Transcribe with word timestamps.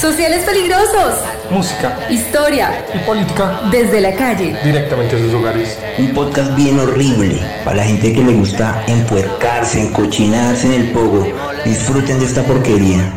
Sociales 0.00 0.44
peligrosos. 0.44 1.20
Música. 1.50 1.98
Historia. 2.10 2.84
Y 2.94 2.98
política. 3.00 3.60
Desde 3.70 4.00
la 4.00 4.14
calle. 4.14 4.56
Directamente 4.64 5.16
a 5.16 5.18
sus 5.18 5.34
hogares. 5.34 5.78
Un 5.98 6.12
podcast 6.12 6.54
bien 6.54 6.78
horrible 6.78 7.40
para 7.64 7.78
la 7.78 7.84
gente 7.84 8.12
que 8.12 8.22
le 8.22 8.32
gusta 8.32 8.82
empuercarse, 8.86 9.80
encochinarse 9.80 10.66
en 10.66 10.72
el 10.82 10.90
pogo. 10.92 11.26
Disfruten 11.64 12.18
de 12.18 12.26
esta 12.26 12.42
porquería. 12.42 13.12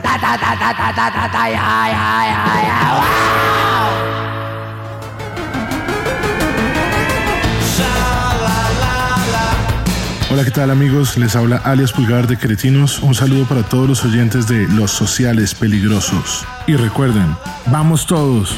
Hola, 10.36 10.44
¿qué 10.44 10.52
tal 10.52 10.70
amigos? 10.70 11.18
Les 11.18 11.34
habla 11.38 11.62
alias 11.64 11.94
Pulgar 11.94 12.28
de 12.28 12.36
Cretinos. 12.36 13.00
Un 13.00 13.16
saludo 13.16 13.46
para 13.46 13.64
todos 13.64 13.88
los 13.88 14.04
oyentes 14.04 14.50
de 14.50 14.68
Los 14.68 14.92
Sociales 14.92 15.56
Peligrosos. 15.56 16.46
Y 16.68 16.76
recuerden, 16.76 17.38
vamos 17.68 18.06
todos. 18.06 18.54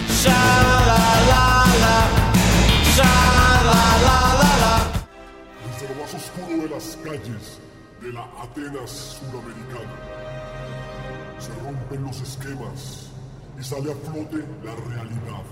Sale 13.61 13.91
a 13.91 13.95
flote 13.95 14.37
la 14.63 14.75
realidad, 14.75 15.43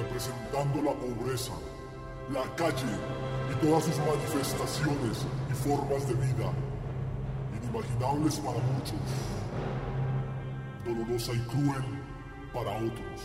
representando 0.00 0.82
la 0.82 0.92
pobreza, 0.92 1.52
la 2.32 2.42
calle 2.56 2.94
y 3.50 3.54
todas 3.64 3.84
sus 3.84 3.98
manifestaciones 3.98 5.26
y 5.50 5.54
formas 5.54 6.08
de 6.08 6.14
vida, 6.14 6.50
inimaginables 7.62 8.40
para 8.40 8.58
muchos, 8.58 8.96
dolorosa 10.84 11.32
y 11.34 11.40
cruel 11.40 11.84
para 12.54 12.70
otros. 12.76 13.20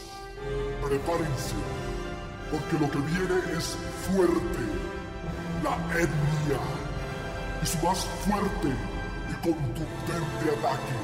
Prepárense, 0.87 1.55
porque 2.51 2.79
lo 2.79 2.91
que 2.91 2.99
viene 2.99 3.39
es 3.57 3.77
fuerte, 4.07 4.63
la 5.63 5.75
etnia, 5.97 6.59
y 7.63 7.65
su 7.65 7.77
más 7.85 8.05
fuerte 8.25 8.69
y 9.29 9.33
contundente 9.41 10.45
ataque. 10.59 10.95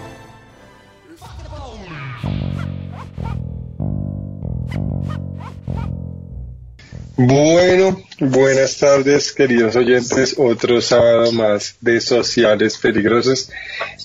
Bueno, 7.15 8.01
buenas 8.19 8.79
tardes 8.79 9.33
queridos 9.33 9.75
oyentes, 9.75 10.33
otro 10.35 10.81
sábado 10.81 11.31
más 11.31 11.75
de 11.79 12.01
Sociales 12.01 12.79
Peligrosos. 12.79 13.51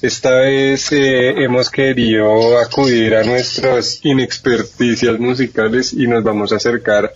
Esta 0.02 0.40
vez 0.40 0.92
eh, 0.92 1.30
hemos 1.42 1.70
querido 1.70 2.58
acudir 2.58 3.14
a 3.14 3.24
nuestras 3.24 4.04
inexperticias 4.04 5.18
musicales 5.18 5.94
y 5.94 6.06
nos 6.06 6.22
vamos 6.22 6.52
a 6.52 6.56
acercar 6.56 7.14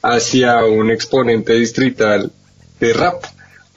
hacia 0.00 0.64
un 0.64 0.90
exponente 0.90 1.52
distrital 1.52 2.32
de 2.80 2.92
rap, 2.94 3.22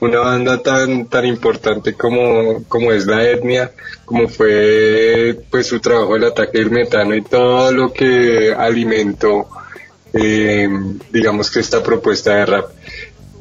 una 0.00 0.20
banda 0.20 0.62
tan 0.62 1.06
tan 1.08 1.26
importante 1.26 1.92
como, 1.92 2.64
como 2.64 2.92
es 2.92 3.04
la 3.04 3.28
etnia, 3.28 3.72
como 4.06 4.26
fue 4.26 5.38
pues 5.50 5.66
su 5.66 5.80
trabajo 5.80 6.16
el 6.16 6.24
ataque 6.24 6.60
del 6.60 6.70
metano 6.70 7.14
y 7.14 7.20
todo 7.20 7.70
lo 7.72 7.92
que 7.92 8.54
alimentó 8.56 9.50
eh, 10.12 10.68
digamos 11.10 11.50
que 11.50 11.60
esta 11.60 11.82
propuesta 11.82 12.36
de 12.36 12.46
rap 12.46 12.70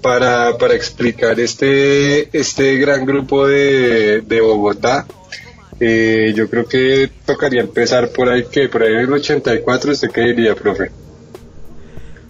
para, 0.02 0.58
para 0.58 0.74
explicar 0.74 1.40
este, 1.40 2.36
este 2.38 2.78
gran 2.78 3.06
grupo 3.06 3.48
de, 3.48 4.22
de 4.22 4.42
Bogotá. 4.42 5.06
Eh, 5.80 6.34
yo 6.36 6.50
creo 6.50 6.68
que 6.68 7.10
tocaría 7.26 7.62
empezar 7.62 8.12
por 8.12 8.30
ahí, 8.30 8.46
que 8.52 8.70
por 8.70 8.84
ahí 8.84 8.94
en 8.94 9.00
el 9.00 9.14
84, 9.14 9.92
¿usted 9.92 10.10
qué 10.12 10.22
diría, 10.22 10.56
profe? 10.56 10.92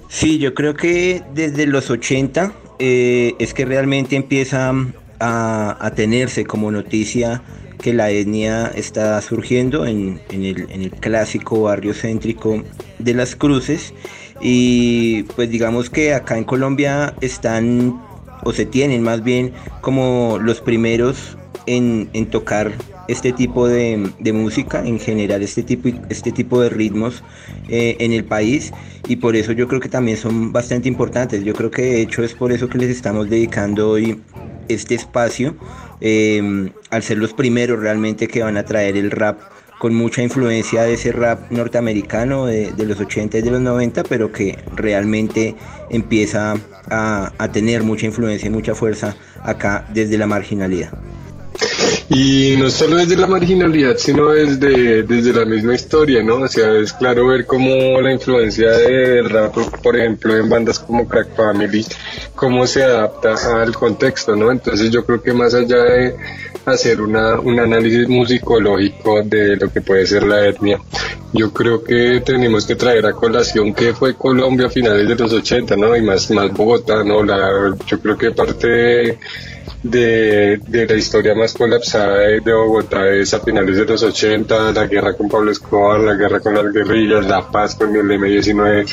Sí, 0.07 0.39
yo 0.39 0.53
creo 0.53 0.73
que 0.73 1.21
desde 1.33 1.65
los 1.67 1.89
80 1.89 2.53
eh, 2.79 3.33
es 3.39 3.53
que 3.53 3.65
realmente 3.65 4.15
empieza 4.15 4.73
a, 5.19 5.77
a 5.85 5.91
tenerse 5.95 6.45
como 6.45 6.71
noticia 6.71 7.41
que 7.81 7.93
la 7.93 8.11
etnia 8.11 8.71
está 8.75 9.19
surgiendo 9.21 9.85
en, 9.85 10.21
en, 10.29 10.45
el, 10.45 10.71
en, 10.71 10.83
el, 10.83 10.91
clásico 10.91 11.63
barrio 11.63 11.93
céntrico 11.93 12.63
de 12.99 13.13
las 13.13 13.35
cruces 13.35 13.93
y 14.41 15.23
pues 15.35 15.49
digamos 15.49 15.89
que 15.89 16.13
acá 16.13 16.37
en 16.37 16.43
Colombia 16.43 17.13
están 17.21 18.01
o 18.43 18.53
se 18.53 18.65
tienen 18.65 19.03
más 19.03 19.23
bien 19.23 19.53
como 19.81 20.39
los 20.41 20.61
primeros 20.61 21.37
en, 21.67 22.09
tocar 22.31 22.71
este 23.07 23.31
tipo 23.31 23.67
de, 23.67 24.11
de, 24.19 24.33
música, 24.33 24.85
en 24.85 24.99
general 24.99 25.43
este 25.43 25.63
tipo, 25.63 25.89
este 26.09 26.31
tipo 26.31 26.61
de 26.61 26.69
ritmos 26.69 27.23
eh, 27.69 27.97
en 27.99 28.13
el 28.13 28.23
país 28.23 28.71
y 29.07 29.17
por 29.17 29.35
eso 29.35 29.51
yo 29.51 29.67
creo 29.67 29.79
que 29.79 29.89
también 29.89 30.17
son 30.17 30.51
bastante 30.51 30.87
importantes. 30.87 31.43
Yo 31.43 31.53
creo 31.53 31.71
que 31.71 31.81
de 31.81 32.01
hecho 32.01 32.23
es 32.23 32.33
por 32.33 32.51
eso 32.51 32.67
que 32.69 32.77
les 32.77 32.89
estamos 32.89 33.29
dedicando 33.29 33.89
hoy 33.89 34.19
este 34.69 34.95
espacio, 34.95 35.55
eh, 35.99 36.71
al 36.89 37.03
ser 37.03 37.17
los 37.17 37.33
primeros 37.33 37.79
realmente 37.79 38.27
que 38.27 38.41
van 38.41 38.57
a 38.57 38.63
traer 38.63 38.97
el 38.97 39.11
rap 39.11 39.39
con 39.81 39.95
mucha 39.95 40.21
influencia 40.21 40.83
de 40.83 40.93
ese 40.93 41.11
rap 41.11 41.49
norteamericano 41.49 42.45
de, 42.45 42.71
los 42.85 42.99
80 42.99 43.39
y 43.39 43.41
de 43.41 43.49
los 43.49 43.61
90, 43.61 44.03
pero 44.03 44.31
que 44.31 44.59
realmente 44.75 45.55
empieza 45.89 46.53
a 46.87 47.49
tener 47.51 47.81
mucha 47.81 48.05
influencia 48.05 48.45
y 48.45 48.51
mucha 48.51 48.75
fuerza 48.75 49.15
acá 49.41 49.87
desde 49.91 50.19
la 50.19 50.27
marginalidad. 50.27 50.91
Y 52.13 52.57
no 52.57 52.69
solo 52.69 52.97
desde 52.97 53.15
la 53.15 53.25
marginalidad, 53.25 53.95
sino 53.95 54.31
desde, 54.31 55.03
desde 55.03 55.31
la 55.31 55.45
misma 55.45 55.75
historia, 55.75 56.21
¿no? 56.21 56.39
O 56.39 56.47
sea, 56.49 56.73
es 56.73 56.91
claro 56.91 57.27
ver 57.27 57.45
cómo 57.45 58.01
la 58.01 58.11
influencia 58.11 58.69
del 58.69 59.29
rap, 59.29 59.55
por 59.81 59.95
ejemplo, 59.95 60.35
en 60.35 60.49
bandas 60.49 60.79
como 60.79 61.07
Crack 61.07 61.33
Family, 61.37 61.85
cómo 62.35 62.67
se 62.67 62.83
adapta 62.83 63.61
al 63.61 63.73
contexto, 63.73 64.35
¿no? 64.35 64.51
Entonces 64.51 64.91
yo 64.91 65.05
creo 65.05 65.21
que 65.21 65.31
más 65.31 65.53
allá 65.53 65.77
de 65.77 66.15
hacer 66.65 66.99
una, 66.99 67.39
un 67.39 67.57
análisis 67.57 68.09
musicológico 68.09 69.21
de 69.23 69.55
lo 69.55 69.71
que 69.71 69.79
puede 69.79 70.05
ser 70.05 70.23
la 70.23 70.45
etnia, 70.45 70.81
yo 71.31 71.53
creo 71.53 71.81
que 71.81 72.21
tenemos 72.25 72.65
que 72.65 72.75
traer 72.75 73.05
a 73.05 73.13
colación 73.13 73.73
que 73.73 73.93
fue 73.93 74.15
Colombia 74.15 74.67
a 74.67 74.69
finales 74.69 75.07
de 75.07 75.15
los 75.15 75.31
80, 75.31 75.77
¿no? 75.77 75.95
Y 75.95 76.01
más, 76.01 76.29
más 76.31 76.51
Bogotá, 76.51 77.05
¿no? 77.05 77.23
La, 77.23 77.73
yo 77.87 78.01
creo 78.01 78.17
que 78.17 78.31
parte 78.31 79.17
de, 79.83 80.59
de, 80.67 80.87
la 80.87 80.95
historia 80.95 81.35
más 81.35 81.53
colapsada 81.53 82.19
de, 82.19 82.53
Bogotá 82.53 83.07
es 83.09 83.33
a 83.33 83.39
finales 83.39 83.77
de 83.77 83.85
los 83.85 84.03
80, 84.03 84.71
la 84.71 84.87
guerra 84.87 85.13
con 85.13 85.29
Pablo 85.29 85.51
Escobar, 85.51 85.99
la 85.99 86.13
guerra 86.13 86.39
con 86.39 86.53
las 86.53 86.71
guerrillas, 86.71 87.25
la 87.25 87.49
paz 87.49 87.75
con 87.75 87.95
el 87.95 88.11
M-19, 88.11 88.85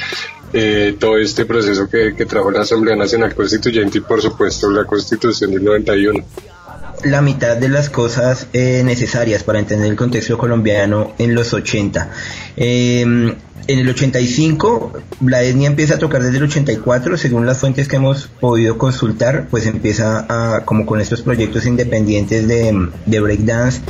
eh, 0.53 0.97
todo 0.99 1.19
este 1.19 1.45
proceso 1.45 1.89
que, 1.89 2.15
que 2.15 2.27
trajo 2.27 2.51
la 2.51 2.62
Asamblea 2.62 2.97
Nacional 2.97 3.34
Constituyente 3.34 3.99
y 3.99 4.01
por 4.01 4.23
supuesto 4.23 4.71
la 4.71 4.84
Constitución 4.84 5.51
del 5.53 5.65
91 5.65 6.25
la 7.04 7.20
mitad 7.20 7.56
de 7.56 7.69
las 7.69 7.91
cosas 7.91 8.47
eh, 8.53 8.82
necesarias 8.84 9.42
para 9.42 9.59
entender 9.59 9.91
el 9.91 9.97
contexto 9.97 10.38
colombiano 10.38 11.14
en 11.19 11.34
los 11.34 11.53
80. 11.53 12.10
Eh, 12.56 13.34
en 13.69 13.78
el 13.78 13.88
85, 13.88 14.94
la 15.26 15.42
etnia 15.42 15.66
empieza 15.66 15.97
a 15.97 15.98
tocar 15.98 16.22
desde 16.22 16.38
el 16.38 16.44
84, 16.44 17.19
según 17.19 17.44
las 17.44 17.59
fuentes 17.59 17.86
que 17.86 17.97
hemos 17.97 18.26
podido 18.26 18.78
consultar, 18.78 19.47
pues 19.50 19.66
empieza 19.66 20.25
a, 20.28 20.64
como 20.64 20.86
con 20.86 21.03
estos 21.03 21.20
proyectos 21.20 21.66
independientes 21.66 22.48
de, 22.48 22.88
de 23.04 23.20
breakdance 23.20 23.82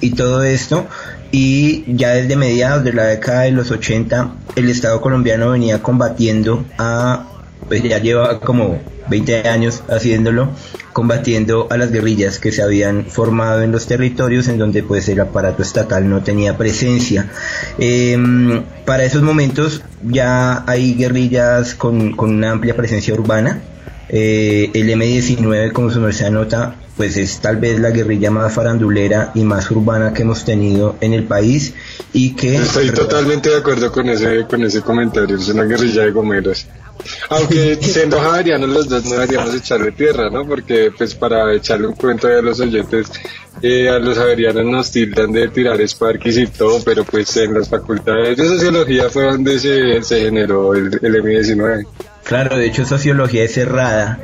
y 0.00 0.14
todo 0.14 0.42
esto. 0.42 0.86
Y 1.30 1.84
ya 1.86 2.10
desde 2.10 2.34
mediados 2.34 2.82
de 2.82 2.92
la 2.92 3.04
década 3.04 3.42
de 3.42 3.52
los 3.52 3.70
80, 3.70 4.32
el 4.56 4.68
Estado 4.68 5.00
colombiano 5.00 5.52
venía 5.52 5.80
combatiendo 5.80 6.64
a, 6.76 7.39
pues 7.68 7.82
ya 7.82 7.98
lleva 7.98 8.40
como 8.40 8.80
20 9.08 9.48
años 9.48 9.82
haciéndolo, 9.88 10.48
combatiendo 10.92 11.66
a 11.70 11.76
las 11.76 11.90
guerrillas 11.90 12.38
que 12.38 12.52
se 12.52 12.62
habían 12.62 13.06
formado 13.06 13.62
en 13.62 13.72
los 13.72 13.86
territorios 13.86 14.48
en 14.48 14.58
donde 14.58 14.82
pues 14.82 15.08
el 15.08 15.20
aparato 15.20 15.62
estatal 15.62 16.08
no 16.08 16.22
tenía 16.22 16.56
presencia. 16.56 17.30
Eh, 17.78 18.16
para 18.84 19.04
esos 19.04 19.22
momentos 19.22 19.82
ya 20.02 20.64
hay 20.66 20.94
guerrillas 20.94 21.74
con, 21.74 22.12
con 22.16 22.34
una 22.34 22.52
amplia 22.52 22.76
presencia 22.76 23.14
urbana. 23.14 23.60
Eh, 24.12 24.70
el 24.74 24.88
M19, 24.88 25.72
como 25.72 25.90
su 25.90 26.00
merced 26.00 26.30
nota, 26.30 26.74
pues 26.96 27.16
es 27.16 27.40
tal 27.40 27.56
vez 27.56 27.78
la 27.78 27.90
guerrilla 27.90 28.30
más 28.30 28.52
farandulera 28.52 29.30
y 29.34 29.44
más 29.44 29.70
urbana 29.70 30.12
que 30.12 30.22
hemos 30.22 30.44
tenido 30.44 30.96
en 31.00 31.14
el 31.14 31.24
país 31.24 31.74
y 32.12 32.34
que... 32.34 32.56
Estoy 32.56 32.90
totalmente 32.90 33.50
de 33.50 33.56
acuerdo 33.56 33.92
con 33.92 34.08
ese, 34.08 34.44
con 34.48 34.62
ese 34.64 34.82
comentario, 34.82 35.36
es 35.36 35.48
una 35.48 35.62
guerrilla 35.62 36.02
de 36.02 36.10
gomeros. 36.10 36.66
Aunque 37.28 37.76
siendo 37.80 38.20
javerianos 38.20 38.68
los 38.68 38.88
dos 38.88 39.04
no 39.04 39.12
deberíamos 39.12 39.54
echarle 39.54 39.92
tierra, 39.92 40.30
¿no? 40.30 40.46
Porque 40.46 40.90
pues 40.96 41.14
para 41.14 41.54
echarle 41.54 41.86
un 41.86 41.94
cuento 41.94 42.28
a 42.28 42.42
los 42.42 42.60
oyentes, 42.60 43.10
eh, 43.62 43.88
a 43.88 43.98
los 43.98 44.16
javerianos 44.16 44.64
nos 44.64 44.90
tildan 44.90 45.32
de 45.32 45.48
tirar 45.48 45.86
sparkis 45.86 46.38
y 46.38 46.46
todo, 46.46 46.82
pero 46.84 47.04
pues 47.04 47.36
en 47.36 47.54
las 47.54 47.68
facultades 47.68 48.36
de 48.36 48.46
sociología 48.46 49.10
fue 49.10 49.24
donde 49.24 49.58
se, 49.58 50.02
se 50.02 50.20
generó 50.20 50.74
el, 50.74 50.86
el 51.02 51.22
M19. 51.22 51.86
Claro, 52.24 52.56
de 52.56 52.66
hecho 52.66 52.84
sociología 52.84 53.44
es 53.44 53.54
cerrada 53.54 54.18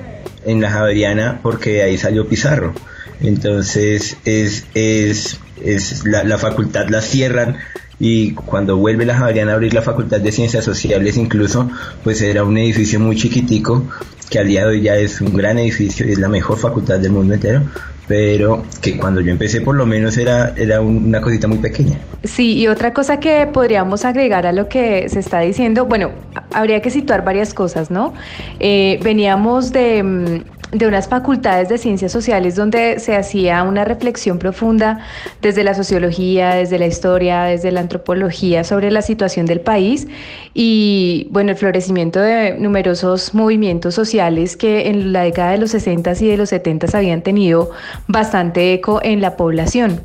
en 0.45 0.61
la 0.61 0.71
Javeriana 0.71 1.41
porque 1.43 1.83
ahí 1.83 1.99
salió 1.99 2.29
Pizarro. 2.29 2.73
Entonces 3.21 4.17
es, 4.25 4.67
es, 4.75 5.39
es 5.63 6.05
la, 6.05 6.25
la 6.25 6.39
facultad 6.39 6.89
la 6.89 7.01
cierran 7.01 7.59
y 7.99 8.33
cuando 8.33 8.77
vuelve 8.77 9.07
la 9.07 9.17
Javeriana 9.17 9.53
a 9.53 9.55
abrir 9.55 9.73
la 9.75 9.83
Facultad 9.83 10.21
de 10.21 10.33
Ciencias 10.33 10.65
Sociales 10.65 11.17
incluso, 11.17 11.71
pues 12.05 12.21
era 12.23 12.45
un 12.45 12.59
edificio 12.59 13.01
muy 13.01 13.17
chiquitico, 13.17 13.85
que 14.31 14.39
al 14.39 14.49
día 14.49 14.63
de 14.63 14.69
hoy 14.69 14.83
ya 14.83 14.97
es 14.97 15.21
un 15.21 15.33
gran 15.35 15.59
edificio 15.59 16.07
y 16.07 16.13
es 16.13 16.19
la 16.19 16.29
mejor 16.29 16.59
facultad 16.59 16.99
del 16.99 17.13
mundo 17.13 17.35
entero, 17.35 17.63
pero 18.09 18.65
que 18.81 18.97
cuando 18.97 19.21
yo 19.21 19.31
empecé 19.31 19.61
por 19.61 19.75
lo 19.75 19.87
menos 19.87 20.17
era, 20.17 20.55
era 20.57 20.81
una 20.81 21.21
cosita 21.21 21.49
muy 21.49 21.59
pequeña. 21.59 21.99
Sí, 22.25 22.55
y 22.55 22.69
otra 22.69 22.93
cosa 22.93 23.19
que 23.21 23.47
podríamos 23.53 24.05
agregar 24.05 24.47
a 24.47 24.53
lo 24.53 24.69
que 24.69 25.09
se 25.09 25.21
está 25.21 25.41
diciendo, 25.41 25.87
bueno, 25.87 26.11
habría 26.53 26.81
que 26.83 26.91
situar 26.91 27.25
varias 27.25 27.55
cosas, 27.55 27.91
¿no? 27.91 28.15
Eh, 28.61 28.99
veníamos 29.03 29.73
de 29.73 30.03
mm, 30.03 30.56
de 30.73 30.87
unas 30.87 31.09
facultades 31.09 31.69
de 31.69 31.79
ciencias 31.79 32.13
sociales 32.13 32.57
donde 32.57 32.99
se 32.99 33.17
hacía 33.17 33.63
una 33.63 33.85
reflexión 33.85 34.39
profunda 34.39 35.01
desde 35.41 35.63
la 35.63 35.75
sociología, 35.75 36.55
desde 36.55 36.79
la 36.79 36.87
historia, 36.87 37.45
desde 37.45 37.71
la 37.71 37.81
antropología 37.81 38.65
sobre 38.65 38.91
la 38.91 39.03
situación 39.03 39.47
del 39.47 39.61
país 39.61 40.09
y 40.55 41.29
bueno, 41.31 41.53
el 41.53 41.57
florecimiento 41.57 42.21
de 42.21 42.57
numerosos 42.59 43.35
movimientos 43.35 43.95
sociales 43.95 44.57
que 44.57 44.89
en 44.89 45.13
la 45.13 45.23
década 45.23 45.53
de 45.53 45.59
los 45.59 45.71
60 45.71 46.15
y 46.21 46.27
de 46.27 46.37
los 46.37 46.49
70 46.51 46.99
habían 46.99 47.23
tenido 47.23 47.71
bastante 48.09 48.73
eco 48.73 49.01
en 49.03 49.21
la 49.21 49.37
población. 49.37 50.01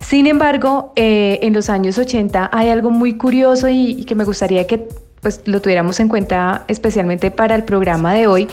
Sin 0.00 0.26
embargo, 0.26 0.92
eh, 0.96 1.38
en 1.42 1.52
los 1.54 1.70
años 1.70 1.96
80 1.96 2.50
hay 2.52 2.68
algo 2.68 2.90
muy 2.90 3.16
curioso 3.16 3.68
y, 3.68 3.92
y 3.92 4.04
que 4.04 4.14
me 4.14 4.24
gustaría 4.24 4.66
que 4.66 4.88
pues, 5.20 5.42
lo 5.44 5.62
tuviéramos 5.62 6.00
en 6.00 6.08
cuenta 6.08 6.64
especialmente 6.68 7.30
para 7.30 7.54
el 7.54 7.62
programa 7.62 8.12
de 8.12 8.26
hoy 8.26 8.48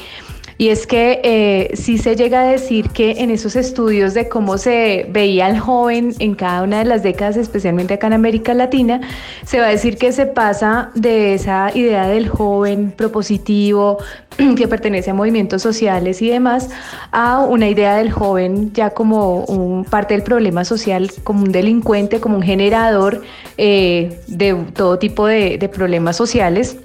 y 0.59 0.71
es 0.71 0.85
que 0.85 1.21
eh, 1.23 1.71
sí 1.73 1.97
se 1.97 2.17
llega 2.17 2.41
a 2.41 2.43
decir 2.43 2.89
que 2.89 3.11
en 3.11 3.31
esos 3.31 3.55
estudios 3.55 4.13
de 4.13 4.27
cómo 4.27 4.57
se 4.57 5.07
veía 5.09 5.45
al 5.45 5.57
joven 5.57 6.13
en 6.19 6.35
cada 6.35 6.63
una 6.63 6.79
de 6.79 6.83
las 6.83 7.01
décadas, 7.01 7.37
especialmente 7.37 7.93
acá 7.93 8.07
en 8.07 8.13
América 8.13 8.53
Latina, 8.53 8.99
se 9.45 9.57
va 9.61 9.67
a 9.67 9.69
decir 9.69 9.97
que 9.97 10.11
se 10.11 10.25
pasa 10.25 10.91
de 10.95 11.33
esa 11.33 11.71
idea 11.73 12.09
del 12.09 12.27
joven 12.27 12.91
propositivo, 12.91 13.99
que 14.57 14.67
pertenece 14.67 15.11
a 15.11 15.13
movimientos 15.13 15.61
sociales 15.61 16.21
y 16.21 16.27
demás, 16.27 16.69
a 17.13 17.39
una 17.39 17.69
idea 17.69 17.95
del 17.95 18.11
joven 18.11 18.73
ya 18.73 18.89
como 18.89 19.45
un 19.45 19.85
parte 19.85 20.13
del 20.13 20.23
problema 20.23 20.65
social, 20.65 21.09
como 21.23 21.43
un 21.43 21.53
delincuente, 21.53 22.19
como 22.19 22.35
un 22.35 22.43
generador 22.43 23.21
eh, 23.57 24.19
de 24.27 24.55
todo 24.75 24.99
tipo 24.99 25.25
de, 25.25 25.57
de 25.57 25.69
problemas 25.69 26.17
sociales 26.17 26.75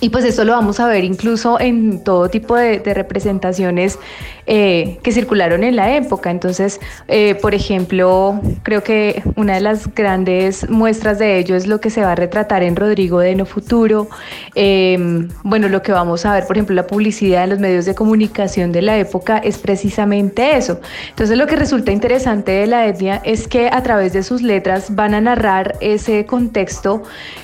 y 0.00 0.10
pues 0.10 0.24
esto 0.24 0.44
lo 0.44 0.52
vamos 0.52 0.78
a 0.80 0.86
ver 0.86 1.04
incluso 1.04 1.58
en 1.58 2.04
todo 2.04 2.28
tipo 2.28 2.56
de, 2.56 2.78
representaciones 2.94 3.98
eh, 4.46 4.98
que 5.02 5.12
circularon 5.12 5.62
en 5.62 5.76
la 5.76 5.94
época. 5.94 6.30
Entonces, 6.30 6.80
eh, 7.06 7.34
por 7.34 7.54
ejemplo, 7.54 8.40
creo 8.62 8.82
que 8.82 9.22
una 9.36 9.54
de 9.54 9.60
las 9.60 9.92
grandes 9.94 10.68
muestras 10.70 11.18
de 11.18 11.38
ello 11.38 11.54
es 11.54 11.66
lo 11.66 11.80
que 11.80 11.90
se 11.90 12.00
va 12.00 12.12
a 12.12 12.14
retratar 12.14 12.62
en 12.62 12.76
Rodrigo 12.76 13.18
de 13.18 13.34
No 13.34 13.44
Futuro. 13.44 14.08
Em, 14.54 15.28
bueno, 15.42 15.68
lo 15.68 15.82
que 15.82 15.92
vamos 15.92 16.24
a 16.24 16.32
ver, 16.32 16.46
por 16.46 16.56
ejemplo, 16.56 16.74
la 16.74 16.86
publicidad 16.86 17.44
en 17.44 17.50
los 17.50 17.58
medios 17.58 17.84
de 17.84 17.94
comunicación 17.94 18.72
de 18.72 18.82
la 18.82 18.96
época 18.98 19.38
es 19.38 19.58
precisamente 19.58 20.56
eso. 20.56 20.80
Entonces, 21.10 21.36
lo 21.36 21.46
que 21.46 21.56
resulta 21.56 21.92
interesante 21.92 22.52
de 22.52 22.66
la 22.66 22.86
etnia 22.86 23.20
es 23.24 23.48
que 23.48 23.68
a 23.70 23.82
través 23.82 24.12
de 24.12 24.22
sus 24.22 24.42
letras 24.42 24.94
van 24.94 25.14
a 25.14 25.20
narrar 25.20 25.76
ese 25.80 26.24
contexto 26.24 27.02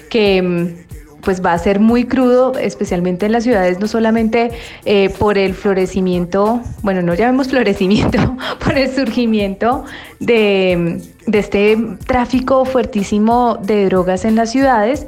que 0.09 0.37
em, 0.37 0.84
pues 1.25 1.45
va 1.45 1.53
a 1.53 1.59
ser 1.59 1.81
muy 1.81 2.05
crudo, 2.05 2.57
especialmente 2.59 3.27
en 3.27 3.33
las 3.33 3.45
ciudades, 3.45 3.81
no 3.81 3.89
solamente 3.89 4.51
eh, 4.85 5.11
por 5.19 5.39
el 5.39 5.55
florecimiento, 5.55 6.61
bueno, 6.83 7.03
no 7.03 7.15
llamemos 7.15 7.49
florecimiento, 7.51 8.37
por 8.63 8.77
el 8.77 8.95
surgimiento 8.95 9.85
de, 10.21 11.01
de 11.27 11.39
este 11.39 11.79
tráfico 12.07 12.65
fuertísimo 12.65 13.57
de 13.57 13.87
drogas 13.87 14.25
en 14.25 14.37
las 14.37 14.51
ciudades, 14.51 15.07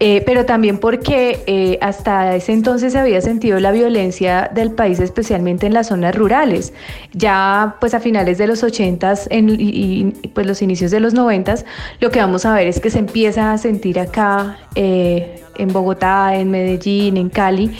eh, 0.00 0.22
pero 0.24 0.46
también 0.46 0.78
porque 0.78 1.42
eh, 1.46 1.76
hasta 1.80 2.36
ese 2.36 2.52
entonces 2.52 2.92
se 2.92 2.98
había 3.00 3.20
sentido 3.20 3.58
la 3.58 3.72
violencia 3.72 4.48
del 4.54 4.70
país, 4.70 5.00
especialmente 5.00 5.66
en 5.66 5.74
las 5.74 5.88
zonas 5.88 6.14
rurales. 6.14 6.72
Ya 7.12 7.76
pues 7.80 7.94
a 7.94 8.00
finales 8.00 8.38
de 8.38 8.46
los 8.46 8.62
80s 8.62 9.26
y, 9.30 10.28
pues 10.28 10.46
los 10.46 10.62
inicios 10.62 10.92
de 10.92 11.00
los 11.00 11.14
90s, 11.14 11.64
lo 12.00 12.10
que 12.10 12.20
vamos 12.20 12.46
a 12.46 12.54
ver 12.54 12.68
es 12.68 12.78
que 12.78 12.90
se 12.90 13.00
empieza 13.00 13.52
a 13.52 13.58
sentir 13.58 13.98
acá 13.98 14.58
eh, 14.76 15.42
en 15.56 15.72
Bogotá, 15.72 16.36
en 16.36 16.52
Medellín, 16.52 17.16
en 17.16 17.28
Cali, 17.28 17.76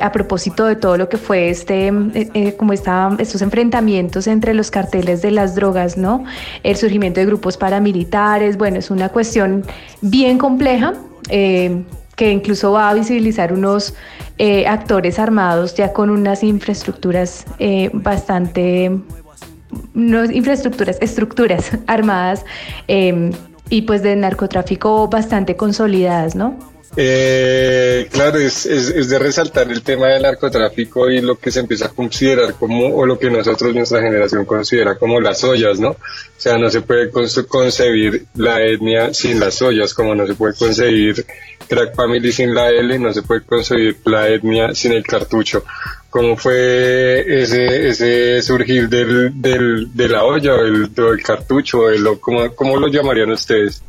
a 0.00 0.10
propósito 0.12 0.64
de 0.64 0.76
todo 0.76 0.96
lo 0.96 1.10
que 1.10 1.18
fue 1.18 1.50
este, 1.50 1.92
como 2.56 2.72
esta, 2.72 3.14
estos 3.18 3.42
enfrentamientos 3.42 4.26
entre 4.26 4.54
los 4.54 4.70
carteles 4.70 5.20
de 5.20 5.30
las 5.30 5.54
drogas, 5.54 5.98
¿no? 5.98 6.24
El 6.62 6.76
surgimiento 6.76 7.20
de 7.20 7.26
grupos 7.26 7.58
paramilitares, 7.58 8.56
bueno, 8.56 8.78
es 8.78 8.90
una 8.90 9.10
cuestión 9.10 9.66
bien 10.00 10.38
compleja 10.38 10.94
eh, 11.28 11.82
que 12.16 12.30
incluso 12.30 12.72
va 12.72 12.90
a 12.90 12.94
visibilizar 12.94 13.52
unos 13.52 13.94
eh, 14.38 14.66
actores 14.66 15.18
armados 15.18 15.74
ya 15.74 15.92
con 15.92 16.10
unas 16.10 16.42
infraestructuras 16.42 17.44
eh, 17.58 17.90
bastante, 17.92 18.90
no 19.94 20.24
infraestructuras, 20.24 20.98
estructuras 21.00 21.72
armadas 21.86 22.44
y 23.68 23.82
pues 23.82 24.02
de 24.02 24.16
narcotráfico 24.16 25.08
bastante 25.08 25.56
consolidadas, 25.56 26.34
¿no? 26.34 26.71
Eh, 26.94 28.06
claro, 28.12 28.38
es, 28.38 28.66
es, 28.66 29.08
de 29.08 29.18
resaltar 29.18 29.70
el 29.70 29.82
tema 29.82 30.08
del 30.08 30.22
narcotráfico 30.22 31.10
y 31.10 31.22
lo 31.22 31.38
que 31.38 31.50
se 31.50 31.60
empieza 31.60 31.86
a 31.86 31.88
considerar 31.88 32.54
como, 32.54 32.94
o 32.94 33.06
lo 33.06 33.18
que 33.18 33.30
nosotros, 33.30 33.74
nuestra 33.74 34.02
generación, 34.02 34.44
considera 34.44 34.96
como 34.96 35.18
las 35.18 35.42
ollas, 35.42 35.80
¿no? 35.80 35.90
O 35.90 35.96
sea, 36.36 36.58
no 36.58 36.68
se 36.70 36.82
puede 36.82 37.10
concebir 37.10 38.26
la 38.34 38.62
etnia 38.62 39.14
sin 39.14 39.40
las 39.40 39.62
ollas, 39.62 39.94
como 39.94 40.14
no 40.14 40.26
se 40.26 40.34
puede 40.34 40.54
concebir 40.54 41.24
Crack 41.66 41.94
Family 41.94 42.30
sin 42.30 42.54
la 42.54 42.68
L, 42.68 42.98
no 42.98 43.12
se 43.14 43.22
puede 43.22 43.42
concebir 43.42 43.96
la 44.04 44.28
etnia 44.28 44.74
sin 44.74 44.92
el 44.92 45.02
cartucho. 45.02 45.64
¿Cómo 46.10 46.36
fue 46.36 47.24
ese, 47.42 47.88
ese 47.88 48.42
surgir 48.42 48.90
del, 48.90 49.40
del, 49.40 49.88
de 49.94 50.08
la 50.08 50.24
olla, 50.24 50.56
el, 50.56 50.92
del 50.92 51.22
cartucho, 51.22 51.88
el, 51.88 52.04
¿cómo, 52.20 52.54
¿cómo 52.54 52.76
lo 52.76 52.88
llamarían 52.88 53.30
ustedes? 53.30 53.82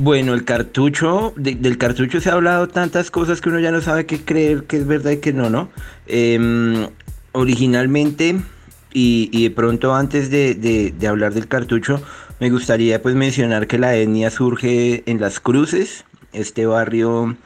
Bueno, 0.00 0.32
el 0.32 0.44
cartucho, 0.44 1.32
del 1.34 1.76
cartucho 1.76 2.20
se 2.20 2.30
ha 2.30 2.34
hablado 2.34 2.68
tantas 2.68 3.10
cosas 3.10 3.40
que 3.40 3.48
uno 3.48 3.58
ya 3.58 3.72
no 3.72 3.80
sabe 3.80 4.06
qué 4.06 4.20
creer, 4.20 4.62
que 4.62 4.76
es 4.76 4.86
verdad 4.86 5.10
y 5.10 5.16
que 5.16 5.32
no, 5.32 5.50
¿no? 5.50 5.70
Em, 6.06 6.86
originalmente, 7.32 8.40
y, 8.92 9.42
de 9.42 9.50
pronto 9.50 9.96
antes 9.96 10.30
de, 10.30 10.94
hablar 11.08 11.34
del 11.34 11.48
cartucho, 11.48 12.00
me 12.38 12.48
gustaría 12.48 13.02
pues 13.02 13.16
mencionar 13.16 13.66
que 13.66 13.76
la 13.76 13.96
etnia 13.96 14.30
surge 14.30 15.02
en 15.06 15.20
Las 15.20 15.40
Cruces, 15.40 16.04
este 16.32 16.64
barrio 16.64 17.36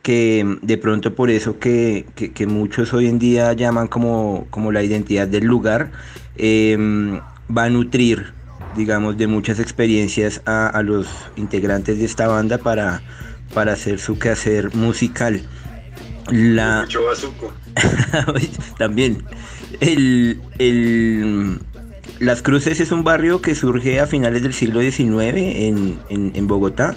que 0.00 0.46
de 0.62 0.78
pronto 0.78 1.14
por 1.14 1.28
eso 1.28 1.58
que, 1.58 2.06
muchos 2.48 2.94
hoy 2.94 3.06
en 3.06 3.18
día 3.18 3.52
llaman 3.52 3.86
como, 3.88 4.46
como 4.48 4.72
la 4.72 4.82
identidad 4.82 5.28
del 5.28 5.44
lugar, 5.44 5.92
em, 6.38 7.20
va 7.54 7.64
a 7.64 7.68
nutrir 7.68 8.32
digamos, 8.76 9.16
de 9.16 9.26
muchas 9.26 9.58
experiencias 9.58 10.42
a, 10.46 10.80
los 10.82 11.06
integrantes 11.36 11.98
de 11.98 12.04
esta 12.04 12.26
banda 12.26 12.58
para, 12.58 13.02
para 13.54 13.72
hacer 13.72 13.98
su 13.98 14.18
quehacer 14.18 14.74
musical. 14.74 15.42
La... 16.30 16.86
También. 18.78 19.24
El, 19.80 20.40
Las 22.20 22.42
Cruces 22.42 22.80
es 22.80 22.92
un 22.92 23.04
barrio 23.04 23.40
que 23.40 23.54
surge 23.54 24.00
a 24.00 24.06
finales 24.06 24.42
del 24.42 24.52
siglo 24.52 24.80
XIX 24.80 25.16
en, 25.36 25.98
en, 26.08 26.46
Bogotá. 26.46 26.94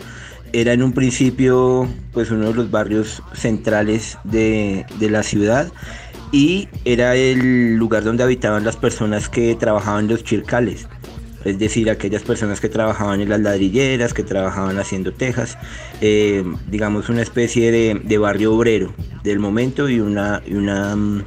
Era 0.53 0.73
en 0.73 0.83
un 0.83 0.93
principio 0.93 1.87
pues 2.13 2.31
uno 2.31 2.49
de 2.49 2.53
los 2.53 2.71
barrios 2.71 3.23
centrales 3.33 4.17
de, 4.23 4.85
de 4.99 5.09
la 5.09 5.23
ciudad 5.23 5.71
y 6.31 6.67
era 6.85 7.15
el 7.15 7.75
lugar 7.75 8.03
donde 8.03 8.23
habitaban 8.23 8.63
las 8.63 8.75
personas 8.75 9.29
que 9.29 9.55
trabajaban 9.55 10.07
los 10.07 10.23
chircales 10.23 10.87
es 11.45 11.59
decir, 11.59 11.89
aquellas 11.89 12.23
personas 12.23 12.59
que 12.59 12.69
trabajaban 12.69 13.21
en 13.21 13.29
las 13.29 13.39
ladrilleras, 13.39 14.13
que 14.13 14.23
trabajaban 14.23 14.77
haciendo 14.79 15.13
tejas, 15.13 15.57
eh, 16.01 16.43
digamos 16.69 17.07
una 17.09 17.21
especie 17.21 17.71
de, 17.71 18.17
barrio 18.17 18.53
obrero 18.55 18.93
del 19.23 19.39
momento 19.39 19.87
y 19.87 19.99
una, 19.99 20.41
mm, 20.47 21.21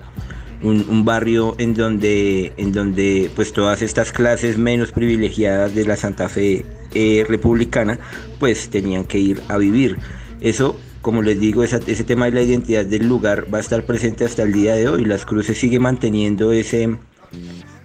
un, 0.63 1.05
barrio 1.05 1.55
en 1.59 1.75
donde, 1.75 2.53
en 2.57 2.73
donde 2.73 3.31
pues 3.37 3.53
todas 3.53 3.81
estas 3.81 4.11
clases 4.13 4.59
menos 4.59 4.91
privilegiadas 4.91 5.75
de 5.75 5.85
la 5.85 5.97
Santa 5.97 6.29
Fe 6.29 6.67
eh, 6.95 7.25
republicana 7.29 7.99
pues 8.41 8.69
tenían 8.69 9.05
que 9.05 9.19
ir 9.19 9.41
a 9.49 9.57
vivir. 9.57 9.97
Eso 10.41 10.77
como 11.01 11.23
les 11.23 11.39
digo, 11.39 11.63
ese 11.63 12.05
tema 12.05 12.27
de 12.27 12.33
la 12.33 12.43
identidad 12.43 12.85
del 12.85 13.07
lugar 13.09 13.47
va 13.53 13.59
a 13.59 13.61
estar 13.61 13.85
presente 13.85 14.25
hasta 14.25 14.43
el 14.43 14.53
día 14.53 14.75
de 14.75 14.89
hoy. 14.89 15.05
Las 15.05 15.25
Cruces 15.25 15.57
sigue 15.57 15.79
manteniendo 15.79 16.53
ese, 16.53 16.99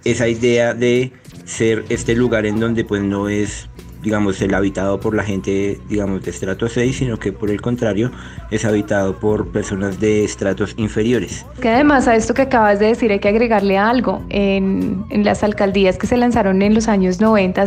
esa 0.04 0.28
idea 0.28 0.74
de 0.74 1.12
ser 1.44 1.84
este 1.88 2.14
lugar 2.14 2.46
en 2.46 2.60
donde 2.60 2.84
pues 2.84 3.02
no 3.02 3.28
es 3.28 3.68
digamos, 4.04 4.40
el 4.42 4.54
habitado 4.54 5.00
por 5.00 5.14
la 5.14 5.24
gente, 5.24 5.80
digamos, 5.88 6.22
de 6.22 6.30
estrato 6.30 6.68
6, 6.68 6.96
sino 6.96 7.18
que 7.18 7.32
por 7.32 7.50
el 7.50 7.60
contrario 7.62 8.12
es 8.50 8.64
habitado 8.66 9.16
por 9.16 9.48
personas 9.48 9.98
de 9.98 10.24
estratos 10.24 10.74
inferiores. 10.76 11.46
Que 11.60 11.70
además 11.70 12.06
a 12.06 12.14
esto 12.14 12.34
que 12.34 12.42
acabas 12.42 12.78
de 12.78 12.86
decir 12.88 13.10
hay 13.10 13.18
que 13.18 13.28
agregarle 13.28 13.78
algo. 13.78 14.22
En, 14.28 15.06
en 15.08 15.24
las 15.24 15.42
alcaldías 15.42 15.96
que 15.96 16.06
se 16.06 16.18
lanzaron 16.18 16.60
en 16.60 16.74
los 16.74 16.86
años 16.86 17.20
90, 17.20 17.64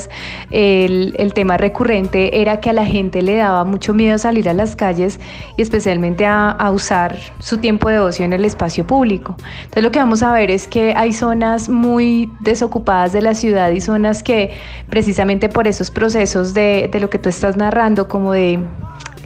el, 0.52 1.16
el 1.18 1.34
tema 1.34 1.58
recurrente 1.58 2.40
era 2.40 2.60
que 2.60 2.70
a 2.70 2.74
la 2.74 2.86
gente 2.86 3.24
le 3.24 3.38
daba 3.38 3.64
mucho 3.64 3.96
miedo 3.96 4.18
salir 4.20 4.48
a 4.48 4.54
las 4.54 4.76
calles 4.76 5.20
y 5.58 5.64
especialmente 5.64 6.26
a, 6.26 6.52
a 6.52 6.72
usar 6.72 7.18
su 7.40 7.58
tiempo 7.58 7.90
de 7.90 7.98
ocio 7.98 8.26
en 8.26 8.34
el 8.34 8.46
espacio 8.46 8.86
público. 8.86 9.36
Entonces 9.64 9.84
lo 9.84 9.92
que 9.92 10.00
vamos 10.00 10.22
a 10.22 10.32
ver 10.34 10.52
es 10.52 10.68
que 10.68 10.94
hay 10.96 11.14
zonas 11.14 11.68
muy 11.68 12.32
desocupadas 12.42 13.12
de 13.14 13.24
la 13.24 13.34
ciudad 13.34 13.72
y 13.72 13.82
zonas 13.82 14.22
que 14.22 14.52
precisamente 14.90 15.50
por 15.50 15.68
esos 15.68 15.90
procesos 15.90 16.27
de, 16.34 16.90
lo 17.00 17.10
que 17.10 17.20
tú 17.20 17.30
estás 17.30 17.58
narrando, 17.58 18.08
como 18.08 18.34
de 18.34 18.60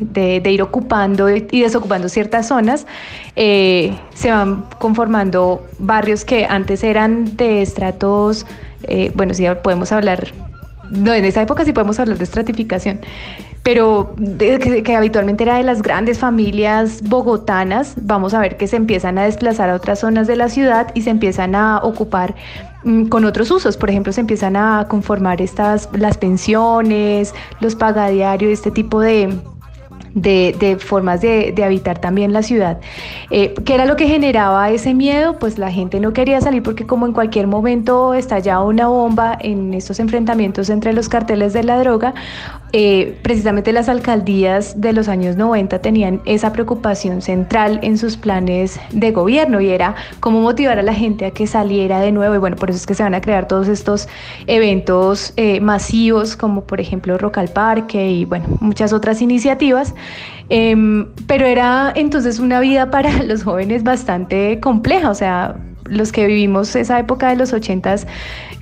de, 0.01 0.51
ir 0.51 0.61
ocupando 0.61 1.29
y 1.29 1.61
desocupando 1.61 2.09
ciertas 2.09 2.47
zonas, 2.47 2.87
eh, 3.35 3.95
se 4.13 4.31
van 4.31 4.65
conformando 4.79 5.65
barrios 5.79 6.25
que 6.25 6.45
antes 6.45 6.83
eran 6.83 7.37
de 7.37 7.61
estratos, 7.61 8.45
eh, 8.83 9.11
bueno, 9.15 9.33
sí 9.33 9.45
podemos 9.63 9.91
hablar, 9.91 10.31
no, 10.89 11.13
en 11.13 11.25
esa 11.25 11.41
época 11.41 11.63
sí 11.65 11.71
podemos 11.71 11.99
hablar 11.99 12.17
de 12.17 12.23
estratificación, 12.23 12.99
pero 13.63 14.15
que, 14.39 14.95
habitualmente 14.95 15.43
era 15.43 15.57
de 15.57 15.63
las 15.63 15.81
grandes 15.81 16.17
familias 16.19 17.01
bogotanas, 17.03 17.93
vamos 18.01 18.33
a 18.33 18.39
ver 18.39 18.57
que 18.57 18.67
se 18.67 18.75
empiezan 18.75 19.17
a 19.17 19.23
desplazar 19.23 19.69
a 19.69 19.75
otras 19.75 19.99
zonas 19.99 20.27
de 20.27 20.35
la 20.35 20.49
ciudad 20.49 20.91
y 20.95 21.03
se 21.03 21.11
empiezan 21.11 21.53
a 21.53 21.77
ocupar 21.77 22.35
mm, 22.83 23.05
con 23.05 23.23
otros 23.25 23.51
usos, 23.51 23.77
por 23.77 23.89
ejemplo, 23.89 24.13
se 24.13 24.21
empiezan 24.21 24.55
a 24.55 24.87
conformar 24.89 25.41
estas 25.41 25.89
las 25.93 26.17
pensiones, 26.17 27.35
los 27.59 27.75
pagadiarios, 27.75 28.51
este 28.51 28.71
tipo 28.71 28.99
de, 28.99 29.29
de, 30.13 30.77
formas 30.79 31.21
de, 31.21 31.53
habitar 31.63 31.99
también 31.99 32.33
la 32.33 32.43
ciudad. 32.43 32.79
Eh, 33.29 33.53
¿Qué 33.65 33.75
era 33.75 33.85
lo 33.85 33.95
que 33.95 34.07
generaba 34.07 34.69
ese 34.69 34.93
miedo? 34.93 35.37
Pues 35.39 35.57
la 35.57 35.71
gente 35.71 35.99
no 35.99 36.13
quería 36.13 36.41
salir 36.41 36.63
porque 36.63 36.85
como 36.85 37.05
en 37.05 37.13
cualquier 37.13 37.47
momento 37.47 38.13
estallaba 38.13 38.63
una 38.63 38.87
bomba 38.87 39.37
en 39.39 39.73
estos 39.73 39.99
enfrentamientos 39.99 40.69
entre 40.69 40.93
los 40.93 41.09
carteles 41.09 41.53
de 41.53 41.63
la 41.63 41.79
droga, 41.79 42.13
eh, 42.73 43.17
precisamente 43.21 43.73
las 43.73 43.89
alcaldías 43.89 44.79
de 44.79 44.93
los 44.93 45.09
años 45.09 45.35
90 45.35 45.79
tenían 45.79 46.21
esa 46.25 46.53
preocupación 46.53 47.21
central 47.21 47.79
en 47.83 47.97
sus 47.97 48.15
planes 48.15 48.79
de 48.91 49.11
gobierno 49.11 49.59
y 49.59 49.69
era 49.69 49.95
cómo 50.21 50.39
motivar 50.39 50.79
a 50.79 50.81
la 50.81 50.93
gente 50.93 51.25
a 51.25 51.31
que 51.31 51.47
saliera 51.47 51.99
de 51.99 52.13
nuevo 52.13 52.35
y 52.35 52.37
bueno, 52.37 52.55
por 52.55 52.69
eso 52.69 52.77
es 52.77 52.85
que 52.85 52.93
se 52.93 53.03
van 53.03 53.13
a 53.13 53.19
crear 53.19 53.47
todos 53.47 53.67
estos 53.67 54.07
eventos 54.47 55.33
eh, 55.35 55.59
masivos 55.59 56.37
como 56.37 56.63
por 56.63 56.79
ejemplo 56.79 57.17
Rock 57.17 57.39
al 57.39 57.49
Parque 57.49 58.09
y 58.09 58.25
bueno, 58.25 58.45
muchas 58.61 58.93
otras 58.93 59.21
iniciativas. 59.21 59.93
Em, 60.47 61.07
pero 61.27 61.45
era 61.45 61.91
entonces 61.95 62.39
una 62.39 62.59
vida 62.59 62.89
para 62.89 63.23
los 63.23 63.43
jóvenes 63.43 63.83
bastante 63.83 64.59
compleja, 64.61 65.09
o 65.09 65.15
sea, 65.15 65.55
los 65.85 66.11
que 66.11 66.25
vivimos 66.25 66.75
esa 66.75 66.99
época 66.99 67.29
de 67.29 67.35
los 67.35 67.53
ochentas 67.53 68.07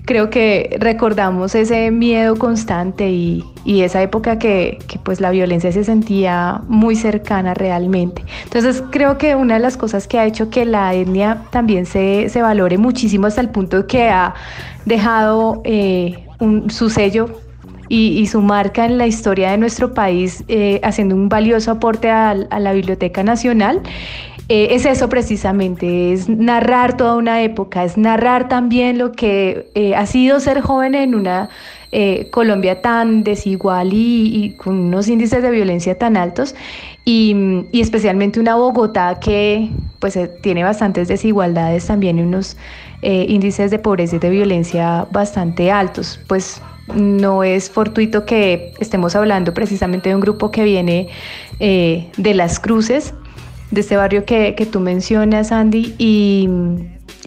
creo 0.09 0.31
que 0.31 0.75
recordamos 0.79 1.53
ese 1.53 1.91
miedo 1.91 2.35
constante 2.35 3.11
y, 3.11 3.45
esa 3.63 4.01
época 4.01 4.39
que, 4.39 4.79
pues 5.03 5.21
la 5.21 5.29
violencia 5.29 5.71
se 5.71 5.83
sentía 5.83 6.61
muy 6.67 6.95
cercana 6.95 7.53
realmente. 7.53 8.25
Entonces 8.45 8.81
creo 8.89 9.19
que 9.19 9.35
una 9.35 9.53
de 9.53 9.59
las 9.59 9.77
cosas 9.77 10.07
que 10.07 10.17
ha 10.17 10.25
hecho 10.25 10.49
que 10.49 10.65
la 10.65 10.95
etnia 10.95 11.43
también 11.51 11.85
se, 11.85 12.27
valore 12.41 12.79
muchísimo 12.79 13.27
hasta 13.27 13.41
el 13.41 13.49
punto 13.49 13.85
que 13.85 14.09
ha 14.09 14.33
dejado 14.85 15.61
eh, 15.63 16.25
su 16.69 16.89
sello 16.89 17.29
y, 17.87 18.25
su 18.25 18.41
marca 18.41 18.85
en 18.87 18.97
la 18.97 19.05
historia 19.05 19.51
de 19.51 19.59
nuestro 19.59 19.93
país, 19.93 20.43
eh, 20.47 20.79
haciendo 20.81 21.13
un 21.13 21.29
valioso 21.29 21.69
aporte 21.69 22.09
a 22.09 22.33
la 22.33 22.73
Biblioteca 22.73 23.21
Nacional, 23.21 23.83
eh, 24.51 24.73
es 24.73 24.87
eso 24.87 25.09
precisamente, 25.09 26.11
es 26.11 26.27
narrar 26.27 26.97
toda 26.97 27.15
una 27.15 27.43
época, 27.43 27.83
es 27.83 27.97
narrar 27.99 28.47
también 28.47 28.97
lo 28.97 29.11
que 29.11 29.69
eh, 29.75 29.93
ha 29.93 30.07
sido 30.07 30.39
ser 30.39 30.61
joven 30.61 30.95
en 30.95 31.13
una 31.13 31.49
eh, 31.91 32.29
Colombia 32.31 32.81
tan 32.81 33.23
desigual 33.23 33.91
y, 33.93 34.55
con 34.57 34.79
unos 34.79 35.07
índices 35.07 35.43
de 35.43 35.51
violencia 35.51 35.99
tan 35.99 36.17
altos 36.17 36.55
y, 37.05 37.67
especialmente 37.73 38.39
una 38.39 38.55
Bogotá 38.55 39.19
que 39.19 39.69
pues 39.99 40.17
tiene 40.41 40.63
bastantes 40.63 41.07
desigualdades 41.07 41.85
también 41.85 42.17
y 42.17 42.23
unos 42.23 42.57
índices 43.03 43.69
de 43.69 43.77
pobreza 43.77 44.15
y 44.15 44.19
de 44.19 44.31
violencia 44.31 45.05
bastante 45.11 45.71
altos. 45.71 46.19
Pues 46.27 46.59
no 46.95 47.43
es 47.43 47.69
fortuito 47.69 48.25
que 48.25 48.73
estemos 48.79 49.15
hablando 49.15 49.53
precisamente 49.53 50.09
de 50.09 50.15
un 50.15 50.21
grupo 50.21 50.49
que 50.49 50.63
viene 50.63 51.09
de 51.59 52.33
las 52.33 52.59
cruces, 52.59 53.13
de 53.71 53.81
este 53.81 53.97
barrio 53.97 54.25
que, 54.25 54.55
que 54.55 54.65
tú 54.65 54.79
mencionas, 54.79 55.51
Andy, 55.51 55.95
y, 55.97 56.49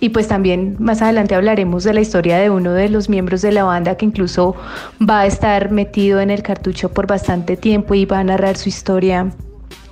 y, 0.01 0.09
pues 0.09 0.29
también 0.29 0.77
más 0.79 1.03
adelante 1.03 1.35
hablaremos 1.35 1.85
de 1.85 1.95
la 1.95 2.01
historia 2.01 2.39
de 2.39 2.51
uno 2.51 2.73
de 2.73 2.89
los 2.89 3.09
miembros 3.09 3.43
de 3.43 3.53
la 3.53 3.65
banda 3.65 3.97
que 3.97 4.05
incluso 4.05 4.57
va 5.01 5.21
a 5.21 5.27
estar 5.27 5.71
metido 5.71 6.21
en 6.21 6.31
el 6.31 6.43
cartucho 6.43 6.93
por 6.93 7.07
bastante 7.07 7.57
tiempo 7.57 7.95
y 7.95 8.05
va 8.05 8.19
a 8.19 8.25
narrar 8.25 8.57
su 8.57 8.69
historia 8.69 9.31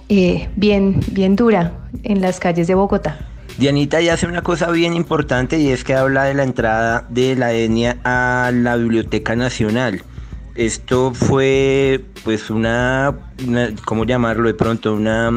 eh, 0.08 0.48
bien, 0.56 1.00
bien 1.12 1.36
dura 1.36 1.72
en 2.02 2.20
las 2.20 2.40
calles 2.40 2.66
de 2.66 2.74
Bogotá. 2.74 3.18
Dianita 3.58 4.00
ya 4.00 4.14
hace 4.14 4.26
una 4.26 4.42
cosa 4.42 4.70
bien 4.70 4.94
importante 4.94 5.58
y 5.58 5.68
es 5.68 5.84
que 5.84 5.94
habla 5.94 6.24
de 6.24 6.34
la 6.34 6.44
entrada 6.44 7.06
de 7.10 7.36
la 7.36 7.52
etnia 7.52 7.98
a 8.04 8.50
la 8.52 8.76
Biblioteca 8.76 9.36
Nacional. 9.36 10.02
Esto 10.54 11.12
fue 11.14 12.04
pues 12.24 12.50
una, 12.50 13.14
una 13.46 13.68
¿cómo 13.84 14.04
llamarlo 14.04 14.48
de 14.48 14.54
pronto? 14.54 14.94
Una 14.94 15.30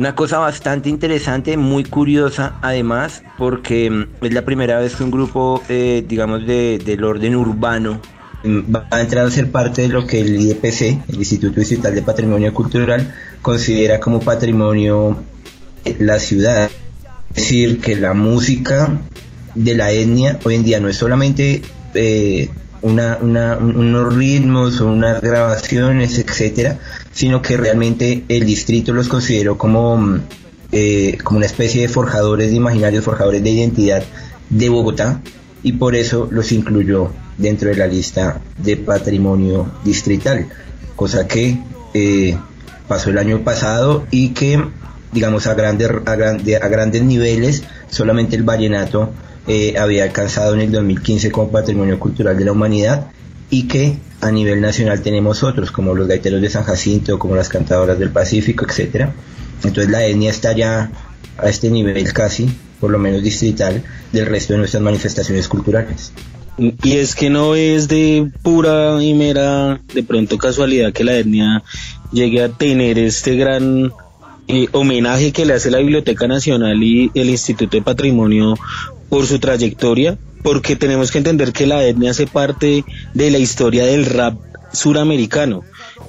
una 0.00 0.14
cosa 0.14 0.38
bastante 0.38 0.88
interesante, 0.88 1.58
muy 1.58 1.84
curiosa 1.84 2.54
además, 2.62 3.22
porque 3.36 3.90
mm, 3.90 4.24
es 4.24 4.32
la 4.32 4.46
primera 4.46 4.78
vez 4.78 4.96
que 4.96 5.04
un 5.04 5.10
grupo, 5.10 5.62
eh, 5.68 6.02
digamos, 6.08 6.46
de, 6.46 6.80
del 6.82 7.04
orden 7.04 7.36
urbano 7.36 8.00
mm, 8.42 8.74
va 8.74 8.86
a 8.90 9.02
entrar 9.02 9.26
a 9.26 9.30
ser 9.30 9.50
parte 9.50 9.82
de 9.82 9.88
lo 9.88 10.06
que 10.06 10.22
el 10.22 10.40
IDPC, 10.40 11.06
el 11.06 11.16
Instituto 11.16 11.60
Digital 11.60 11.94
de 11.94 12.00
Patrimonio 12.00 12.54
Cultural, 12.54 13.14
considera 13.42 14.00
como 14.00 14.20
patrimonio 14.20 15.18
la 15.98 16.18
ciudad. 16.18 16.70
Es 17.34 17.36
decir, 17.36 17.78
que 17.82 17.94
la 17.94 18.14
música 18.14 18.98
de 19.54 19.74
la 19.74 19.92
etnia 19.92 20.38
hoy 20.44 20.54
en 20.54 20.64
día 20.64 20.80
no 20.80 20.88
es 20.88 20.96
solamente 20.96 21.60
eh, 21.92 22.48
una, 22.80 23.18
unos 23.20 24.14
ritmos 24.14 24.80
o 24.80 24.86
unas 24.90 25.20
grabaciones, 25.20 26.18
etcétera, 26.18 26.78
sino 27.12 27.42
que 27.42 27.56
realmente 27.56 28.24
el 28.28 28.46
distrito 28.46 28.92
los 28.92 29.08
consideró 29.08 29.58
como, 29.58 29.96
mm, 29.96 30.20
eh, 30.72 31.18
como 31.22 31.38
una 31.38 31.46
especie 31.46 31.82
de 31.82 31.88
forjadores 31.88 32.50
de 32.50 32.56
imaginarios, 32.56 33.04
forjadores 33.04 33.42
de 33.42 33.50
identidad 33.50 34.02
de 34.48 34.68
Bogotá 34.68 35.20
y 35.62 35.72
por 35.72 35.94
eso 35.94 36.28
los 36.30 36.52
incluyó 36.52 37.12
dentro 37.36 37.68
de 37.68 37.76
la 37.76 37.86
lista 37.86 38.40
de 38.58 38.76
patrimonio 38.76 39.70
distrital, 39.84 40.46
cosa 40.96 41.26
que 41.26 41.58
eh, 41.94 42.36
pasó 42.86 43.10
el 43.10 43.18
año 43.18 43.42
pasado 43.42 44.06
y 44.10 44.30
que 44.30 44.62
digamos 45.12 45.46
a 45.46 45.54
grandes, 45.54 45.90
a, 46.06 46.12
a 46.12 46.68
grandes 46.68 47.02
niveles 47.02 47.64
solamente 47.88 48.36
el 48.36 48.44
vallenato 48.44 49.12
eh, 49.46 49.74
había 49.78 50.04
alcanzado 50.04 50.54
en 50.54 50.60
el 50.60 50.70
2015 50.70 51.30
como 51.30 51.50
Patrimonio 51.50 51.98
Cultural 51.98 52.36
de 52.36 52.44
la 52.44 52.52
Humanidad 52.52 53.06
y 53.48 53.66
que 53.66 53.96
a 54.20 54.30
nivel 54.30 54.60
nacional 54.60 55.02
tenemos 55.02 55.42
otros, 55.42 55.70
como 55.70 55.94
los 55.94 56.06
gaiteros 56.06 56.40
de 56.40 56.50
San 56.50 56.64
Jacinto, 56.64 57.18
como 57.18 57.34
las 57.34 57.48
cantadoras 57.48 57.98
del 57.98 58.10
Pacífico, 58.10 58.66
etcétera. 58.68 59.12
Entonces 59.64 59.90
la 59.90 60.04
etnia 60.04 60.30
está 60.30 60.52
ya 60.52 60.90
a 61.38 61.48
este 61.48 61.70
nivel 61.70 62.12
casi, 62.12 62.50
por 62.80 62.90
lo 62.90 62.98
menos 62.98 63.22
distrital, 63.22 63.82
del 64.12 64.26
resto 64.26 64.52
de 64.52 64.58
nuestras 64.58 64.82
manifestaciones 64.82 65.48
culturales. 65.48 66.12
Y 66.58 66.96
es 66.96 67.14
que 67.14 67.30
no 67.30 67.54
es 67.54 67.88
de 67.88 68.30
pura 68.42 69.02
y 69.02 69.14
mera, 69.14 69.80
de 69.94 70.02
pronto 70.02 70.36
casualidad 70.36 70.92
que 70.92 71.04
la 71.04 71.16
etnia 71.16 71.62
llegue 72.12 72.42
a 72.42 72.50
tener 72.50 72.98
este 72.98 73.36
gran 73.36 73.90
eh, 74.48 74.66
homenaje 74.72 75.32
que 75.32 75.46
le 75.46 75.54
hace 75.54 75.70
la 75.70 75.78
Biblioteca 75.78 76.26
Nacional 76.26 76.82
y 76.82 77.10
el 77.14 77.30
Instituto 77.30 77.76
de 77.76 77.82
Patrimonio 77.82 78.56
por 79.10 79.26
su 79.26 79.38
trayectoria, 79.38 80.16
porque 80.42 80.76
tenemos 80.76 81.10
que 81.10 81.18
entender 81.18 81.52
que 81.52 81.66
la 81.66 81.84
etnia 81.84 82.12
hace 82.12 82.26
parte 82.26 82.84
de 83.12 83.30
la 83.30 83.38
historia 83.38 83.84
del 83.84 84.06
rap 84.06 84.38
suramericano. 84.72 85.64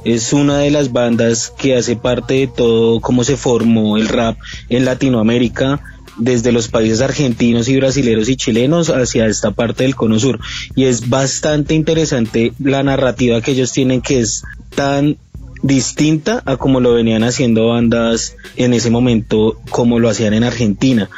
Es 0.06 0.32
una 0.32 0.60
de 0.60 0.72
las 0.72 0.94
bandas 0.94 1.54
que 1.58 1.76
hace 1.76 1.96
parte 1.96 2.36
de 2.36 2.48
todo 2.48 3.02
cómo 3.02 3.24
se 3.24 3.36
formó 3.36 3.98
el 3.98 4.08
rap 4.08 4.38
en 4.70 4.86
Latinoamérica, 4.86 5.82
desde 6.18 6.52
los 6.52 6.68
países 6.68 7.02
argentinos 7.02 7.68
y 7.68 7.78
brasileños 7.78 8.30
y 8.30 8.36
chilenos 8.36 8.90
hacia 8.90 9.26
esta 9.26 9.52
parte 9.52 9.84
del 9.84 9.96
cono 9.96 10.20
sur. 10.20 10.40
Y 10.76 10.86
es 10.86 11.10
bastante 11.10 11.74
interesante 11.74 12.54
la 12.60 12.84
narrativa 12.84 13.42
que 13.42 13.52
ellos 13.52 13.72
tienen 13.72 14.02
que 14.02 14.20
es 14.20 14.44
tan 14.76 15.18
distinta 15.64 16.42
a 16.46 16.58
como 16.58 16.80
lo 16.80 16.94
venían 16.94 17.24
haciendo 17.24 17.68
bandas 17.68 18.36
en 18.56 18.74
ese 18.74 18.90
momento 18.90 19.60
como 19.70 20.00
lo 20.00 20.10
hacían 20.10 20.34
en 20.34 20.44
Argentina 20.44 21.10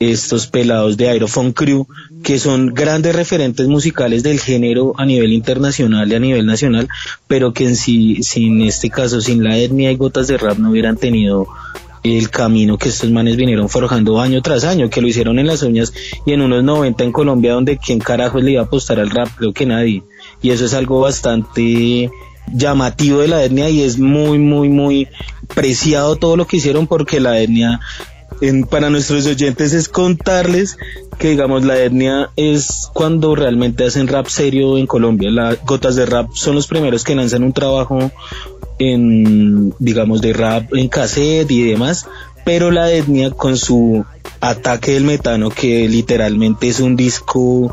estos 0.00 0.46
pelados 0.48 0.96
de 0.96 1.08
Aerophone 1.08 1.52
Crew, 1.52 1.86
que 2.22 2.38
son 2.38 2.74
grandes 2.74 3.14
referentes 3.14 3.68
musicales 3.68 4.22
del 4.22 4.40
género 4.40 4.94
a 4.98 5.06
nivel 5.06 5.32
internacional 5.32 6.10
y 6.10 6.14
a 6.14 6.18
nivel 6.18 6.46
nacional, 6.46 6.88
pero 7.26 7.52
que 7.52 7.64
en 7.64 7.76
sí, 7.76 8.22
sin 8.22 8.60
este 8.62 8.90
caso, 8.90 9.20
sin 9.20 9.44
la 9.44 9.56
etnia 9.56 9.92
y 9.92 9.96
gotas 9.96 10.26
de 10.26 10.36
rap 10.36 10.58
no 10.58 10.70
hubieran 10.70 10.96
tenido 10.96 11.46
el 12.04 12.30
camino 12.30 12.76
que 12.76 12.90
estos 12.90 13.10
manes 13.10 13.36
vinieron 13.36 13.68
forjando 13.68 14.20
año 14.20 14.42
tras 14.42 14.64
año, 14.64 14.90
que 14.90 15.00
lo 15.00 15.08
hicieron 15.08 15.38
en 15.38 15.46
las 15.46 15.62
uñas 15.62 15.92
y 16.26 16.32
en 16.32 16.42
unos 16.42 16.62
90 16.62 17.02
en 17.02 17.12
Colombia, 17.12 17.54
donde 17.54 17.78
quién 17.78 17.98
carajo 17.98 18.38
le 18.40 18.52
iba 18.52 18.60
a 18.60 18.64
apostar 18.66 19.00
al 19.00 19.10
rap, 19.10 19.28
creo 19.36 19.54
que 19.54 19.64
nadie. 19.64 20.02
Y 20.42 20.50
eso 20.50 20.66
es 20.66 20.74
algo 20.74 21.00
bastante 21.00 22.10
llamativo 22.52 23.20
de 23.20 23.28
la 23.28 23.42
etnia 23.42 23.70
y 23.70 23.82
es 23.82 23.98
muy, 23.98 24.38
muy, 24.38 24.68
muy 24.68 25.08
preciado 25.54 26.16
todo 26.16 26.36
lo 26.36 26.46
que 26.46 26.58
hicieron 26.58 26.86
porque 26.86 27.20
la 27.20 27.40
etnia 27.40 27.80
para 28.68 28.90
nuestros 28.90 29.26
oyentes 29.26 29.72
es 29.72 29.88
contarles 29.88 30.76
que 31.18 31.30
digamos 31.30 31.64
la 31.64 31.78
etnia 31.78 32.30
es 32.36 32.90
cuando 32.92 33.34
realmente 33.34 33.84
hacen 33.84 34.08
rap 34.08 34.26
serio 34.26 34.78
en 34.78 34.86
Colombia. 34.86 35.30
Las 35.30 35.64
gotas 35.64 35.96
de 35.96 36.06
rap 36.06 36.30
son 36.34 36.54
los 36.54 36.66
primeros 36.66 37.04
que 37.04 37.14
lanzan 37.14 37.44
un 37.44 37.52
trabajo 37.52 38.10
en, 38.78 39.74
digamos, 39.78 40.20
de 40.20 40.32
rap 40.32 40.74
en 40.74 40.88
cassette 40.88 41.50
y 41.50 41.62
demás, 41.62 42.06
pero 42.44 42.70
la 42.70 42.90
etnia 42.90 43.30
con 43.30 43.56
su 43.56 44.04
ataque 44.40 44.92
del 44.92 45.04
metano, 45.04 45.50
que 45.50 45.88
literalmente 45.88 46.68
es 46.68 46.80
un 46.80 46.96
disco 46.96 47.70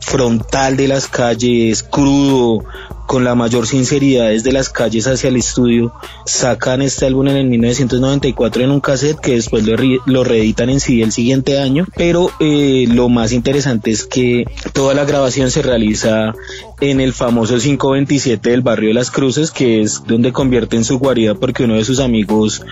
frontal 0.00 0.76
de 0.76 0.88
las 0.88 1.06
calles, 1.08 1.82
crudo, 1.82 2.64
con 3.06 3.24
la 3.24 3.34
mayor 3.34 3.66
sinceridad 3.66 4.28
desde 4.28 4.52
las 4.52 4.68
calles 4.68 5.06
hacia 5.06 5.28
el 5.28 5.36
estudio, 5.36 5.92
sacan 6.24 6.82
este 6.82 7.06
álbum 7.06 7.28
en 7.28 7.36
el 7.36 7.46
1994 7.46 8.62
en 8.62 8.70
un 8.70 8.80
cassette 8.80 9.20
que 9.20 9.32
después 9.32 9.64
lo, 10.06 10.24
reeditan 10.24 10.70
en 10.70 10.80
sí 10.80 11.02
el 11.02 11.12
siguiente 11.12 11.58
año, 11.58 11.86
pero 11.96 12.30
eh, 12.40 12.86
lo 12.88 13.08
más 13.08 13.32
interesante 13.32 13.90
es 13.90 14.04
que 14.04 14.44
toda 14.72 14.94
la 14.94 15.04
grabación 15.04 15.50
se 15.50 15.62
realiza 15.62 16.32
en 16.80 17.00
el 17.00 17.12
famoso 17.12 17.58
527 17.58 18.50
del 18.50 18.62
barrio 18.62 18.88
de 18.88 18.94
las 18.94 19.10
Cruces, 19.10 19.50
que 19.50 19.82
es 19.82 20.02
donde 20.06 20.32
convierten 20.32 20.84
su 20.84 20.98
guarida 20.98 21.34
porque 21.34 21.64
uno 21.64 21.74
de 21.74 21.84
sus 21.84 22.00
amigos 22.00 22.62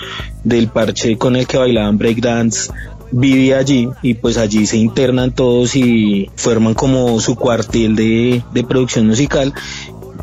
del 0.44 0.68
parche 0.68 1.18
con 1.18 1.36
el 1.36 1.46
que 1.46 1.58
bailaban 1.58 1.98
breakdance 1.98 2.70
vivía 3.12 3.58
allí 3.58 3.88
y 4.02 4.14
pues 4.14 4.36
allí 4.36 4.66
se 4.66 4.76
internan 4.76 5.32
todos 5.32 5.76
y 5.76 6.30
forman 6.36 6.74
como 6.74 7.18
su 7.20 7.34
cuartel 7.34 7.96
de, 7.96 8.42
de 8.52 8.64
producción 8.64 9.06
musical 9.06 9.52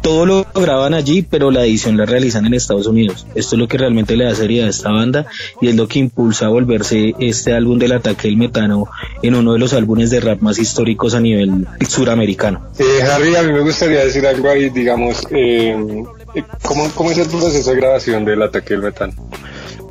todo 0.08 0.26
lo 0.26 0.46
graban 0.56 0.94
allí, 0.94 1.22
pero 1.22 1.52
la 1.52 1.66
edición 1.66 1.98
la 1.98 2.06
realizan 2.06 2.46
en 2.46 2.54
Estados 2.54 2.88
Unidos. 2.88 3.28
Esto 3.36 3.56
es 3.58 3.60
lo 3.60 3.68
que 3.68 3.78
realmente 3.78 4.16
le 4.16 4.24
da 4.24 4.34
seriedad 4.34 4.68
a 4.68 4.70
esta 4.70 4.90
banda 4.90 5.26
y 5.60 5.68
es 5.68 5.76
lo 5.76 5.90
que 5.90 6.00
impulsa 6.00 6.46
a 6.46 6.48
volverse 6.48 7.14
este 7.20 7.54
álbum 7.54 7.78
del 7.78 7.92
ataque 7.92 8.30
del 8.30 8.38
metano 8.38 8.88
en 9.22 9.36
uno 9.36 9.52
de 9.52 9.60
los 9.60 9.74
álbumes 9.74 10.10
de 10.10 10.22
rap 10.22 10.40
más 10.40 10.60
históricos 10.60 11.14
a 11.14 11.20
nivel 11.20 11.68
suramericano. 11.90 12.70
Eh, 12.80 13.04
Harry, 13.04 13.36
a 13.36 13.44
mí 13.44 13.52
me 13.52 13.60
gustaría 13.60 14.06
decir 14.06 14.26
algo 14.26 14.50
ahí, 14.50 14.70
digamos, 14.70 15.28
eh, 15.30 15.76
¿cómo, 16.62 16.90
¿cómo 16.96 17.12
es 17.12 17.18
el 17.18 17.28
proceso 17.28 17.72
de 17.72 17.76
grabación 17.76 18.24
del 18.24 18.44
ataque 18.44 18.76
del 18.76 18.84
metano? 18.84 19.12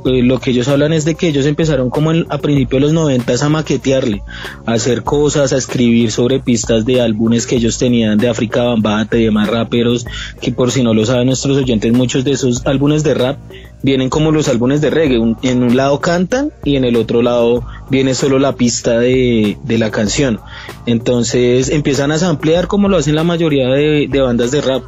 Eh, 0.05 0.21
lo 0.23 0.39
que 0.39 0.51
ellos 0.51 0.67
hablan 0.67 0.93
es 0.93 1.05
de 1.05 1.15
que 1.15 1.27
ellos 1.27 1.45
empezaron 1.45 1.89
como 1.89 2.11
a 2.11 2.37
principios 2.37 2.81
de 2.81 2.87
los 2.87 2.93
90 2.93 3.33
a 3.45 3.49
maquetearle, 3.49 4.23
a 4.65 4.73
hacer 4.73 5.03
cosas, 5.03 5.53
a 5.53 5.57
escribir 5.57 6.11
sobre 6.11 6.39
pistas 6.39 6.85
de 6.85 7.01
álbumes 7.01 7.45
que 7.45 7.55
ellos 7.55 7.77
tenían 7.77 8.17
de 8.17 8.29
África 8.29 8.63
Bambata 8.63 9.17
y 9.17 9.25
demás 9.25 9.49
raperos, 9.49 10.05
que 10.39 10.51
por 10.51 10.71
si 10.71 10.83
no 10.83 10.93
lo 10.93 11.05
saben 11.05 11.27
nuestros 11.27 11.57
oyentes, 11.57 11.91
muchos 11.93 12.23
de 12.23 12.31
esos 12.31 12.65
álbumes 12.65 13.03
de 13.03 13.13
rap 13.15 13.37
vienen 13.83 14.09
como 14.09 14.31
los 14.31 14.47
álbumes 14.47 14.81
de 14.81 14.89
reggae, 14.89 15.35
en 15.43 15.63
un 15.63 15.75
lado 15.75 15.99
cantan 15.99 16.51
y 16.63 16.75
en 16.75 16.85
el 16.85 16.95
otro 16.95 17.21
lado 17.21 17.63
viene 17.89 18.15
solo 18.15 18.39
la 18.39 18.53
pista 18.53 18.99
de, 18.99 19.57
de 19.63 19.77
la 19.77 19.91
canción. 19.91 20.39
Entonces 20.85 21.69
empiezan 21.69 22.11
a 22.11 22.17
samplear 22.17 22.67
como 22.67 22.89
lo 22.89 22.97
hacen 22.97 23.15
la 23.15 23.23
mayoría 23.23 23.67
de, 23.67 24.07
de 24.09 24.21
bandas 24.21 24.51
de 24.51 24.61
rap 24.61 24.83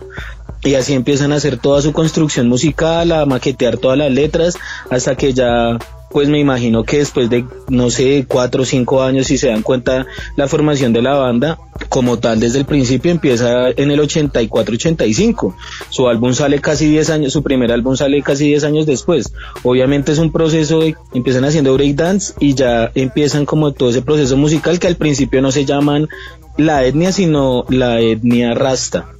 y 0.63 0.75
así 0.75 0.93
empiezan 0.93 1.31
a 1.31 1.35
hacer 1.35 1.57
toda 1.57 1.81
su 1.81 1.93
construcción 1.93 2.47
musical, 2.47 3.11
a 3.11 3.25
maquetear 3.25 3.77
todas 3.77 3.97
las 3.97 4.11
letras, 4.11 4.57
hasta 4.89 5.15
que 5.15 5.33
ya, 5.33 5.79
pues 6.11 6.27
me 6.27 6.39
imagino 6.39 6.83
que 6.83 6.97
después 6.97 7.29
de, 7.29 7.45
no 7.69 7.89
sé, 7.89 8.25
cuatro 8.27 8.63
o 8.63 8.65
cinco 8.65 9.01
años, 9.03 9.27
si 9.27 9.37
se 9.37 9.47
dan 9.47 9.61
cuenta, 9.61 10.05
la 10.35 10.47
formación 10.47 10.91
de 10.91 11.01
la 11.01 11.15
banda, 11.15 11.57
como 11.87 12.19
tal, 12.19 12.41
desde 12.41 12.59
el 12.59 12.65
principio 12.65 13.09
empieza 13.11 13.69
en 13.69 13.89
el 13.89 13.99
84-85. 14.01 15.55
Su 15.89 16.09
álbum 16.09 16.33
sale 16.33 16.59
casi 16.59 16.87
10 16.87 17.09
años, 17.09 17.33
su 17.33 17.41
primer 17.41 17.71
álbum 17.71 17.95
sale 17.95 18.21
casi 18.21 18.47
10 18.47 18.65
años 18.65 18.85
después. 18.85 19.31
Obviamente 19.63 20.11
es 20.11 20.17
un 20.17 20.31
proceso 20.31 20.81
de, 20.81 20.95
empiezan 21.13 21.45
haciendo 21.45 21.73
breakdance 21.73 22.33
y 22.39 22.53
ya 22.53 22.91
empiezan 22.95 23.45
como 23.45 23.71
todo 23.71 23.89
ese 23.89 24.01
proceso 24.01 24.35
musical 24.35 24.77
que 24.77 24.87
al 24.87 24.97
principio 24.97 25.41
no 25.41 25.51
se 25.53 25.63
llaman 25.63 26.09
la 26.57 26.83
etnia, 26.83 27.13
sino 27.13 27.63
la 27.69 28.01
etnia 28.01 28.53
rasta 28.53 29.13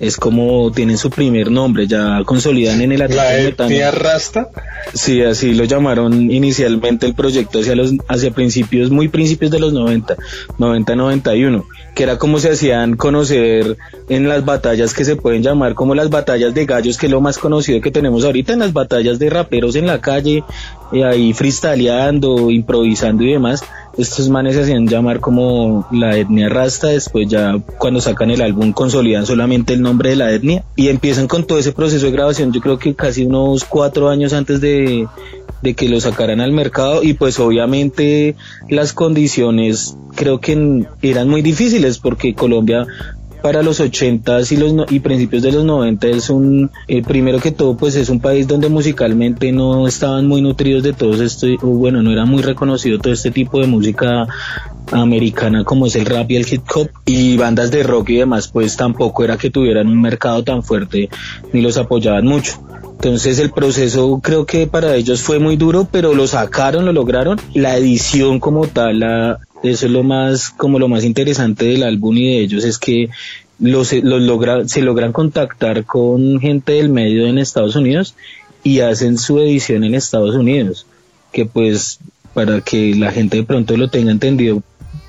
es 0.00 0.16
como 0.16 0.72
tienen 0.72 0.96
su 0.96 1.10
primer 1.10 1.50
nombre, 1.50 1.86
ya 1.86 2.22
consolidan 2.24 2.80
en 2.80 2.92
el 2.92 3.02
ataque 3.02 3.54
¿La 3.78 3.90
Rasta? 3.90 4.48
Sí, 4.94 5.22
así 5.22 5.52
lo 5.52 5.64
llamaron 5.64 6.30
inicialmente 6.30 7.06
el 7.06 7.14
proyecto 7.14 7.60
hacia 7.60 7.76
los 7.76 7.92
hacia 8.08 8.30
principios, 8.30 8.90
muy 8.90 9.08
principios 9.08 9.50
de 9.50 9.60
los 9.60 9.74
90, 9.74 10.16
90-91, 10.58 11.64
que 11.94 12.02
era 12.02 12.18
como 12.18 12.40
se 12.40 12.52
hacían 12.52 12.96
conocer 12.96 13.76
en 14.08 14.26
las 14.26 14.44
batallas 14.44 14.94
que 14.94 15.04
se 15.04 15.16
pueden 15.16 15.42
llamar 15.42 15.74
como 15.74 15.94
las 15.94 16.08
batallas 16.08 16.54
de 16.54 16.64
gallos, 16.64 16.96
que 16.96 17.06
es 17.06 17.12
lo 17.12 17.20
más 17.20 17.36
conocido 17.36 17.80
que 17.82 17.90
tenemos 17.90 18.24
ahorita 18.24 18.54
en 18.54 18.60
las 18.60 18.72
batallas 18.72 19.18
de 19.18 19.28
raperos 19.28 19.76
en 19.76 19.86
la 19.86 20.00
calle, 20.00 20.42
y 20.92 21.02
ahí 21.02 21.34
freestyleando, 21.34 22.50
improvisando 22.50 23.22
y 23.22 23.32
demás 23.32 23.62
estos 23.98 24.28
manes 24.28 24.54
se 24.54 24.62
hacían 24.62 24.86
llamar 24.86 25.20
como 25.20 25.86
la 25.90 26.16
etnia 26.16 26.48
rasta, 26.48 26.88
después 26.88 27.28
ya 27.28 27.56
cuando 27.78 28.00
sacan 28.00 28.30
el 28.30 28.42
álbum 28.42 28.72
consolidan 28.72 29.26
solamente 29.26 29.74
el 29.74 29.82
nombre 29.82 30.10
de 30.10 30.16
la 30.16 30.32
etnia 30.32 30.64
y 30.76 30.88
empiezan 30.88 31.26
con 31.26 31.44
todo 31.44 31.58
ese 31.58 31.72
proceso 31.72 32.06
de 32.06 32.12
grabación, 32.12 32.52
yo 32.52 32.60
creo 32.60 32.78
que 32.78 32.94
casi 32.94 33.26
unos 33.26 33.64
cuatro 33.64 34.08
años 34.08 34.32
antes 34.32 34.60
de, 34.60 35.06
de 35.62 35.74
que 35.74 35.88
lo 35.88 36.00
sacaran 36.00 36.40
al 36.40 36.52
mercado 36.52 37.02
y 37.02 37.14
pues 37.14 37.38
obviamente 37.38 38.36
las 38.68 38.92
condiciones 38.92 39.96
creo 40.14 40.40
que 40.40 40.86
eran 41.02 41.28
muy 41.28 41.42
difíciles 41.42 41.98
porque 41.98 42.34
Colombia 42.34 42.86
para 43.40 43.62
los 43.62 43.80
80 43.80 44.40
y 44.50 44.56
los 44.56 44.90
y 44.90 45.00
principios 45.00 45.42
de 45.42 45.52
los 45.52 45.64
90 45.64 46.06
es 46.08 46.30
un 46.30 46.70
eh, 46.88 47.02
primero 47.02 47.38
que 47.38 47.50
todo 47.50 47.76
pues 47.76 47.94
es 47.96 48.08
un 48.08 48.20
país 48.20 48.46
donde 48.46 48.68
musicalmente 48.68 49.52
no 49.52 49.86
estaban 49.86 50.26
muy 50.26 50.42
nutridos 50.42 50.82
de 50.82 50.92
todo 50.92 51.22
esto 51.22 51.46
bueno 51.62 52.02
no 52.02 52.12
era 52.12 52.24
muy 52.24 52.42
reconocido 52.42 52.98
todo 52.98 53.12
este 53.12 53.30
tipo 53.30 53.60
de 53.60 53.66
música 53.66 54.26
americana 54.92 55.64
como 55.64 55.86
es 55.86 55.96
el 55.96 56.06
rap 56.06 56.30
y 56.30 56.36
el 56.36 56.46
hip 56.50 56.62
hop 56.74 56.90
y 57.04 57.36
bandas 57.36 57.70
de 57.70 57.82
rock 57.82 58.10
y 58.10 58.16
demás 58.16 58.48
pues 58.48 58.76
tampoco 58.76 59.24
era 59.24 59.36
que 59.36 59.50
tuvieran 59.50 59.88
un 59.88 60.00
mercado 60.00 60.42
tan 60.42 60.62
fuerte 60.62 61.08
ni 61.52 61.60
los 61.60 61.76
apoyaban 61.76 62.24
mucho 62.24 62.60
entonces 63.02 63.38
el 63.38 63.50
proceso 63.50 64.20
creo 64.22 64.44
que 64.44 64.66
para 64.66 64.94
ellos 64.94 65.22
fue 65.22 65.38
muy 65.38 65.56
duro, 65.56 65.88
pero 65.90 66.12
lo 66.12 66.26
sacaron, 66.26 66.84
lo 66.84 66.92
lograron. 66.92 67.40
La 67.54 67.78
edición 67.78 68.40
como 68.40 68.66
tal, 68.66 68.98
la, 68.98 69.38
eso 69.62 69.86
es 69.86 69.92
lo 69.92 70.02
más, 70.02 70.50
como 70.50 70.78
lo 70.78 70.88
más 70.88 71.04
interesante 71.04 71.66
del 71.66 71.82
álbum 71.82 72.16
y 72.16 72.26
de 72.26 72.40
ellos 72.40 72.64
es 72.64 72.78
que 72.78 73.10
los, 73.58 73.92
los 73.92 74.22
logra, 74.22 74.66
se 74.66 74.80
logran 74.80 75.12
contactar 75.12 75.84
con 75.84 76.40
gente 76.40 76.72
del 76.72 76.88
medio 76.88 77.26
en 77.26 77.38
Estados 77.38 77.76
Unidos 77.76 78.14
y 78.62 78.80
hacen 78.80 79.18
su 79.18 79.38
edición 79.38 79.84
en 79.84 79.94
Estados 79.94 80.34
Unidos, 80.34 80.86
que 81.32 81.46
pues 81.46 81.98
para 82.34 82.60
que 82.60 82.94
la 82.94 83.12
gente 83.12 83.38
de 83.38 83.42
pronto 83.44 83.76
lo 83.76 83.88
tenga 83.88 84.10
entendido, 84.10 84.62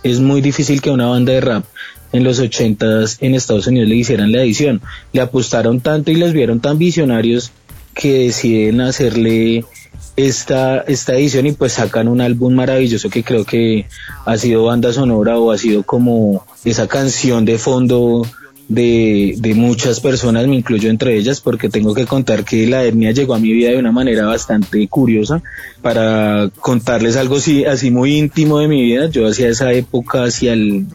es 0.03 0.19
muy 0.19 0.41
difícil 0.41 0.81
que 0.81 0.89
una 0.89 1.07
banda 1.07 1.33
de 1.33 1.41
rap 1.41 1.65
en 2.11 2.23
los 2.23 2.39
ochentas 2.39 3.17
en 3.21 3.35
Estados 3.35 3.67
Unidos 3.67 3.89
le 3.89 3.95
hicieran 3.95 4.31
la 4.31 4.41
edición. 4.41 4.81
Le 5.13 5.21
apostaron 5.21 5.79
tanto 5.79 6.11
y 6.11 6.15
les 6.15 6.33
vieron 6.33 6.59
tan 6.59 6.77
visionarios 6.77 7.51
que 7.93 8.25
deciden 8.25 8.81
hacerle 8.81 9.63
esta, 10.15 10.79
esta 10.81 11.15
edición 11.15 11.47
y 11.47 11.51
pues 11.53 11.73
sacan 11.73 12.07
un 12.07 12.21
álbum 12.21 12.53
maravilloso 12.53 13.09
que 13.09 13.23
creo 13.23 13.45
que 13.45 13.87
ha 14.25 14.37
sido 14.37 14.65
banda 14.65 14.93
sonora 14.93 15.37
o 15.37 15.51
ha 15.51 15.57
sido 15.57 15.83
como 15.83 16.45
esa 16.63 16.87
canción 16.87 17.45
de 17.45 17.57
fondo 17.57 18.25
de, 18.67 19.35
de 19.37 19.53
muchas 19.53 19.99
personas, 19.99 20.47
me 20.47 20.55
incluyo 20.55 20.89
entre 20.89 21.17
ellas, 21.17 21.41
porque 21.41 21.67
tengo 21.69 21.93
que 21.93 22.05
contar 22.05 22.45
que 22.45 22.65
la 22.67 22.85
etnia 22.85 23.11
llegó 23.11 23.35
a 23.35 23.39
mi 23.39 23.51
vida 23.51 23.71
de 23.71 23.77
una 23.77 23.91
manera 23.91 24.25
bastante 24.25 24.87
curiosa. 24.87 25.43
Para 25.81 26.49
contarles 26.61 27.17
algo 27.17 27.35
así, 27.35 27.65
así 27.65 27.91
muy 27.91 28.17
íntimo 28.17 28.59
de 28.59 28.69
mi 28.69 28.81
vida, 28.81 29.09
yo 29.09 29.27
hacia 29.27 29.49
esa 29.49 29.73
época, 29.73 30.23
hacia 30.23 30.53
el 30.53 30.87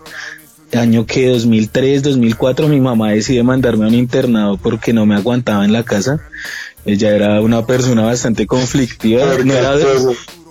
año 0.73 1.05
que 1.05 1.29
2003, 1.29 2.03
2004, 2.03 2.69
mi 2.69 2.81
mamá 2.81 3.13
decidió 3.13 3.45
mandarme 3.45 3.85
a 3.85 3.89
un 3.89 3.95
internado 3.95 4.57
porque 4.57 4.93
no 4.93 5.05
me 5.05 5.15
aguantaba 5.15 5.65
en 5.65 5.73
la 5.73 5.83
casa. 5.83 6.21
Ella 6.87 7.11
era 7.11 7.41
una 7.41 7.67
persona 7.67 8.03
bastante 8.03 8.47
conflictiva, 8.47 9.39
no 9.45 9.53
era, 9.53 9.75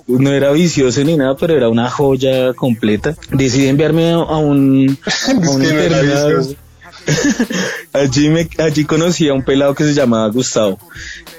no 0.08 0.32
era 0.32 0.52
vicioso 0.52 1.04
ni 1.04 1.16
nada, 1.16 1.36
pero 1.36 1.56
era 1.56 1.70
una 1.70 1.90
joya 1.90 2.54
completa. 2.54 3.16
Decidí 3.32 3.68
enviarme 3.68 4.12
a 4.12 4.20
un, 4.20 4.98
a 5.28 5.50
un 5.50 5.64
internado. 5.64 6.46
allí, 7.94 8.30
me, 8.30 8.50
allí 8.58 8.84
conocí 8.86 9.30
a 9.30 9.34
un 9.34 9.44
pelado 9.44 9.76
que 9.76 9.84
se 9.84 9.94
llamaba 9.94 10.28
Gustavo. 10.30 10.78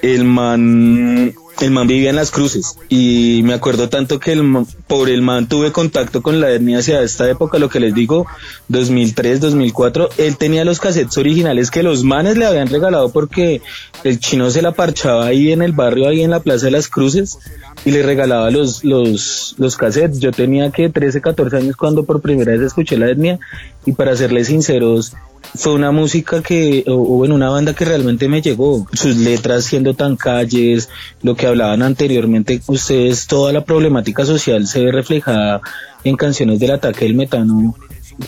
El 0.01 0.23
man, 0.23 1.33
el 1.61 1.71
man 1.71 1.87
vivía 1.87 2.09
en 2.09 2.15
las 2.15 2.31
cruces 2.31 2.77
y 2.89 3.41
me 3.43 3.53
acuerdo 3.53 3.89
tanto 3.89 4.19
que 4.19 4.31
el 4.33 4.65
por 4.87 5.09
el 5.09 5.21
man 5.21 5.47
tuve 5.47 5.71
contacto 5.71 6.21
con 6.21 6.39
la 6.39 6.51
etnia 6.51 6.79
hacia 6.79 7.01
esta 7.01 7.29
época, 7.29 7.59
lo 7.59 7.69
que 7.69 7.79
les 7.79 7.93
digo, 7.93 8.27
2003, 8.67 9.39
2004. 9.39 10.09
Él 10.17 10.37
tenía 10.37 10.65
los 10.65 10.79
cassettes 10.79 11.17
originales 11.17 11.71
que 11.71 11.83
los 11.83 12.03
manes 12.03 12.37
le 12.37 12.45
habían 12.45 12.67
regalado 12.67 13.09
porque 13.09 13.61
el 14.03 14.19
chino 14.19 14.49
se 14.49 14.61
la 14.61 14.71
parchaba 14.71 15.25
ahí 15.25 15.51
en 15.51 15.61
el 15.61 15.71
barrio, 15.71 16.07
ahí 16.07 16.21
en 16.21 16.31
la 16.31 16.39
Plaza 16.39 16.65
de 16.65 16.71
las 16.71 16.87
Cruces 16.87 17.37
y 17.85 17.91
le 17.91 18.03
regalaba 18.03 18.51
los, 18.51 18.83
los, 18.83 19.55
los 19.57 19.75
cassettes. 19.75 20.19
Yo 20.19 20.31
tenía 20.31 20.71
que 20.71 20.89
13, 20.89 21.21
14 21.21 21.57
años 21.57 21.75
cuando 21.75 22.03
por 22.03 22.21
primera 22.21 22.51
vez 22.51 22.61
escuché 22.61 22.97
la 22.97 23.09
etnia 23.09 23.39
y 23.85 23.93
para 23.93 24.15
serles 24.15 24.47
sinceros, 24.47 25.13
fue 25.55 25.73
una 25.73 25.91
música 25.91 26.41
que, 26.41 26.83
o, 26.87 27.25
en 27.25 27.31
una 27.31 27.49
banda 27.49 27.73
que 27.73 27.85
realmente 27.85 28.27
me 28.27 28.41
llegó. 28.41 28.85
Sus 28.93 29.17
letras 29.17 29.65
siendo 29.65 29.93
tan 29.93 30.15
calles, 30.15 30.89
lo 31.21 31.35
que 31.35 31.46
hablaban 31.47 31.81
anteriormente, 31.81 32.61
ustedes, 32.67 33.27
toda 33.27 33.53
la 33.53 33.63
problemática 33.63 34.25
social 34.25 34.67
se 34.67 34.85
ve 34.85 34.91
reflejada 34.91 35.61
en 36.03 36.15
canciones 36.15 36.59
del 36.59 36.71
ataque 36.71 37.05
del 37.05 37.15
metano. 37.15 37.75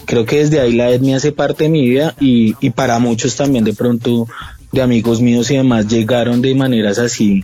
Creo 0.05 0.25
que 0.25 0.39
desde 0.39 0.59
ahí 0.59 0.73
la 0.73 0.89
etnia 0.89 1.17
hace 1.17 1.31
parte 1.31 1.65
de 1.65 1.69
mi 1.69 1.87
vida 1.89 2.15
y, 2.19 2.55
y 2.59 2.69
para 2.69 2.99
muchos 2.99 3.35
también 3.35 3.63
de 3.63 3.73
pronto 3.73 4.27
de 4.71 4.81
amigos 4.81 5.19
míos 5.19 5.49
y 5.49 5.57
demás 5.57 5.87
llegaron 5.87 6.41
de 6.41 6.53
maneras 6.53 6.99
así 6.99 7.43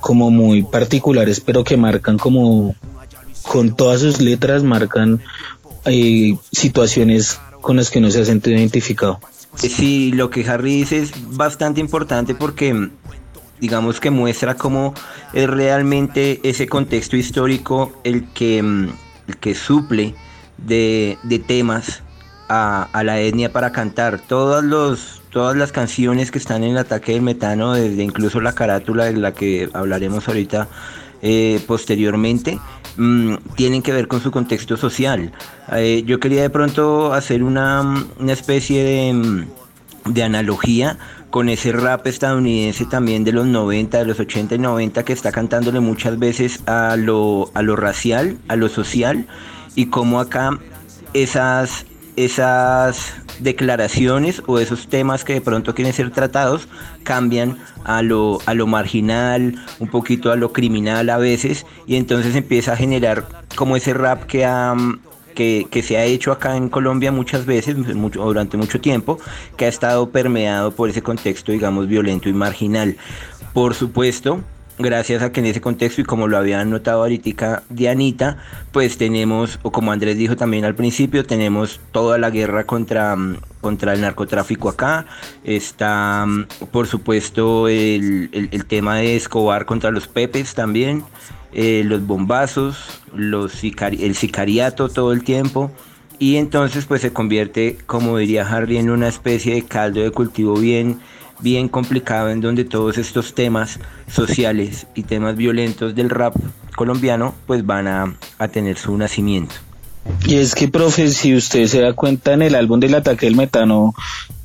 como 0.00 0.30
muy 0.30 0.62
particulares, 0.62 1.40
pero 1.40 1.64
que 1.64 1.76
marcan 1.76 2.18
como 2.18 2.74
con 3.42 3.74
todas 3.74 4.00
sus 4.00 4.20
letras 4.20 4.62
marcan 4.62 5.20
eh, 5.84 6.36
situaciones 6.50 7.40
con 7.60 7.76
las 7.76 7.90
que 7.90 8.00
no 8.00 8.10
se 8.10 8.20
ha 8.20 8.24
sentido 8.24 8.56
identificado. 8.56 9.20
Sí, 9.54 10.12
lo 10.12 10.30
que 10.30 10.48
Harry 10.48 10.76
dice 10.76 10.98
es 10.98 11.12
bastante 11.36 11.80
importante 11.80 12.34
porque 12.34 12.88
digamos 13.62 13.98
que 13.98 14.10
muestra 14.10 14.56
cómo 14.56 14.92
es 15.32 15.48
realmente 15.48 16.38
ese 16.42 16.66
contexto 16.66 17.16
histórico 17.16 17.98
el 18.04 18.28
que, 18.34 18.58
el 18.58 19.36
que 19.40 19.54
suple 19.54 20.14
de, 20.58 21.16
temas 21.46 22.02
a, 22.50 23.02
la 23.02 23.18
etnia 23.20 23.50
para 23.50 23.72
cantar. 23.72 24.20
Todos 24.20 24.62
los, 24.62 25.22
todas 25.30 25.56
las 25.56 25.72
canciones 25.72 26.30
que 26.30 26.36
están 26.38 26.62
en 26.64 26.72
el 26.72 26.78
ataque 26.78 27.12
del 27.12 27.22
metano, 27.22 27.72
desde 27.72 28.02
incluso 28.02 28.40
la 28.42 28.52
carátula 28.52 29.06
de 29.06 29.12
la 29.14 29.32
que 29.32 29.70
hablaremos 29.72 30.28
ahorita 30.28 30.68
eh, 31.22 31.62
posteriormente, 31.66 32.58
Mm, 32.96 33.36
tienen 33.56 33.82
que 33.82 33.92
ver 33.92 34.06
con 34.06 34.20
su 34.20 34.30
contexto 34.30 34.76
social. 34.76 35.32
Eh, 35.72 36.02
yo 36.04 36.20
quería 36.20 36.42
de 36.42 36.50
pronto 36.50 37.14
hacer 37.14 37.42
una, 37.42 38.04
especie 38.28 38.84
de, 38.84 39.12
mm, 39.14 40.12
de, 40.12 40.22
analogía 40.22 40.98
con 41.32 41.48
ese 41.48 41.72
rap 41.72 42.06
estadounidense 42.06 42.84
también 42.84 43.24
de 43.24 43.32
los 43.32 43.46
90, 43.46 43.98
de 43.98 44.04
los 44.04 44.20
80 44.20 44.54
y 44.54 44.58
90 44.58 45.02
que 45.02 45.14
está 45.14 45.32
cantándole 45.32 45.80
muchas 45.80 46.18
veces 46.18 46.62
a 46.66 46.94
lo, 46.96 47.50
a 47.54 47.62
lo 47.62 47.74
racial, 47.74 48.36
a 48.48 48.56
lo 48.56 48.68
social 48.68 49.26
y 49.74 49.86
como 49.86 50.20
acá 50.20 50.58
esas, 51.14 51.86
esas 52.16 53.14
declaraciones 53.40 54.42
o 54.46 54.58
esos 54.58 54.88
temas 54.88 55.24
que 55.24 55.32
de 55.32 55.40
pronto 55.40 55.74
quieren 55.74 55.94
ser 55.94 56.10
tratados 56.10 56.68
cambian 57.02 57.56
a 57.84 58.02
lo, 58.02 58.40
a 58.44 58.52
lo 58.52 58.66
marginal, 58.66 59.54
un 59.78 59.88
poquito 59.88 60.32
a 60.32 60.36
lo 60.36 60.52
criminal 60.52 61.08
a 61.08 61.16
veces, 61.16 61.64
y 61.86 61.96
entonces 61.96 62.36
empieza 62.36 62.74
a 62.74 62.76
generar 62.76 63.26
como 63.56 63.74
ese 63.76 63.94
rap 63.94 64.24
que, 64.24 64.44
que, 65.32 65.82
se 65.82 65.96
ha 65.96 66.04
hecho 66.04 66.32
acá 66.32 66.56
en 66.56 66.68
Colombia 66.68 67.12
muchas 67.12 67.46
veces, 67.46 67.76
mucho, 67.94 68.22
durante 68.24 68.56
mucho 68.56 68.80
tiempo, 68.80 69.18
que 69.56 69.66
ha 69.66 69.68
estado 69.68 70.10
permeado 70.10 70.72
por 70.72 70.88
ese 70.88 71.02
contexto, 71.02 71.52
digamos, 71.52 71.88
violento 71.88 72.28
y 72.28 72.32
marginal. 72.32 72.96
Por 73.52 73.74
supuesto, 73.74 74.40
gracias 74.78 75.22
a 75.22 75.32
que 75.32 75.40
en 75.40 75.46
ese 75.46 75.60
contexto 75.60 76.00
y 76.00 76.04
como 76.04 76.28
lo 76.28 76.36
habían 76.36 76.70
notado 76.70 77.02
ahorita 77.02 77.62
Dianita, 77.68 78.38
pues 78.72 78.98
tenemos, 78.98 79.58
o 79.62 79.72
como 79.72 79.92
Andrés 79.92 80.16
dijo 80.16 80.36
también 80.36 80.64
al 80.64 80.74
principio, 80.74 81.24
tenemos 81.24 81.80
toda 81.92 82.18
la 82.18 82.30
guerra 82.30 82.64
contra, 82.64 83.16
mm, 83.16 83.36
contra 83.60 83.92
el 83.92 84.00
narcotráfico 84.00 84.68
acá, 84.68 85.06
está 85.44 86.24
mm, 86.26 86.46
por 86.70 86.86
supuesto 86.86 87.68
el, 87.68 88.64
tema 88.68 88.96
de 88.96 89.16
Escobar 89.16 89.66
contra 89.66 89.90
los 89.90 90.08
Pepes 90.08 90.54
también, 90.54 91.04
eh, 91.52 91.82
los 91.84 92.06
bombazos, 92.06 93.02
los 93.14 93.62
el 93.62 94.14
sicariato 94.14 94.88
todo 94.88 95.12
el 95.12 95.22
tiempo. 95.24 95.70
Y 96.18 96.36
entonces 96.36 96.86
pues 96.86 97.00
se 97.00 97.12
convierte, 97.12 97.78
como 97.86 98.16
diría 98.16 98.46
Harry, 98.48 98.78
en 98.78 98.90
una 98.90 99.08
especie 99.08 99.54
de 99.54 99.62
caldo 99.62 100.00
de 100.00 100.12
cultivo 100.12 100.54
bien, 100.54 101.00
bien 101.42 101.68
complicado 101.68 102.30
en 102.30 102.40
donde 102.40 102.64
todos 102.64 102.98
estos 102.98 103.34
temas 103.34 103.78
sociales 104.10 104.86
y 104.94 105.02
temas 105.02 105.36
violentos 105.36 105.94
del 105.94 106.10
rap 106.10 106.34
colombiano 106.76 107.34
pues 107.46 107.66
van 107.66 107.88
a, 107.88 108.16
tener 108.52 108.78
su 108.78 108.96
nacimiento. 108.96 109.54
Y 110.26 110.34
es 110.36 110.54
que, 110.54 110.66
profe, 110.66 111.10
si 111.10 111.34
usted 111.36 111.66
se 111.66 111.80
da 111.80 111.92
cuenta 111.92 112.32
en 112.32 112.42
el 112.42 112.54
álbum 112.56 112.80
del 112.80 112.94
ataque 112.94 113.26
del 113.26 113.36
metano, 113.36 113.94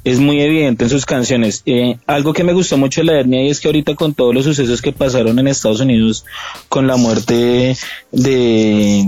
es 0.04 0.20
muy 0.20 0.40
evidente 0.40 0.84
en 0.84 0.90
sus 0.90 1.06
canciones. 1.06 1.64
Eh, 1.66 1.98
algo 2.06 2.34
que 2.34 2.44
me 2.44 2.54
gustó 2.54 2.78
mucho 2.78 3.02
de 3.02 3.06
la 3.06 3.20
etnia 3.20 3.44
y 3.44 3.50
es 3.50 3.60
que 3.60 3.68
ahorita 3.68 3.96
con 3.96 4.14
todos 4.14 4.36
los 4.36 4.46
sucesos 4.46 4.82
que 4.82 4.94
pasaron 4.94 5.40
en 5.40 5.48
Estados 5.48 5.80
Unidos 5.80 6.26
con 6.70 6.86
la 6.86 6.96
muerte 6.96 7.76
de 8.12 9.08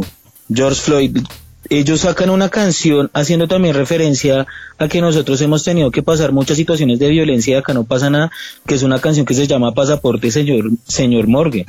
George 0.51 0.81
Floyd, 0.81 1.17
ellos 1.69 2.01
sacan 2.01 2.29
una 2.29 2.49
canción 2.49 3.09
haciendo 3.13 3.47
también 3.47 3.75
referencia 3.75 4.47
a 4.77 4.87
que 4.87 5.01
nosotros 5.01 5.39
hemos 5.41 5.63
tenido 5.63 5.91
que 5.91 6.01
pasar 6.01 6.31
muchas 6.31 6.57
situaciones 6.57 6.99
de 6.99 7.09
violencia 7.09 7.53
y 7.53 7.57
acá 7.57 7.73
no 7.73 7.83
pasa 7.83 8.09
nada, 8.09 8.31
que 8.65 8.75
es 8.75 8.83
una 8.83 8.99
canción 8.99 9.25
que 9.25 9.33
se 9.33 9.47
llama 9.47 9.73
Pasaporte 9.73 10.31
Señor, 10.31 10.71
señor 10.87 11.27
Morgue. 11.27 11.65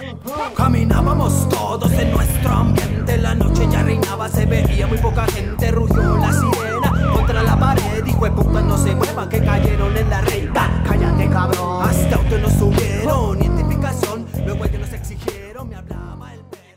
Caminábamos 0.56 1.48
todos 1.48 1.92
en 1.92 2.10
nuestro 2.10 2.50
ambiente, 2.50 3.18
la 3.18 3.34
noche 3.34 3.68
ya 3.70 3.82
reinaba, 3.82 4.28
se 4.28 4.46
veía 4.46 4.86
muy 4.86 4.98
poca 4.98 5.26
gente, 5.26 5.70
rugió 5.70 6.16
la 6.16 6.32
sirena 6.32 7.12
contra 7.12 7.42
la 7.42 7.58
pared, 7.58 8.04
dijo 8.04 8.34
puta 8.34 8.60
no 8.62 8.78
se 8.78 8.94
muevan 8.94 9.28
que 9.28 9.40
cayeron 9.40 9.96
en 9.96 10.10
la 10.10 10.20
reina, 10.22 10.82
cállate 10.86 11.28
cabrón, 11.28 11.79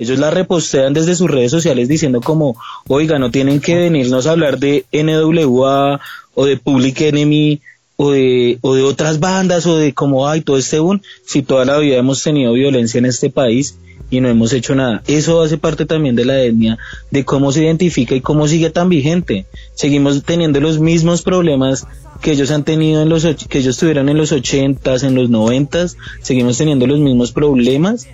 Ellos 0.03 0.19
la 0.19 0.31
repostean 0.31 0.93
desde 0.93 1.15
sus 1.15 1.31
redes 1.31 1.49
sociales 1.49 1.87
diciendo 1.87 2.19
como, 2.19 2.57
oiga, 2.89 3.19
no 3.19 3.31
tienen 3.31 3.61
que 3.61 3.75
venirnos 3.75 4.27
a 4.27 4.31
hablar 4.31 4.59
de 4.59 4.85
NWA 4.91 6.01
o 6.35 6.45
de 6.45 6.57
Public 6.57 6.99
Enemy 6.99 7.61
o 7.95 8.11
de, 8.11 8.57
o 8.59 8.75
de 8.75 8.83
otras 8.83 9.21
bandas 9.21 9.65
o 9.65 9.77
de 9.77 9.93
como 9.93 10.27
hay 10.27 10.41
todo 10.41 10.57
este 10.57 10.79
boom, 10.79 11.01
si 11.25 11.41
toda 11.41 11.63
la 11.63 11.77
vida 11.77 11.95
hemos 11.97 12.21
tenido 12.21 12.51
violencia 12.51 12.97
en 12.97 13.05
este 13.05 13.29
país 13.29 13.77
y 14.09 14.19
no 14.19 14.27
hemos 14.27 14.51
hecho 14.51 14.75
nada. 14.75 15.01
Eso 15.07 15.41
hace 15.41 15.57
parte 15.57 15.85
también 15.85 16.17
de 16.17 16.25
la 16.25 16.41
etnia, 16.41 16.77
de 17.09 17.23
cómo 17.23 17.53
se 17.53 17.63
identifica 17.63 18.13
y 18.13 18.19
cómo 18.19 18.49
sigue 18.49 18.71
tan 18.71 18.89
vigente. 18.89 19.45
Seguimos 19.73 20.21
teniendo 20.23 20.59
los 20.59 20.79
mismos 20.79 21.21
problemas 21.21 21.87
que 22.21 22.31
ellos 22.31 22.51
han 22.51 22.65
tenido 22.65 23.01
en 23.01 23.07
los 23.07 23.23
que 23.23 23.59
ellos 23.59 23.77
tuvieron 23.77 24.09
en 24.09 24.17
los 24.17 24.33
ochentas, 24.33 25.03
en 25.03 25.15
los 25.15 25.29
noventas, 25.29 25.95
seguimos 26.21 26.57
teniendo 26.57 26.87
los 26.87 26.99
mismos 26.99 27.31
problemas 27.31 28.05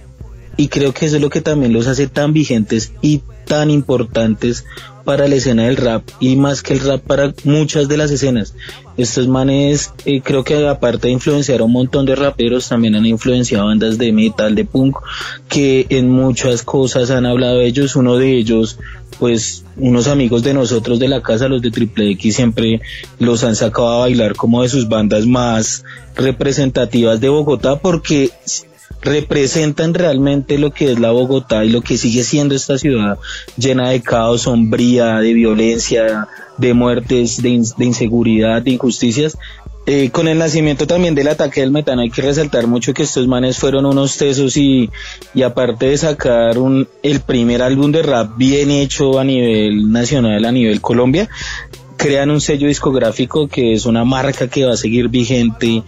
y 0.60 0.68
creo 0.68 0.94
que 0.94 1.06
eso 1.06 1.16
es 1.16 1.22
lo 1.22 1.30
que 1.30 1.40
también 1.40 1.72
los 1.72 1.88
hace 1.88 2.08
tan 2.08 2.34
vigentes 2.34 2.92
y 3.02 3.22
tan 3.46 3.70
importantes 3.70 4.66
para 5.06 5.26
la 5.30 5.36
escena 5.36 5.64
del 5.64 5.78
rap 5.78 6.04
y 6.20 6.36
más 6.36 6.62
que 6.62 6.74
el 6.74 6.82
rap 6.82 7.02
para 7.02 7.34
muchas 7.46 7.88
de 7.88 7.96
las 7.96 8.12
escenas. 8.12 8.54
Estos 8.98 9.30
manes 9.30 9.94
eh, 10.04 10.20
creo 10.20 10.44
que 10.44 10.68
aparte 10.68 11.08
de 11.08 11.14
influenciar 11.14 11.62
a 11.62 11.64
un 11.64 11.72
montón 11.72 12.06
de 12.06 12.14
raperos 12.14 12.68
también 12.68 12.96
han 12.96 13.06
influenciado 13.06 13.68
bandas 13.68 13.98
de 13.98 14.12
metal, 14.12 14.54
de 14.54 14.66
punk, 14.66 14.98
que 15.48 15.88
en 15.88 16.10
muchas 16.10 16.62
cosas 16.64 17.10
han 17.10 17.26
hablado 17.26 17.62
ellos. 17.62 17.96
Uno 17.96 18.18
de 18.18 18.36
ellos, 18.36 18.80
pues 19.18 19.64
unos 19.78 20.08
amigos 20.10 20.44
de 20.44 20.54
nosotros 20.54 21.00
de 21.00 21.08
la 21.08 21.22
casa, 21.22 21.48
los 21.48 21.62
de 21.62 21.72
Triple 21.72 22.12
X, 22.12 22.36
siempre 22.36 22.82
los 23.18 23.46
han 23.46 23.56
sacado 23.56 23.88
a 23.88 24.00
bailar 24.00 24.36
como 24.36 24.62
de 24.62 24.68
sus 24.68 24.90
bandas 24.90 25.26
más 25.26 25.86
representativas 26.18 27.22
de 27.22 27.30
Bogotá 27.30 27.80
porque 27.80 28.32
representan 29.02 29.94
realmente 29.94 30.58
lo 30.58 30.72
que 30.72 30.92
es 30.92 31.00
la 31.00 31.12
Bogotá 31.12 31.64
y 31.64 31.70
lo 31.70 31.82
que 31.82 31.98
sigue 31.98 32.24
siendo 32.24 32.56
esta 32.56 32.78
ciudad 32.78 33.18
llena 33.58 33.90
de 33.90 34.02
caos, 34.02 34.42
sombría, 34.42 35.20
de 35.20 35.34
violencia, 35.34 36.28
de 36.58 36.74
muertes, 36.74 37.42
de, 37.42 37.50
inseguridad, 37.80 38.62
de 38.62 38.72
injusticias. 38.72 39.38
Eh, 39.86 40.12
con 40.12 40.28
el 40.28 40.38
nacimiento 40.38 40.86
también 40.86 41.16
del 41.16 41.30
ataque 41.30 41.62
del 41.62 41.72
metano 41.72 42.02
hay 42.02 42.12
que 42.12 42.22
resaltar 42.22 42.68
mucho 42.68 42.94
que 42.94 43.04
estos 43.04 43.28
manes 43.28 43.58
fueron 43.58 43.86
unos 43.86 44.18
tesos 44.18 44.56
y, 44.56 44.92
y 45.34 45.42
aparte 45.42 45.88
de 45.88 45.98
sacar 45.98 46.60
un, 46.60 46.88
el 47.02 47.22
primer 47.22 47.64
álbum 47.64 47.92
de 47.92 48.04
rap 48.04 48.38
bien 48.38 48.70
hecho 48.70 49.18
a 49.18 49.24
nivel 49.24 49.92
nacional, 49.92 50.46
a 50.46 50.52
nivel 50.52 50.80
Colombia, 50.82 51.28
crean 51.98 52.30
un 52.30 52.40
sello 52.40 52.68
discográfico 52.68 53.48
que 53.48 53.74
es 53.74 53.86
una 53.86 54.06
marca 54.06 54.48
que 54.48 54.66
va 54.66 54.74
a 54.74 54.78
seguir 54.78 55.08
vigente 55.08 55.84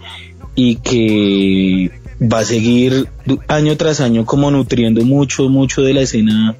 y 0.54 0.76
que 0.76 2.01
va 2.22 2.40
a 2.40 2.44
seguir 2.44 3.08
año 3.48 3.76
tras 3.76 4.00
año 4.00 4.24
como 4.24 4.50
nutriendo 4.50 5.04
mucho, 5.04 5.48
mucho 5.48 5.82
de 5.82 5.94
la 5.94 6.02
escena 6.02 6.56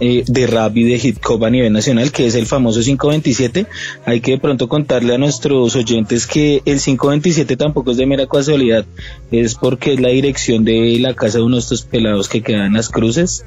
eh, 0.00 0.24
de 0.26 0.46
rap 0.46 0.76
y 0.76 0.84
de 0.84 1.00
hip 1.02 1.18
hop 1.26 1.44
a 1.44 1.50
nivel 1.50 1.72
nacional, 1.72 2.12
que 2.12 2.26
es 2.26 2.34
el 2.34 2.46
famoso 2.46 2.80
527. 2.80 3.66
Hay 4.06 4.20
que 4.20 4.32
de 4.32 4.38
pronto 4.38 4.68
contarle 4.68 5.14
a 5.14 5.18
nuestros 5.18 5.76
oyentes 5.76 6.26
que 6.26 6.62
el 6.64 6.80
527 6.80 7.56
tampoco 7.56 7.90
es 7.90 7.96
de 7.96 8.06
mera 8.06 8.26
casualidad, 8.26 8.84
es 9.30 9.54
porque 9.54 9.94
es 9.94 10.00
la 10.00 10.08
dirección 10.08 10.64
de 10.64 10.98
la 11.00 11.14
casa 11.14 11.38
de 11.38 11.44
uno 11.44 11.56
de 11.56 11.60
estos 11.60 11.82
pelados 11.82 12.28
que 12.28 12.42
quedan 12.42 12.66
en 12.66 12.74
las 12.74 12.88
cruces. 12.88 13.44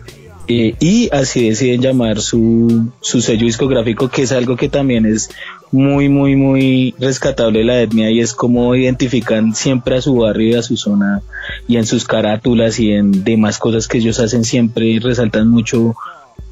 Eh, 0.48 0.76
y 0.80 1.10
así 1.12 1.50
deciden 1.50 1.82
llamar 1.82 2.22
su, 2.22 2.92
su 3.02 3.22
sello 3.22 3.46
discográfico, 3.46 4.10
que 4.10 4.24
es 4.24 4.32
algo 4.32 4.56
que 4.56 4.70
también 4.70 5.06
es 5.06 5.30
muy, 5.72 6.08
muy, 6.08 6.36
muy 6.36 6.94
rescatable 7.00 7.64
la 7.64 7.82
etnia 7.82 8.12
y 8.12 8.20
es 8.20 8.34
como 8.34 8.76
identifican 8.76 9.56
siempre 9.56 9.98
a 9.98 10.02
su 10.02 10.16
barrio 10.16 10.50
y 10.50 10.56
a 10.56 10.64
su 10.64 10.78
zona 10.78 11.22
y 11.68 11.78
en 11.78 11.86
sus 11.86 12.06
carátulas 12.06 12.80
y 12.80 12.92
en 12.92 13.24
demás 13.24 13.58
cosas 13.58 13.88
que 13.88 13.98
ellos 13.98 14.20
hacen 14.20 14.44
siempre 14.44 15.00
resaltan 15.02 15.50
mucho 15.50 15.96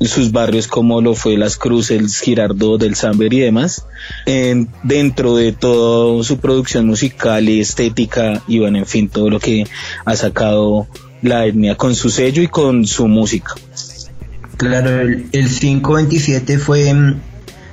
sus 0.02 0.32
barrios 0.32 0.68
como 0.68 1.02
lo 1.02 1.14
fue 1.14 1.38
Las 1.38 1.58
Cruces, 1.58 2.20
Girardot, 2.20 2.82
del 2.82 2.96
Samber 2.96 3.32
y 3.34 3.40
demás, 3.40 3.86
en, 4.26 4.70
dentro 4.84 5.36
de 5.36 5.54
toda 5.54 6.24
su 6.24 6.40
producción 6.40 6.88
musical 6.88 7.48
y 7.48 7.62
estética 7.62 8.42
y 8.48 8.60
bueno, 8.60 8.80
en 8.80 8.86
fin, 8.86 9.10
todo 9.10 9.30
lo 9.30 9.40
que 9.40 9.66
ha 10.06 10.16
sacado 10.16 10.88
la 11.22 11.46
etnia 11.46 11.76
con 11.76 11.96
su 11.96 12.10
sello 12.10 12.44
y 12.44 12.48
con 12.48 12.86
su 12.86 13.08
música. 13.08 13.56
Claro, 14.58 15.02
el, 15.02 15.30
527 15.32 16.58
fue 16.60 16.94
mm, 16.94 17.22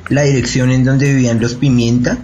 la 0.08 0.22
dirección 0.22 0.70
en 0.70 0.84
donde 0.84 1.12
vivían 1.12 1.40
los 1.40 1.54
Pimienta, 1.54 2.18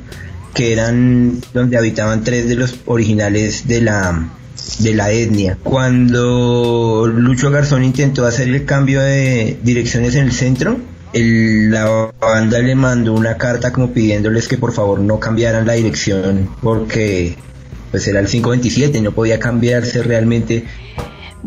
que 0.54 0.72
eran 0.72 1.40
donde 1.52 1.76
habitaban 1.76 2.24
tres 2.24 2.48
de 2.48 2.56
los 2.56 2.76
originales 2.86 3.68
de 3.68 3.82
la 3.82 4.30
de 4.78 4.94
la 4.94 5.10
etnia. 5.12 5.58
Cuando 5.62 7.06
Lucho 7.06 7.50
Garzón 7.50 7.84
intentó 7.84 8.26
hacer 8.26 8.48
el 8.48 8.64
cambio 8.64 9.00
de 9.00 9.58
direcciones 9.62 10.14
en 10.16 10.24
el 10.24 10.32
centro, 10.32 10.78
la 11.12 12.10
banda 12.20 12.58
le 12.58 12.74
mandó 12.74 13.14
una 13.14 13.36
carta 13.36 13.72
como 13.72 13.92
pidiéndoles 13.92 14.48
que 14.48 14.58
por 14.58 14.72
favor 14.72 15.00
no 15.00 15.18
cambiaran 15.20 15.66
la 15.66 15.74
dirección 15.74 16.50
porque 16.62 17.36
pues 17.90 18.06
era 18.08 18.20
el 18.20 18.26
527, 18.26 19.00
no 19.00 19.12
podía 19.12 19.38
cambiarse 19.38 20.02
realmente 20.02 20.64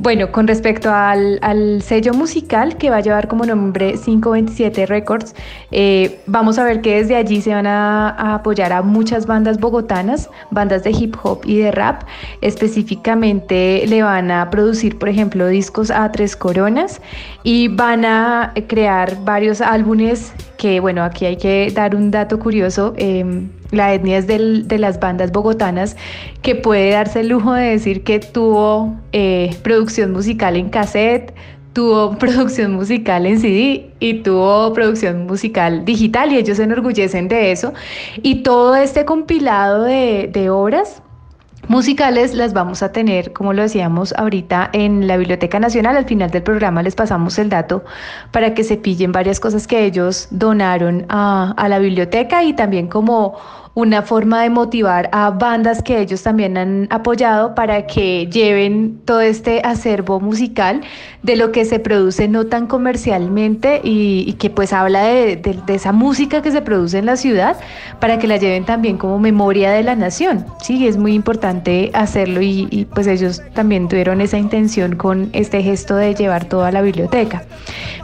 bueno, 0.02 0.32
con 0.32 0.48
respecto 0.48 0.90
al, 0.94 1.82
sello 1.82 2.14
musical 2.14 2.78
que 2.78 2.90
va 2.90 2.98
a 2.98 3.00
llevar 3.02 3.28
como 3.28 3.46
nombre 3.46 3.96
527 3.96 4.86
Records, 4.86 5.36
eh, 5.72 6.22
vamos 6.26 6.58
a 6.58 6.64
ver 6.64 6.80
que 6.80 6.96
desde 6.96 7.18
allí 7.18 7.42
se 7.42 7.54
van 7.54 7.68
a, 7.68 8.36
apoyar 8.36 8.72
a 8.72 8.82
muchas 8.82 9.26
bandas 9.26 9.60
bogotanas, 9.60 10.30
bandas 10.52 10.86
de 10.86 10.92
hip 10.92 11.18
hop 11.22 11.42
y 11.44 11.58
de 11.58 11.72
rap. 11.72 12.04
Específicamente 12.40 13.84
le 13.88 14.02
van 14.02 14.32
a 14.32 14.50
producir, 14.50 14.98
por 14.98 15.10
ejemplo, 15.10 15.48
discos 15.48 15.92
a 15.92 16.10
tres 16.14 16.38
coronas 16.38 17.02
y 17.44 17.68
van 17.68 18.06
a 18.06 18.54
crear 18.68 19.18
varios 19.26 19.60
álbumes 19.60 20.32
que, 20.58 20.80
bueno, 20.80 21.04
aquí 21.04 21.26
hay 21.26 21.36
que 21.36 21.72
dar 21.76 21.94
un 21.94 22.10
dato 22.10 22.40
curioso. 22.40 22.94
Em, 22.96 23.50
la 23.72 23.94
etnia 23.94 24.18
es 24.18 24.28
de 24.28 24.78
las 24.78 25.00
bandas 25.00 25.32
bogotanas 25.32 25.96
que 26.42 26.56
puede 26.56 26.92
darse 26.92 27.22
el 27.22 27.30
lujo 27.30 27.54
de 27.54 27.70
decir 27.70 28.04
que 28.04 28.20
tuvo 28.20 28.96
eh, 29.12 29.56
producción 29.64 30.12
musical 30.12 30.56
en 30.56 30.70
cassette, 30.70 31.34
tuvo 31.74 32.12
producción 32.18 32.74
musical 32.74 33.26
en 33.26 33.40
CD 33.40 33.92
y 34.00 34.16
tuvo 34.16 34.74
producción 34.74 35.26
musical 35.26 35.86
digital 35.86 36.32
y 36.32 36.38
ellos 36.38 36.58
se 36.58 36.64
enorgullecen 36.64 37.28
de 37.28 37.52
eso. 37.52 37.74
Y 38.22 38.44
todo 38.44 38.76
este 38.76 39.06
compilado 39.06 39.84
de, 39.84 40.30
de 40.32 40.50
obras 40.50 41.02
musicales 41.70 42.34
las 42.34 42.52
vamos 42.54 42.82
a 42.82 42.92
tener, 42.92 43.32
como 43.32 43.54
lo 43.54 43.62
decíamos 43.62 44.14
ahorita, 44.18 44.72
en 44.74 45.08
la 45.08 45.18
Biblioteca 45.18 45.60
Nacional. 45.60 45.96
Al 45.96 46.06
final 46.06 46.32
del 46.32 46.42
programa 46.42 46.82
les 46.82 46.96
pasamos 46.96 47.38
el 47.38 47.50
dato 47.50 47.84
para 48.32 48.54
que 48.56 48.64
se 48.64 48.76
pillen 48.76 49.12
varias 49.12 49.40
cosas 49.40 49.68
que 49.68 49.86
ellos 49.86 50.28
donaron 50.32 51.06
a, 51.10 51.54
a 51.56 51.70
la 51.70 51.80
biblioteca 51.80 52.44
y 52.44 52.54
también 52.54 52.88
como 52.88 53.38
una 53.76 54.02
forma 54.02 54.42
de 54.44 54.50
motivar 54.50 55.10
a 55.12 55.30
bandas 55.30 55.82
que 55.82 56.00
ellos 56.00 56.24
también 56.24 56.58
han 56.58 56.88
apoyado 56.90 57.56
para 57.56 57.86
que 57.86 58.28
lleven 58.28 59.00
todo 59.06 59.22
este 59.22 59.62
acervo 59.64 60.20
musical 60.20 60.82
de 61.24 61.36
lo 61.36 61.52
que 61.52 61.66
se 61.66 61.80
produce 61.80 62.28
no 62.28 62.46
tan 62.48 62.68
comercialmente 62.68 63.82
y, 63.84 64.34
que 64.34 64.50
pues 64.50 64.74
habla 64.74 65.04
de, 65.04 65.60
esa 65.68 65.92
música 65.92 66.42
que 66.42 66.52
se 66.52 66.62
produce 66.62 66.98
en 66.98 67.06
la 67.06 67.18
ciudad 67.18 67.58
para 68.00 68.20
que 68.20 68.28
la 68.28 68.38
lleven 68.38 68.66
también 68.66 68.98
como 68.98 69.20
memoria 69.20 69.72
de 69.72 69.84
la 69.84 69.96
nación. 69.96 70.46
Sí, 70.62 70.88
es 70.88 70.98
muy 70.98 71.14
importante 71.14 71.92
hacerlo 71.94 72.42
y, 72.42 72.88
pues 72.94 73.08
ellos 73.08 73.42
también 73.54 73.88
tuvieron 73.88 74.22
esa 74.22 74.38
intención 74.38 74.96
con 74.96 75.30
este 75.34 75.62
gesto 75.62 75.96
de 75.96 76.16
llevar 76.16 76.46
toda 76.46 76.72
la 76.72 76.82
biblioteca. 76.82 77.44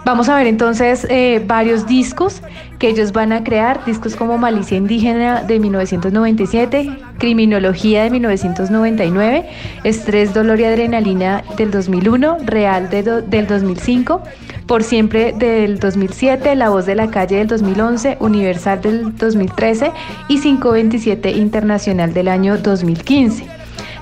Vamos 0.06 0.30
a 0.30 0.36
ver 0.36 0.48
entonces 0.48 1.08
eh, 1.10 1.44
varios 1.46 1.88
discos 1.88 2.42
que 2.80 2.90
ellos 2.90 3.12
van 3.12 3.32
a 3.32 3.44
crear, 3.44 3.84
discos 3.86 4.16
como 4.16 4.38
Malicia 4.38 4.78
Indígena 4.78 5.44
de 5.44 5.60
1997, 5.60 6.98
Criminología 7.18 8.04
de 8.04 8.10
1999, 8.10 9.46
Estrés, 9.84 10.34
Dolor 10.34 10.60
y 10.60 10.66
Adrenalina 10.66 11.44
del 11.58 11.72
2001, 11.72 12.38
Real 12.46 12.90
del 12.90 13.48
2005, 13.48 14.22
Por 14.68 14.84
Siempre 14.84 15.34
del 15.34 15.80
2007, 15.80 16.56
La 16.56 16.70
Voz 16.70 16.86
de 16.86 16.96
la 16.96 17.10
Calle 17.10 17.38
del 17.38 17.48
2011, 17.48 18.18
Universal 18.20 18.82
del 18.82 19.16
2013 19.16 19.92
y 20.28 20.40
527 20.40 21.32
Internacional 21.32 22.14
del 22.14 22.28
año 22.28 22.58
2015. 22.58 23.55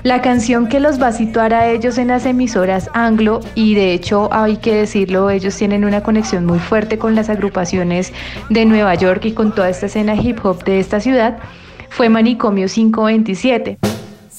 La 0.04 0.22
canción 0.22 0.68
que 0.68 0.80
los 0.82 1.02
va 1.02 1.08
a 1.08 1.12
situar 1.14 1.54
a 1.54 1.70
ellos 1.70 1.98
en 1.98 2.10
las 2.10 2.26
emisoras 2.26 2.90
anglo, 2.94 3.40
y 3.56 3.74
de 3.74 3.94
hecho 3.94 4.28
hay 4.34 4.58
que 4.58 4.76
decirlo, 4.76 5.30
ellos 5.30 5.56
tienen 5.56 5.86
una 5.86 6.04
conexión 6.04 6.46
muy 6.46 6.60
fuerte 6.60 6.98
con 6.98 7.16
las 7.16 7.30
agrupaciones 7.30 8.12
de 8.50 8.66
Nueva 8.66 8.96
York 8.96 9.24
y 9.24 9.32
con 9.32 9.56
toda 9.56 9.70
esta 9.70 9.86
escena 9.86 10.16
hip 10.16 10.44
hop 10.44 10.66
de 10.66 10.82
esta 10.82 11.00
ciudad, 11.00 11.38
fue 11.88 12.10
Manicomio 12.10 12.68
527. 12.68 13.78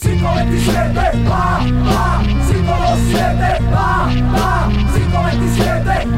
527, 0.00 1.00
527, 1.12 3.64
527, 4.92 6.09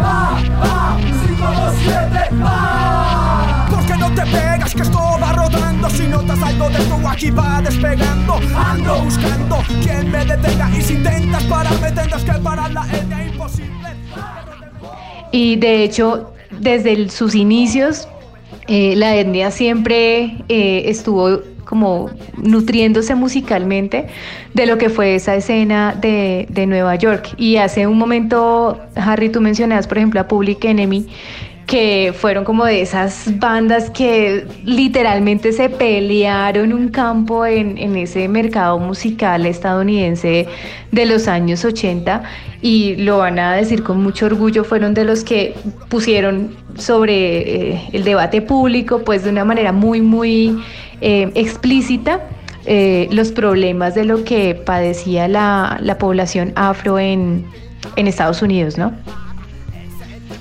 te 4.16 4.22
pegas 4.22 4.74
que 4.74 4.82
esto 4.82 4.98
va 4.98 5.32
rodando. 5.32 5.90
Si 5.90 6.06
notas 6.06 6.42
algo 6.42 6.70
de 6.70 6.78
tu 6.78 7.08
aquí 7.08 7.30
va 7.30 7.60
despegando. 7.62 8.40
Ando 8.56 9.02
buscando 9.04 9.62
quien 9.82 10.10
me 10.10 10.24
detenga. 10.24 10.70
Y 10.76 10.82
si 10.82 10.94
intentas 10.94 11.44
pararme 11.44 11.92
tendrás 11.92 12.24
que 12.24 12.32
parar 12.32 12.72
la 12.72 12.86
etnia 12.92 13.24
imposible. 13.26 13.88
Y 15.32 15.56
de 15.56 15.84
hecho, 15.84 16.32
desde 16.50 17.08
sus 17.10 17.34
inicios 17.34 18.08
eh, 18.68 18.96
la 18.96 19.14
etnia 19.14 19.50
siempre 19.50 20.38
eh, 20.48 20.84
estuvo 20.86 21.40
como 21.64 22.10
nutriéndose 22.36 23.14
musicalmente 23.14 24.06
de 24.54 24.66
lo 24.66 24.78
que 24.78 24.88
fue 24.88 25.16
esa 25.16 25.34
escena 25.34 25.94
de, 26.00 26.46
de, 26.48 26.66
Nueva 26.66 26.94
York. 26.94 27.34
Y 27.36 27.56
hace 27.56 27.86
un 27.86 27.98
momento, 27.98 28.78
Harry, 28.94 29.28
tú 29.30 29.40
mencionabas, 29.40 29.86
por 29.88 29.98
ejemplo, 29.98 30.20
a 30.20 30.28
Public 30.28 30.64
Enemy, 30.64 31.06
que 31.66 32.14
fueron 32.16 32.44
como 32.44 32.64
de 32.64 32.80
esas 32.80 33.38
bandas 33.40 33.90
que 33.90 34.46
literalmente 34.64 35.52
se 35.52 35.68
pelearon 35.68 36.72
un 36.72 36.88
campo 36.88 37.44
en, 37.44 37.76
en 37.76 37.96
ese 37.96 38.28
mercado 38.28 38.78
musical 38.78 39.44
estadounidense 39.46 40.46
de 40.92 41.06
los 41.06 41.26
años 41.26 41.64
80 41.64 42.22
y 42.62 42.94
lo 42.96 43.18
van 43.18 43.40
a 43.40 43.54
decir 43.54 43.82
con 43.82 44.00
mucho 44.00 44.26
orgullo, 44.26 44.62
fueron 44.62 44.94
de 44.94 45.04
los 45.04 45.24
que 45.24 45.54
pusieron 45.88 46.56
sobre 46.76 47.72
eh, 47.72 47.88
el 47.92 48.04
debate 48.04 48.42
público 48.42 49.02
pues 49.04 49.24
de 49.24 49.30
una 49.30 49.44
manera 49.44 49.72
muy, 49.72 50.00
muy 50.00 50.62
eh, 51.00 51.32
explícita 51.34 52.20
eh, 52.64 53.08
los 53.10 53.32
problemas 53.32 53.94
de 53.96 54.04
lo 54.04 54.22
que 54.22 54.54
padecía 54.54 55.26
la, 55.26 55.78
la 55.80 55.98
población 55.98 56.52
afro 56.54 56.98
en, 57.00 57.44
en 57.96 58.06
Estados 58.06 58.40
Unidos, 58.40 58.78
¿no? 58.78 58.92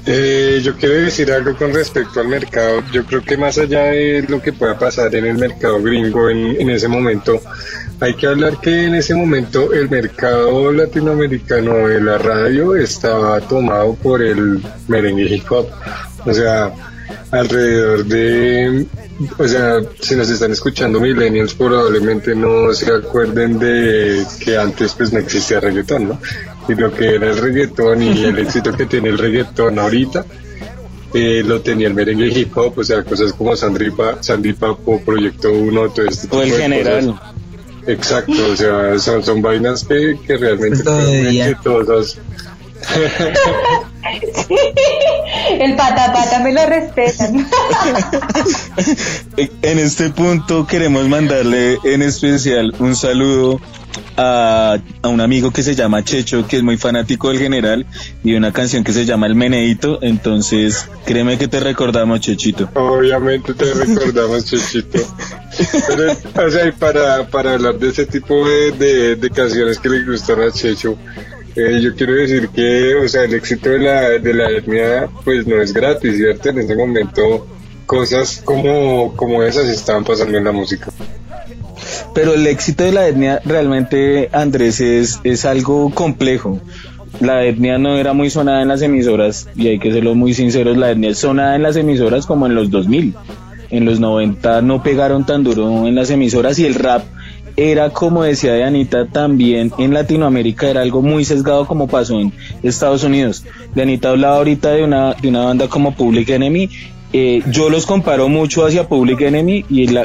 Eh, 0.08 0.62
yo 0.64 0.76
quiero 0.76 0.96
decir 0.96 1.32
algo 1.32 1.56
con 1.56 1.74
respecto 1.74 2.20
al 2.20 2.28
mercado. 2.28 2.84
Yo 2.92 3.06
creo 3.06 3.24
que 3.24 3.38
más 3.38 3.58
allá 3.58 3.86
de 3.86 4.26
lo 4.28 4.42
que 4.42 4.54
pueda 4.54 4.78
pasar 4.78 5.14
en 5.16 5.26
el 5.26 5.38
mercado 5.38 5.82
gringo 5.82 6.30
en, 6.30 6.62
en, 6.62 6.70
ese 6.70 6.88
momento, 6.88 7.42
hay 8.00 8.14
que 8.14 8.28
hablar 8.28 8.60
que 8.62 8.86
en 8.86 8.96
ese 8.96 9.16
momento 9.16 9.74
el 9.74 9.90
mercado 9.90 10.72
latinoamericano 10.72 11.88
de 11.88 12.02
la 12.02 12.20
radio 12.20 12.76
estaba 12.76 13.42
tomado 13.42 13.96
por 13.96 14.22
el 14.22 14.62
merengue 14.88 15.36
hip 15.36 15.52
hop. 15.52 15.68
O 16.24 16.34
sea, 16.34 16.72
alrededor 17.32 18.06
de, 18.06 18.86
o 19.38 19.48
sea, 19.48 19.80
si 20.00 20.16
nos 20.16 20.30
están 20.30 20.52
escuchando 20.52 21.00
millennials 21.00 21.54
probablemente 21.54 22.36
no 22.36 22.74
se 22.74 22.94
acuerden 22.94 23.60
de 23.60 24.26
que 24.40 24.58
antes 24.58 24.94
pues 24.94 25.12
no 25.12 25.20
existía 25.20 25.60
reggaetón, 25.60 26.10
¿no? 26.10 26.20
Y 26.68 26.76
lo 26.76 26.94
que 26.94 27.16
era 27.16 27.30
el 27.30 27.38
reggaetón 27.38 28.02
y 28.02 28.24
el 28.24 28.40
éxito 28.40 28.72
que 28.74 28.86
tiene 28.86 29.10
el 29.10 29.18
reggaetón 29.18 29.80
ahorita 29.80 30.26
eh, 31.14 31.44
lo 31.46 31.62
tenía 31.62 31.88
el 31.88 31.94
merengue 31.94 32.28
hip 32.28 32.58
hop, 32.58 32.78
o 32.78 32.84
sea, 32.84 33.02
cosas 33.04 33.32
como 33.32 33.56
Sandy, 33.56 33.90
pa 33.92 34.22
Sandy 34.22 34.52
Papo, 34.52 35.00
Proyecto 35.00 35.50
1, 35.50 35.90
todo 35.92 36.06
este 36.06 36.24
tipo 36.24 36.38
o 36.38 36.42
el 36.42 36.52
de 36.52 36.58
general. 36.58 37.06
Cosas. 37.06 37.36
Exacto, 37.88 38.52
o 38.52 38.56
sea, 38.56 39.00
son, 39.00 39.24
son 39.24 39.42
vainas 39.42 39.86
que, 39.86 40.18
que 40.28 40.36
realmente 40.38 40.84
son 40.84 41.08
exitosas. 41.28 42.18
El 45.60 45.76
pata 45.76 46.14
pata 46.14 46.40
me 46.40 46.54
lo 46.54 46.66
respetan. 46.66 47.48
en 49.38 49.80
este 49.80 50.10
punto 50.10 50.68
queremos 50.68 51.08
mandarle 51.08 51.78
en 51.84 52.02
especial 52.02 52.76
un 52.80 52.96
saludo 52.96 53.62
a, 54.18 54.78
a, 55.02 55.08
un 55.08 55.22
amigo 55.22 55.52
que 55.52 55.64
se 55.64 55.76
llama 55.76 56.04
Checho, 56.04 56.48
que 56.48 56.58
es 56.58 56.64
muy 56.64 56.78
fanático 56.78 57.30
del 57.30 57.40
general, 57.40 57.86
y 58.24 58.36
una 58.36 58.52
canción 58.52 58.84
que 58.84 58.94
se 58.94 59.06
llama 59.06 59.28
El 59.28 59.36
Meneito. 59.36 60.00
Entonces, 60.02 60.88
créeme 61.06 61.38
que 61.38 61.48
te 61.48 61.60
recordamos, 61.60 62.20
Chechito. 62.20 62.70
Obviamente 62.74 63.54
te 63.54 63.74
recordamos, 63.74 64.46
Chechito. 64.46 65.00
O 65.00 66.50
sea, 66.50 66.72
para, 66.78 67.28
para 67.28 67.54
hablar 67.54 67.78
de 67.80 67.90
ese 67.90 68.06
tipo 68.06 68.48
de, 68.48 69.16
de, 69.16 69.30
canciones 69.30 69.80
que 69.80 69.90
le 69.90 70.04
gustan 70.04 70.42
a 70.42 70.52
Checho, 70.52 70.98
eh, 71.56 71.80
yo 71.82 71.96
quiero 71.96 72.14
decir 72.14 72.50
que, 72.50 72.96
o 72.96 73.08
sea, 73.08 73.24
el 73.24 73.34
éxito 73.34 73.70
de 73.70 73.80
la, 73.80 74.02
de 74.20 74.34
la 74.34 74.50
etnia, 74.50 75.10
pues 75.24 75.48
no 75.48 75.62
es 75.62 75.74
gratis, 75.74 76.18
¿cierto? 76.18 76.50
En 76.50 76.60
ese 76.60 76.76
momento, 76.76 77.48
cosas 77.86 78.42
como, 78.44 79.16
como 79.16 79.44
esas 79.44 79.66
estaban 79.66 80.04
pasando 80.04 80.38
en 80.38 80.44
la 80.44 80.52
música. 80.52 80.92
Pero 82.14 82.34
el 82.34 82.48
éxito 82.48 82.84
de 82.84 82.92
la 82.92 83.08
etnia 83.08 83.42
realmente, 83.46 84.30
Andrés, 84.32 84.82
es, 84.82 85.20
es 85.24 85.46
algo 85.46 85.90
complejo. 85.92 86.60
La 87.20 87.44
etnia 87.44 87.78
no 87.78 87.98
era 87.98 88.14
muy 88.14 88.30
sonada 88.30 88.62
en 88.62 88.68
las 88.68 88.82
emisoras, 88.82 89.48
y 89.56 89.68
hay 89.68 89.80
que 89.80 89.92
serlo 89.92 90.16
muy 90.16 90.34
sinceros, 90.34 90.78
la 90.78 90.92
etnia 90.92 91.12
es 91.12 91.20
sonada 91.20 91.56
en 91.56 91.64
las 91.64 91.76
emisoras 91.76 92.26
como 92.26 92.46
en 92.46 92.56
los 92.56 92.70
2000. 92.70 93.16
En 93.72 93.86
los 93.86 94.00
90 94.00 94.62
no 94.62 94.84
pegaron 94.84 95.26
tan 95.26 95.44
duro 95.44 95.88
en 95.88 95.96
las 95.96 96.10
emisoras 96.10 96.60
y 96.60 96.66
el 96.66 96.76
rap 96.76 97.04
era, 97.58 97.90
como 97.90 98.24
decía 98.24 98.54
Dianita, 98.56 99.06
también 99.08 99.72
en 99.78 99.94
Latinoamérica 99.94 100.70
era 100.70 100.82
algo 100.82 101.02
muy 101.02 101.24
sesgado 101.24 101.66
como 101.66 101.88
pasó 101.88 102.20
en 102.20 102.34
Estados 102.64 103.04
Unidos. 103.04 103.46
Dianita 103.74 104.10
hablaba 104.10 104.38
ahorita 104.38 104.72
de 104.72 104.84
una, 104.84 105.14
de 105.14 105.30
una 105.30 105.46
banda 105.46 105.68
como 105.70 105.96
Public 105.96 106.30
Enemy. 106.30 106.70
Eh, 107.18 107.42
yo 107.50 107.70
los 107.70 107.86
comparo 107.86 108.28
mucho 108.28 108.66
hacia 108.66 108.90
Public 108.90 109.22
Enemy 109.22 109.64
y, 109.70 109.96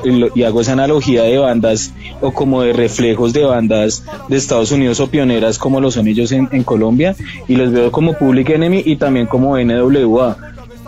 hago 0.45 0.61
esa 0.61 0.75
analogía 0.75 1.25
de 1.25 1.39
bandas 1.39 1.93
o 2.21 2.31
como 2.31 2.63
de 2.63 2.73
reflejos 2.73 3.33
de 3.33 3.43
bandas 3.43 4.05
de 4.29 4.37
Estados 4.37 4.71
Unidos 4.71 5.01
o 5.01 5.09
pioneras 5.09 5.59
como 5.59 5.81
lo 5.81 5.91
son 5.91 6.07
ellos 6.07 6.31
en, 6.31 6.49
en 6.53 6.63
Colombia 6.63 7.17
y 7.49 7.57
los 7.57 7.73
veo 7.73 7.91
como 7.91 8.17
Public 8.17 8.51
Enemy 8.51 8.85
y 8.87 8.95
también 8.95 9.27
como 9.27 9.59
NWA 9.59 10.37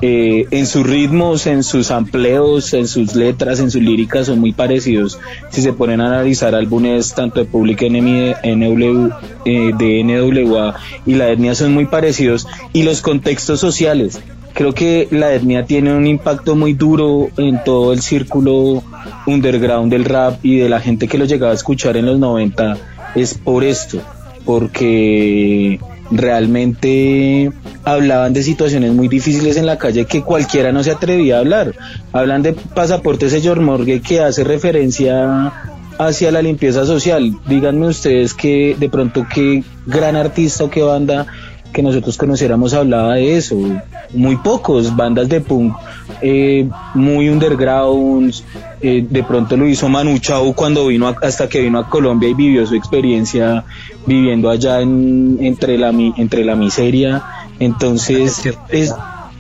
eh, 0.05 0.47
en 0.51 0.67
sus 0.67 0.85
ritmos, 0.85 1.47
en 1.47 1.63
sus 1.63 1.93
amplios, 1.93 2.73
en 2.75 2.87
sus 2.87 3.15
letras, 3.17 3.61
en 3.61 3.71
sus 3.71 3.83
líricas 3.83 4.27
son 4.27 4.41
muy 4.41 4.53
parecidos. 4.53 5.21
Si 5.51 5.63
se 5.63 5.73
ponen 5.73 6.01
a 6.01 6.07
analizar 6.07 6.57
álbumes 6.57 7.15
tanto 7.15 7.39
de 7.39 7.47
Public 7.47 7.83
Enemy, 7.83 8.13
de, 8.13 8.57
NW, 8.57 9.11
eh, 9.45 9.73
de 9.77 10.05
NWA 10.05 10.75
y 11.07 11.15
la 11.15 11.31
etnia 11.31 11.55
son 11.55 11.73
muy 11.73 11.87
parecidos 11.87 12.49
y 12.73 12.83
los 12.83 13.01
contextos 13.01 13.61
sociales. 13.61 14.21
Creo 14.55 14.75
que 14.75 15.09
la 15.11 15.33
etnia 15.33 15.65
tiene 15.65 15.95
un 15.95 16.07
impacto 16.07 16.55
muy 16.57 16.75
duro 16.75 17.29
en 17.37 17.63
todo 17.65 17.93
el 17.93 18.03
círculo 18.03 18.83
underground 19.27 19.91
del 19.91 20.05
rap 20.05 20.45
y 20.45 20.59
de 20.59 20.69
la 20.69 20.81
gente 20.81 21.09
que 21.09 21.19
lo 21.19 21.25
llegaba 21.25 21.53
a 21.53 21.55
escuchar 21.55 21.97
en 21.97 22.07
los 22.07 22.19
90 22.19 22.77
es 23.15 23.35
por 23.35 23.65
esto, 23.65 24.01
porque 24.45 25.81
realmente 26.11 27.51
hablaban 27.85 28.33
de 28.33 28.43
situaciones 28.43 28.93
muy 28.93 29.09
difíciles 29.09 29.57
en 29.57 29.67
la 29.67 29.79
calle 29.79 30.05
que 30.05 30.23
cualquiera 30.23 30.73
no 30.73 30.83
se 30.83 30.91
atrevía 30.91 31.37
a 31.37 31.41
hablar. 31.41 31.75
Hablan 32.13 32.43
de 32.43 32.53
pasaporte 32.53 33.31
señor 33.31 33.61
Morgue 33.61 34.01
que 34.01 34.21
hace 34.21 34.45
referencia 34.45 35.53
hacia 35.99 36.31
la 36.31 36.43
limpieza 36.43 36.85
social. 36.85 37.33
Díganme 37.47 37.89
ustedes 37.89 38.35
que 38.35 38.77
de 38.79 38.89
pronto 38.89 39.27
qué 39.33 39.65
gran 39.87 40.17
artista 40.17 40.65
o 40.65 40.71
qué 40.71 40.83
banda 40.83 41.27
que 41.73 41.83
nosotros 41.83 42.17
conociéramos 42.17 42.75
hablaba 42.75 43.15
de 43.15 43.37
eso. 43.37 43.57
Muy 44.13 44.37
pocos, 44.37 44.95
bandas 44.95 45.29
de 45.29 45.41
punk 45.41 45.75
eh, 46.21 46.69
muy 46.95 47.29
underground. 47.29 48.35
Eh, 48.81 49.07
de 49.09 49.23
pronto 49.23 49.57
lo 49.57 49.67
hizo 49.67 49.89
Manu 49.89 50.19
Chao 50.19 50.53
cuando 50.55 50.87
vino 50.87 51.09
a, 51.09 51.17
hasta 51.23 51.49
que 51.49 51.61
vino 51.61 51.79
a 51.79 51.89
Colombia 51.89 52.29
y 52.29 52.35
vivió 52.35 52.67
su 52.67 52.75
experiencia 52.75 53.65
viviendo 54.07 54.51
allá 54.51 54.81
en, 54.81 55.39
entre, 55.41 55.79
la, 55.79 55.91
entre 55.91 56.45
la 56.45 56.57
miseria. 56.57 57.23
Entonces, 57.59 58.49
es, 58.71 58.95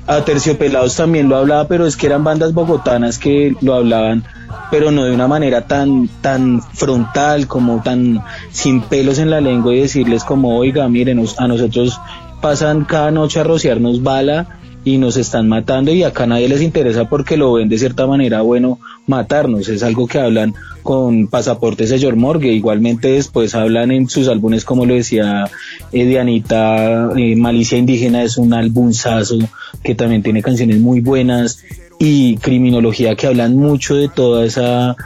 a 0.07 0.25
Terciopelados 0.25 0.97
también 0.97 1.29
lo 1.29 1.37
hablaba, 1.37 1.69
pero 1.69 1.87
es 1.87 1.97
que 1.97 2.07
eran 2.07 2.25
bandas 2.25 2.53
bogotanas 2.53 3.19
que 3.19 3.55
lo 3.61 3.75
hablaban 3.75 4.25
pero 4.73 4.91
no 4.91 5.05
de 5.05 5.12
una 5.12 5.29
manera 5.29 5.67
tan, 5.67 6.09
tan 6.23 6.62
frontal, 6.62 7.47
como 7.47 7.83
tan 7.83 8.25
sin 8.51 8.81
pelos 8.81 9.19
en 9.19 9.29
la 9.29 9.43
lengua 9.43 9.75
y 9.75 9.81
decirles 9.81 10.25
como, 10.25 10.57
oiga, 10.57 10.88
miren, 10.88 11.23
a 11.37 11.47
nosotros 11.47 12.01
pasan 12.41 12.87
cada 12.87 13.11
noche 13.11 13.38
a 13.41 13.45
rociarnos 13.45 14.03
bala 14.03 14.62
y 14.85 14.99
nos 14.99 15.16
están 15.16 15.49
matando 15.49 15.92
y 15.92 16.03
acá 16.03 16.27
nadie 16.27 16.49
les 16.49 16.62
interesa 16.62 17.09
porque 17.09 17.37
lo 17.37 17.53
ven 17.55 17.68
de 17.68 17.79
cierta 17.79 18.07
manera 18.07 18.42
bueno 18.42 18.79
matarnos. 19.07 19.68
Es 19.68 19.83
algo 19.83 20.07
que 20.07 20.18
hablan 20.18 20.55
con 20.83 21.29
Pasaporte 21.29 21.87
Señor 21.87 22.16
Morgue. 22.16 22.53
Igualmente 22.53 23.12
después 23.12 23.55
hablan 23.55 23.92
en 23.92 24.09
sus 24.09 24.29
álbumes, 24.29 24.64
como 24.64 24.87
lo 24.87 24.95
decía 24.95 25.51
eh, 25.92 26.05
Dianita, 26.05 27.11
eh, 27.16 27.37
Malicia 27.37 27.79
Indígena 27.79 28.23
es 28.23 28.37
un 28.37 28.55
álbumzazo 28.55 29.38
que 29.83 29.95
también 29.95 30.23
tiene 30.23 30.42
canciones 30.42 30.79
muy 30.79 31.01
buenas 31.01 31.62
y 31.99 32.37
Criminología 32.38 33.14
que 33.14 33.29
hablan 33.29 33.57
mucho 33.57 33.95
de 33.95 34.09
toda 34.09 34.45
esa, 34.45 34.97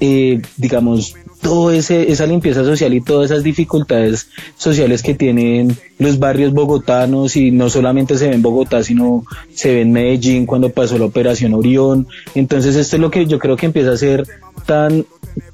eh, 0.00 0.40
digamos, 0.56 1.14
toda 1.40 1.76
esa 1.76 2.26
limpieza 2.26 2.64
social 2.64 2.94
y 2.94 3.00
todas 3.00 3.30
esas 3.30 3.44
dificultades 3.44 4.28
sociales 4.56 5.02
que 5.02 5.14
tienen 5.14 5.76
los 5.98 6.18
barrios 6.18 6.52
bogotanos 6.52 7.36
y 7.36 7.50
no 7.50 7.70
solamente 7.70 8.16
se 8.16 8.28
ve 8.28 8.34
en 8.34 8.42
Bogotá, 8.42 8.82
sino 8.82 9.24
se 9.54 9.74
ve 9.74 9.80
en 9.82 9.92
Medellín 9.92 10.46
cuando 10.46 10.70
pasó 10.70 10.98
la 10.98 11.06
operación 11.06 11.54
Orión. 11.54 12.06
Entonces 12.34 12.76
esto 12.76 12.96
es 12.96 13.02
lo 13.02 13.10
que 13.10 13.26
yo 13.26 13.38
creo 13.38 13.56
que 13.56 13.66
empieza 13.66 13.92
a 13.92 13.96
ser 13.96 14.24
tan 14.66 15.06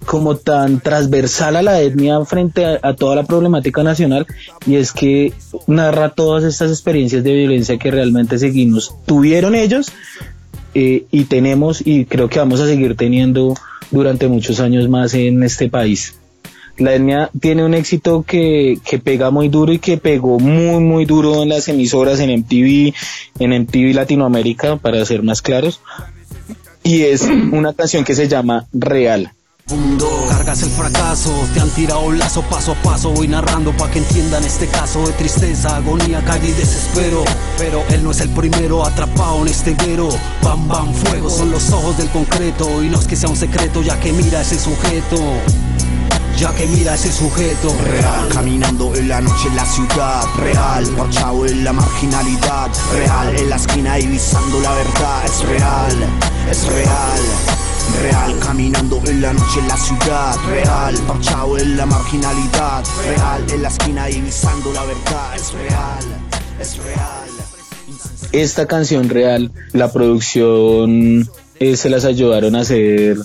como 0.07 0.37
tan 0.37 0.81
transversal 0.81 1.57
a 1.57 1.63
la 1.63 1.81
etnia 1.81 2.25
frente 2.25 2.65
a, 2.65 2.95
toda 2.95 3.17
la 3.17 3.25
problemática 3.25 3.83
nacional 3.83 4.27
y 4.67 4.77
es 4.77 4.93
que 4.93 5.33
narra 5.67 6.11
todas 6.11 6.45
estas 6.45 6.71
experiencias 6.71 7.23
de 7.23 7.33
violencia 7.35 7.79
que 7.79 7.91
realmente 7.91 8.39
seguimos 8.39 8.95
tuvieron 9.05 9.55
ellos 9.55 9.93
eh, 10.75 11.05
y 11.11 11.25
tenemos 11.25 11.83
y 11.87 12.07
creo 12.07 12.29
que 12.29 12.39
vamos 12.39 12.61
a 12.61 12.67
seguir 12.67 12.97
teniendo 12.97 13.55
durante 13.95 14.29
muchos 14.29 14.61
años 14.61 14.89
más 14.89 15.15
en 15.15 15.43
este 15.43 15.69
país. 15.71 16.17
La 16.77 16.95
etnia 16.95 17.31
tiene 17.41 17.65
un 17.65 17.73
éxito 17.73 18.25
que, 18.27 18.79
que 18.85 18.99
pega 18.99 19.31
muy 19.31 19.49
duro 19.49 19.73
y 19.73 19.79
que 19.79 19.97
pegó 19.97 20.41
muy 20.41 20.83
muy 20.83 21.05
duro 21.05 21.45
en 21.45 21.51
las 21.51 21.69
emisoras, 21.69 22.19
en 22.19 22.31
MTV, 22.41 22.93
en 23.39 23.63
MTV 23.63 23.95
Latinoamérica, 23.95 24.77
para 24.77 25.05
ser 25.05 25.23
más 25.23 25.41
claros. 25.41 25.81
Y 26.83 27.03
es 27.03 27.23
una 27.23 27.73
canción 27.73 28.05
que 28.05 28.15
se 28.15 28.29
llama 28.29 28.67
Real. 28.73 29.33
Cargas 29.67 30.63
el 30.63 30.69
fracaso, 30.69 31.33
te 31.55 31.61
han 31.61 31.71
tirado 31.71 32.03
un 32.03 32.19
lazo 32.19 32.43
paso 32.43 32.73
a 32.73 32.75
paso. 32.83 33.11
Voy 33.13 33.29
narrando 33.29 33.75
pa' 33.75 33.91
que 33.91 33.99
entiendan 33.99 34.45
este 34.45 34.67
caso 34.67 35.07
de 35.07 35.15
tristeza, 35.15 35.77
agonía, 35.77 36.23
calle 36.23 36.51
y 36.51 36.53
desespero. 36.53 37.25
Pero 37.57 37.83
él 37.89 38.05
no 38.05 38.11
es 38.11 38.21
el 38.21 38.29
primero 38.29 38.85
atrapado 38.85 39.41
en 39.41 39.49
este 39.49 39.73
vero. 39.75 40.11
Bam, 40.43 40.69
bam, 40.69 40.93
fuego, 40.93 41.31
son 41.31 41.51
los 41.51 41.71
ojos 41.71 41.97
del 41.97 42.11
concreto. 42.11 42.83
Y 42.83 42.91
no 42.91 43.01
es 43.01 43.07
que 43.07 43.17
sea 43.17 43.31
un 43.31 43.37
secreto, 43.37 43.81
ya 43.81 43.99
que 43.99 44.13
mira 44.13 44.43
ese 44.43 44.59
sujeto. 44.59 45.17
Ya 46.37 46.55
que 46.55 46.67
mira 46.67 46.95
ese 46.95 47.13
sujeto 47.13 47.73
real 47.85 48.29
Caminando 48.29 48.93
en 48.97 49.09
la 49.09 49.21
noche 49.21 49.47
en 49.47 49.55
la 49.55 49.65
ciudad 49.65 50.25
Real, 50.37 50.85
parchado 50.97 51.47
en 51.47 51.63
la 51.63 51.73
marginalidad 51.73 52.73
Real, 52.93 53.37
en 53.37 53.51
la 53.51 53.55
esquina 53.55 53.95
divisando 53.95 54.61
la 54.61 54.75
verdad 54.75 55.25
Es 55.27 55.45
real, 55.45 56.09
es 56.51 56.67
real 56.67 57.54
Real, 58.03 58.39
caminando 58.41 59.01
en 59.07 59.23
la 59.23 59.33
noche 59.33 59.61
en 59.61 59.69
la 59.69 59.77
ciudad 59.77 60.37
Real, 60.49 60.95
parchado 61.07 61.59
en 61.59 61.77
la 61.77 61.87
marginalidad 61.87 62.85
Real, 63.07 63.45
en 63.53 63.63
la 63.63 63.69
esquina 63.69 64.07
divisando 64.07 64.73
la 64.73 64.85
verdad 64.85 65.35
Es 65.35 65.53
real, 65.53 66.05
es 66.61 66.77
real 66.79 68.31
Esta 68.33 68.67
canción 68.67 69.09
real, 69.09 69.53
la 69.73 69.93
producción 69.93 71.29
eh, 71.61 71.77
se 71.77 71.89
las 71.89 72.05
ayudaron 72.05 72.57
a 72.57 72.61
hacer 72.61 73.17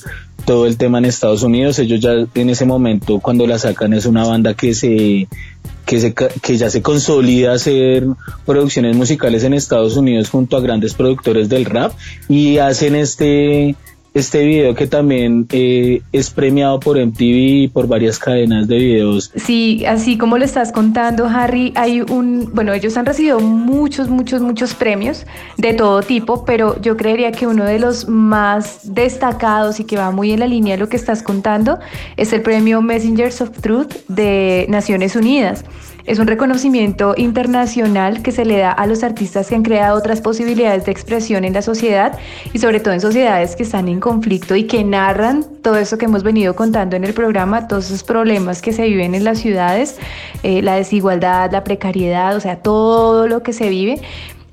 todo 0.46 0.66
el 0.66 0.78
tema 0.78 0.98
en 0.98 1.06
Estados 1.06 1.44
Unidos. 1.44 1.80
Ellos 1.80 2.00
ya 2.00 2.12
en 2.34 2.50
ese 2.50 2.66
momento, 2.66 3.20
cuando 3.20 3.46
la 3.46 3.60
sacan, 3.60 3.94
es 3.94 4.06
una 4.06 4.26
banda 4.26 4.54
que 4.54 4.74
ya 4.74 6.70
se 6.70 6.82
consolida 6.82 7.54
hacer 7.54 8.08
producciones 8.46 8.96
musicales 8.96 9.44
en 9.44 9.54
Estados 9.54 9.98
Unidos 9.98 10.30
junto 10.30 10.58
a 10.58 10.62
grandes 10.62 10.94
productores 10.94 11.50
del 11.50 11.66
rap 11.66 11.94
y 12.28 12.58
hacen 12.60 12.96
este 12.96 13.76
este 14.14 14.44
video 14.44 14.76
que 14.76 14.88
también 14.88 15.48
eh, 15.52 16.02
es 16.12 16.30
premiado 16.30 16.80
por 16.80 16.98
MTV 16.98 17.22
y 17.22 17.68
por 17.68 17.88
varias 17.88 18.18
cadenas 18.18 18.68
de 18.68 18.78
videos. 18.78 19.32
Sí, 19.36 19.86
así 19.86 20.18
como 20.18 20.38
lo 20.38 20.46
estás 20.46 20.72
contando, 20.72 21.26
Harry, 21.28 21.72
hay 21.76 22.02
un, 22.02 22.50
bueno, 22.54 22.74
ellos 22.74 22.98
han 22.98 23.06
recibido 23.06 23.40
muchos, 23.40 24.10
muchos, 24.10 24.42
muchos 24.42 24.74
premios 24.74 25.26
de 25.58 25.74
todo 25.74 26.02
tipo, 26.02 26.46
pero 26.46 26.80
yo 26.82 26.98
creería 26.98 27.32
que 27.32 27.48
uno 27.48 27.66
de 27.66 27.80
los 27.80 28.08
más 28.08 28.94
destacados 28.94 29.80
y 29.80 29.84
que 29.84 29.98
va 29.98 30.12
muy 30.12 30.32
en 30.32 30.40
la 30.40 30.48
línea 30.48 30.76
de 30.76 30.80
lo 30.80 30.90
que 30.90 30.98
estás 30.98 31.24
contando 31.24 31.80
es 32.18 32.34
el 32.34 32.42
premio 32.42 32.82
Messengers 32.82 33.42
of 33.42 33.52
Truth 33.62 33.94
de 34.08 34.66
Naciones 34.70 35.16
Unidas. 35.16 35.66
Es 36.10 36.18
un 36.18 36.26
reconocimiento 36.26 37.14
internacional 37.18 38.24
que 38.24 38.32
se 38.32 38.44
le 38.44 38.58
da 38.58 38.72
a 38.72 38.88
los 38.88 39.04
artistas 39.04 39.48
que 39.48 39.54
han 39.54 39.62
creado 39.62 39.96
otras 39.96 40.22
posibilidades 40.22 40.84
de 40.86 40.92
expresión 40.92 41.46
en 41.46 41.54
la 41.54 41.62
sociedad 41.62 42.18
y 42.52 42.58
sobre 42.58 42.80
todo 42.80 42.96
en 42.96 43.00
sociedades 43.00 43.56
que 43.56 43.62
están 43.62 43.88
en 43.88 44.00
conflicto 44.00 44.56
y 44.56 44.64
que 44.64 44.84
narran 44.84 45.46
todo 45.62 45.76
eso 45.76 46.00
que 46.00 46.06
hemos 46.06 46.24
venido 46.24 46.56
contando 46.56 46.96
en 46.96 47.04
el 47.04 47.14
programa, 47.14 47.68
todos 47.68 47.92
esos 47.92 48.04
problemas 48.04 48.64
que 48.64 48.74
se 48.74 48.88
viven 48.88 49.14
en 49.14 49.24
las 49.24 49.38
ciudades, 49.38 49.98
eh, 50.42 50.64
la 50.64 50.78
desigualdad, 50.78 51.52
la 51.52 51.64
precariedad, 51.64 52.36
o 52.36 52.40
sea, 52.40 52.56
todo 52.56 53.28
lo 53.28 53.44
que 53.44 53.54
se 53.54 53.70
vive. 53.70 54.02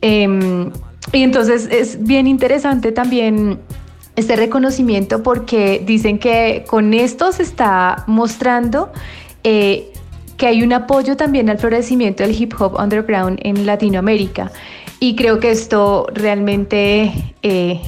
Em, 0.02 0.70
y 1.14 1.22
entonces 1.22 1.70
es 1.72 2.04
bien 2.04 2.26
interesante 2.26 2.92
también 2.92 3.60
este 4.14 4.36
reconocimiento 4.36 5.22
porque 5.22 5.82
dicen 5.86 6.18
que 6.18 6.64
con 6.68 6.92
esto 6.92 7.32
se 7.32 7.44
está 7.44 8.04
mostrando 8.06 8.92
eh, 9.42 9.90
que 10.36 10.46
hay 10.46 10.62
un 10.62 10.72
apoyo 10.72 11.16
también 11.16 11.50
al 11.50 11.58
florecimiento 11.58 12.22
del 12.22 12.40
hip 12.40 12.54
hop 12.58 12.78
underground 12.78 13.38
en 13.42 13.66
Latinoamérica. 13.66 14.50
Y 15.00 15.14
creo 15.16 15.40
que 15.40 15.50
esto 15.50 16.06
realmente 16.14 17.12
eh, 17.42 17.80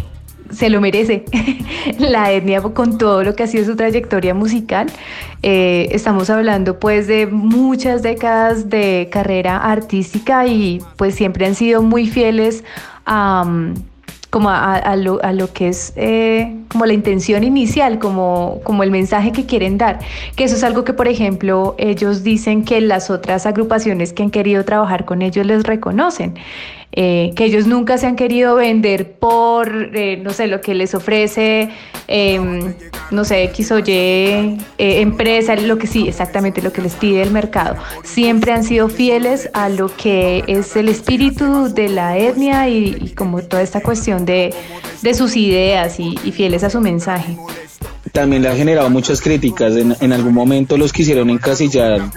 se 0.51 0.71
lo 0.71 0.81
merece 0.81 1.25
la 1.99 2.33
etnia 2.33 2.61
con 2.61 2.99
todo 2.99 3.23
lo 3.23 3.35
que 3.35 3.43
ha 3.43 3.47
sido 3.47 3.65
su 3.65 3.77
trayectoria 3.77 4.35
musical. 4.35 4.89
Eh, 5.43 5.89
estamos 5.93 6.31
hablando 6.31 6.79
pues 6.79 7.07
de 7.07 7.27
muchas 7.27 8.03
décadas 8.03 8.69
de 8.69 9.09
carrera 9.11 9.59
artística 9.59 10.47
y 10.47 10.81
pues 10.97 11.15
siempre 11.15 11.47
han 11.47 11.55
sido 11.55 11.83
muy 11.83 12.07
fieles 12.07 12.65
a 13.07 13.45
como 14.31 14.51
a, 14.51 14.95
lo, 14.97 15.23
a, 15.25 15.33
lo, 15.33 15.53
que 15.53 15.69
es 15.69 15.95
eh, 15.97 16.55
como 16.69 16.85
la 16.85 16.93
intención 16.93 17.45
inicial, 17.45 17.99
como, 17.99 18.61
como 18.63 18.83
el 18.83 18.91
mensaje 18.91 19.33
que 19.33 19.47
quieren 19.47 19.79
dar. 19.79 20.01
Que 20.37 20.45
eso 20.45 20.57
es 20.57 20.65
algo 20.65 20.85
que, 20.85 20.93
por 20.93 21.09
ejemplo, 21.09 21.75
ellos 21.79 22.23
dicen 22.23 22.65
que 22.65 22.81
las 22.81 23.09
otras 23.09 23.47
agrupaciones 23.47 24.13
que 24.13 24.23
han 24.23 24.31
querido 24.31 24.65
trabajar 24.65 25.07
con 25.07 25.23
ellos 25.23 25.47
les 25.47 25.63
reconocen. 25.63 26.35
Eh, 26.93 27.33
que 27.37 27.45
ellos 27.45 27.67
nunca 27.67 27.99
se 27.99 28.07
han 28.07 28.17
querido 28.17 28.55
vender 28.55 29.13
por, 29.13 29.91
eh, 29.95 30.17
no 30.17 30.33
sé, 30.33 30.47
lo 30.47 30.63
que 30.63 30.75
les 30.75 30.95
ofrece, 30.95 31.69
em, 32.07 32.75
no 33.11 33.25
sé, 33.25 33.45
X 33.45 33.73
o 33.73 33.79
Y 33.79 33.85
eh, 33.91 34.57
empresa, 34.79 35.55
lo 35.57 35.77
que 35.77 35.87
sí, 35.87 36.09
exactamente 36.09 36.63
lo 36.63 36.73
que 36.73 36.81
les 36.81 36.95
pide 36.95 37.23
el 37.23 37.31
mercado. 37.31 37.77
Siempre 38.05 38.53
han 38.53 38.65
sido 38.65 38.89
fieles 38.89 39.51
a 39.53 39.69
lo 39.69 39.95
que 39.95 40.45
es 40.47 40.77
el 40.77 40.89
espíritu 40.89 41.73
de 41.73 41.89
la 41.89 42.17
etnia 42.17 42.69
y, 42.71 43.13
como 43.15 43.43
toda 43.43 43.63
esta 43.63 43.83
cuestión 43.83 44.25
de, 44.25 44.55
de 45.03 45.15
sus 45.15 45.37
ideas 45.37 46.01
y, 46.01 46.15
y 46.25 46.33
fieles 46.33 46.65
a 46.65 46.71
su 46.71 46.81
mensaje 46.81 47.37
también 48.13 48.43
le 48.43 48.49
ha 48.49 48.57
generado 48.57 48.91
muchas 48.91 49.21
críticas. 49.21 49.75
En, 49.77 50.13
algún 50.13 50.35
momento 50.35 50.77
los 50.77 50.93
quisieron 50.93 51.31
encasillar 51.31 52.11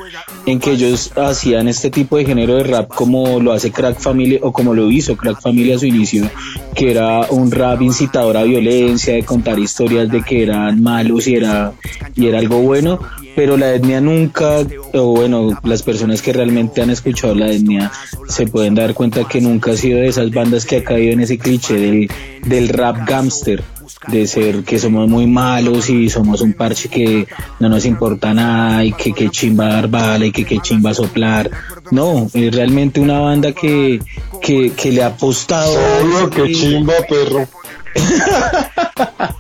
en 0.46 0.60
que 0.60 0.72
ellos 0.72 1.12
hacían 1.16 1.68
este 1.68 1.90
tipo 1.90 2.18
de 2.18 2.26
género 2.26 2.56
de 2.56 2.64
rap 2.64 2.90
como 2.90 3.40
lo 3.40 3.52
hace 3.52 3.72
Crack 3.72 4.00
Family 4.00 4.40
o 4.42 4.52
como 4.52 4.74
lo 4.74 4.90
hizo 4.90 5.16
Crack 5.16 5.42
Family 5.42 5.74
a 5.74 5.80
su 5.80 5.86
inicio, 5.86 6.30
que 6.76 6.92
era 6.92 7.28
un 7.30 7.52
rap 7.52 7.82
incitador 7.82 8.38
a 8.38 8.44
violencia, 8.44 9.14
de 9.14 9.24
contar 9.24 9.60
historias 9.60 10.10
de 10.10 10.22
que 10.22 10.44
eran 10.44 10.82
malos 10.82 11.28
y 11.28 11.36
era, 11.36 11.74
y 12.16 12.28
era 12.28 12.40
algo 12.40 12.60
bueno. 12.60 13.00
Pero 13.42 13.58
la 13.58 13.74
etnia 13.74 14.00
nunca, 14.00 14.60
o 14.94 15.16
bueno, 15.16 15.60
las 15.64 15.82
personas 15.82 16.22
que 16.22 16.32
realmente 16.32 16.80
han 16.80 16.92
escuchado 16.92 17.34
la 17.34 17.50
etnia 17.50 17.92
se 18.28 18.46
pueden 18.46 18.76
dar 18.76 18.94
cuenta 18.94 19.28
que 19.28 19.42
nunca 19.42 19.72
ha 19.72 19.76
sido 19.76 19.98
de 19.98 20.10
esas 20.10 20.30
bandas 20.30 20.64
que 20.64 20.78
ha 20.78 20.84
caído 20.84 21.14
en 21.14 21.22
ese 21.22 21.40
cliché 21.40 21.74
del, 21.74 22.12
del 22.46 22.70
rap 22.70 22.98
gangster 23.08 23.64
de 24.10 24.28
ser 24.28 24.64
que 24.64 24.78
somos 24.78 25.10
muy 25.10 25.26
malos 25.26 25.90
y 25.90 26.08
somos 26.08 26.42
un 26.42 26.54
parche 26.54 26.88
que 26.88 27.28
no 27.60 27.68
nos 27.68 27.84
importa 27.86 28.32
nada 28.32 28.86
y 28.86 28.94
que, 28.94 29.12
que 29.12 29.32
chimba 29.32 29.70
dar 29.70 29.88
bala 29.88 30.28
y 30.28 30.32
que, 30.32 30.46
que 30.46 30.60
chimba 30.60 30.94
soplar. 30.94 31.50
No, 31.90 32.28
es 32.36 32.56
realmente 32.56 33.00
una 33.00 33.22
banda 33.22 33.54
que, 33.54 34.02
que, 34.40 34.72
que 34.74 34.92
le 34.92 35.02
ha 35.02 35.08
apostado. 35.08 35.74
Solo 36.00 36.30
que 36.30 36.52
chimba, 36.52 36.94
perro. 37.10 37.48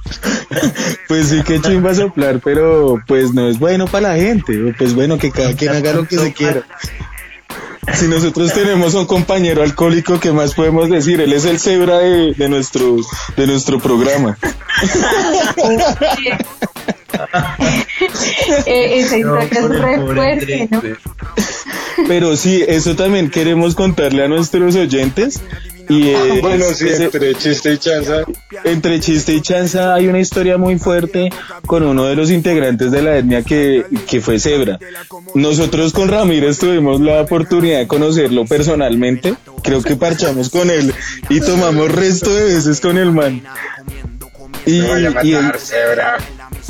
pues 1.07 1.27
sí 1.27 1.41
que 1.43 1.61
chimba 1.61 1.93
soplar, 1.93 2.39
pero 2.43 3.01
pues 3.07 3.33
no 3.33 3.47
es 3.47 3.59
bueno 3.59 3.87
para 3.87 4.09
la 4.09 4.15
gente. 4.15 4.73
Pues 4.77 4.93
bueno, 4.93 5.17
que 5.17 5.31
cada 5.31 5.53
quien 5.53 5.71
haga 5.71 5.93
lo 5.93 6.07
que 6.07 6.17
se 6.17 6.33
quiera. 6.33 6.63
Si 7.93 8.07
nosotros 8.07 8.53
tenemos 8.53 8.93
un 8.93 9.05
compañero 9.05 9.63
alcohólico, 9.63 10.19
¿qué 10.19 10.31
más 10.31 10.53
podemos 10.53 10.89
decir? 10.89 11.19
Él 11.19 11.33
es 11.33 11.45
el 11.45 11.59
cebra 11.59 11.97
de, 11.97 12.33
de 12.33 12.47
nuestro, 12.47 12.97
de 13.35 13.47
nuestro 13.47 13.79
programa. 13.79 14.37
Eh, 18.66 18.99
esa 18.99 19.18
historia 19.18 19.47
es 19.51 19.70
re 19.70 19.99
fuerte, 19.99 20.68
¿no? 20.70 20.82
Pero 22.07 22.36
sí, 22.36 22.64
eso 22.68 22.95
también 22.95 23.30
queremos 23.30 23.76
contarle 23.76 24.24
a 24.24 24.28
nuestros 24.28 24.76
oyentes 24.76 25.41
y 25.91 26.09
eh, 26.09 26.39
bueno, 26.41 26.66
sí, 26.74 26.88
entre 26.88 27.36
chiste 27.36 27.74
y 27.74 27.78
chanza. 27.78 28.24
Entre 28.64 28.99
chiste 28.99 29.34
y 29.34 29.41
chanza 29.41 29.93
hay 29.93 30.07
una 30.07 30.20
historia 30.20 30.57
muy 30.57 30.80
fuerte 30.80 31.30
con 31.66 31.84
uno 31.84 32.05
de 32.05 32.16
los 32.16 32.32
integrantes 32.32 32.91
de 32.91 33.01
la 33.01 33.18
etnia 33.18 33.43
que, 33.43 33.86
que 34.07 34.22
fue 34.22 34.39
Zebra. 34.39 34.80
Nosotros 35.36 35.91
con 35.91 36.07
Ramírez 36.07 36.59
tuvimos 36.59 37.01
la 37.01 37.22
oportunidad 37.22 37.80
de 37.80 37.88
conocerlo 37.88 38.45
personalmente. 38.45 39.36
Creo 39.64 39.82
que 39.82 39.97
parchamos 39.97 40.49
con 40.49 40.70
él 40.70 40.93
y 41.30 41.41
tomamos 41.41 41.91
resto 41.91 42.34
de 42.34 42.45
veces 42.55 42.80
con 42.80 42.97
el 42.97 43.12
man. 43.12 43.43
Y, 44.66 44.76
y 45.24 45.34
él, 45.34 45.51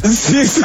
Sí, 0.03 0.61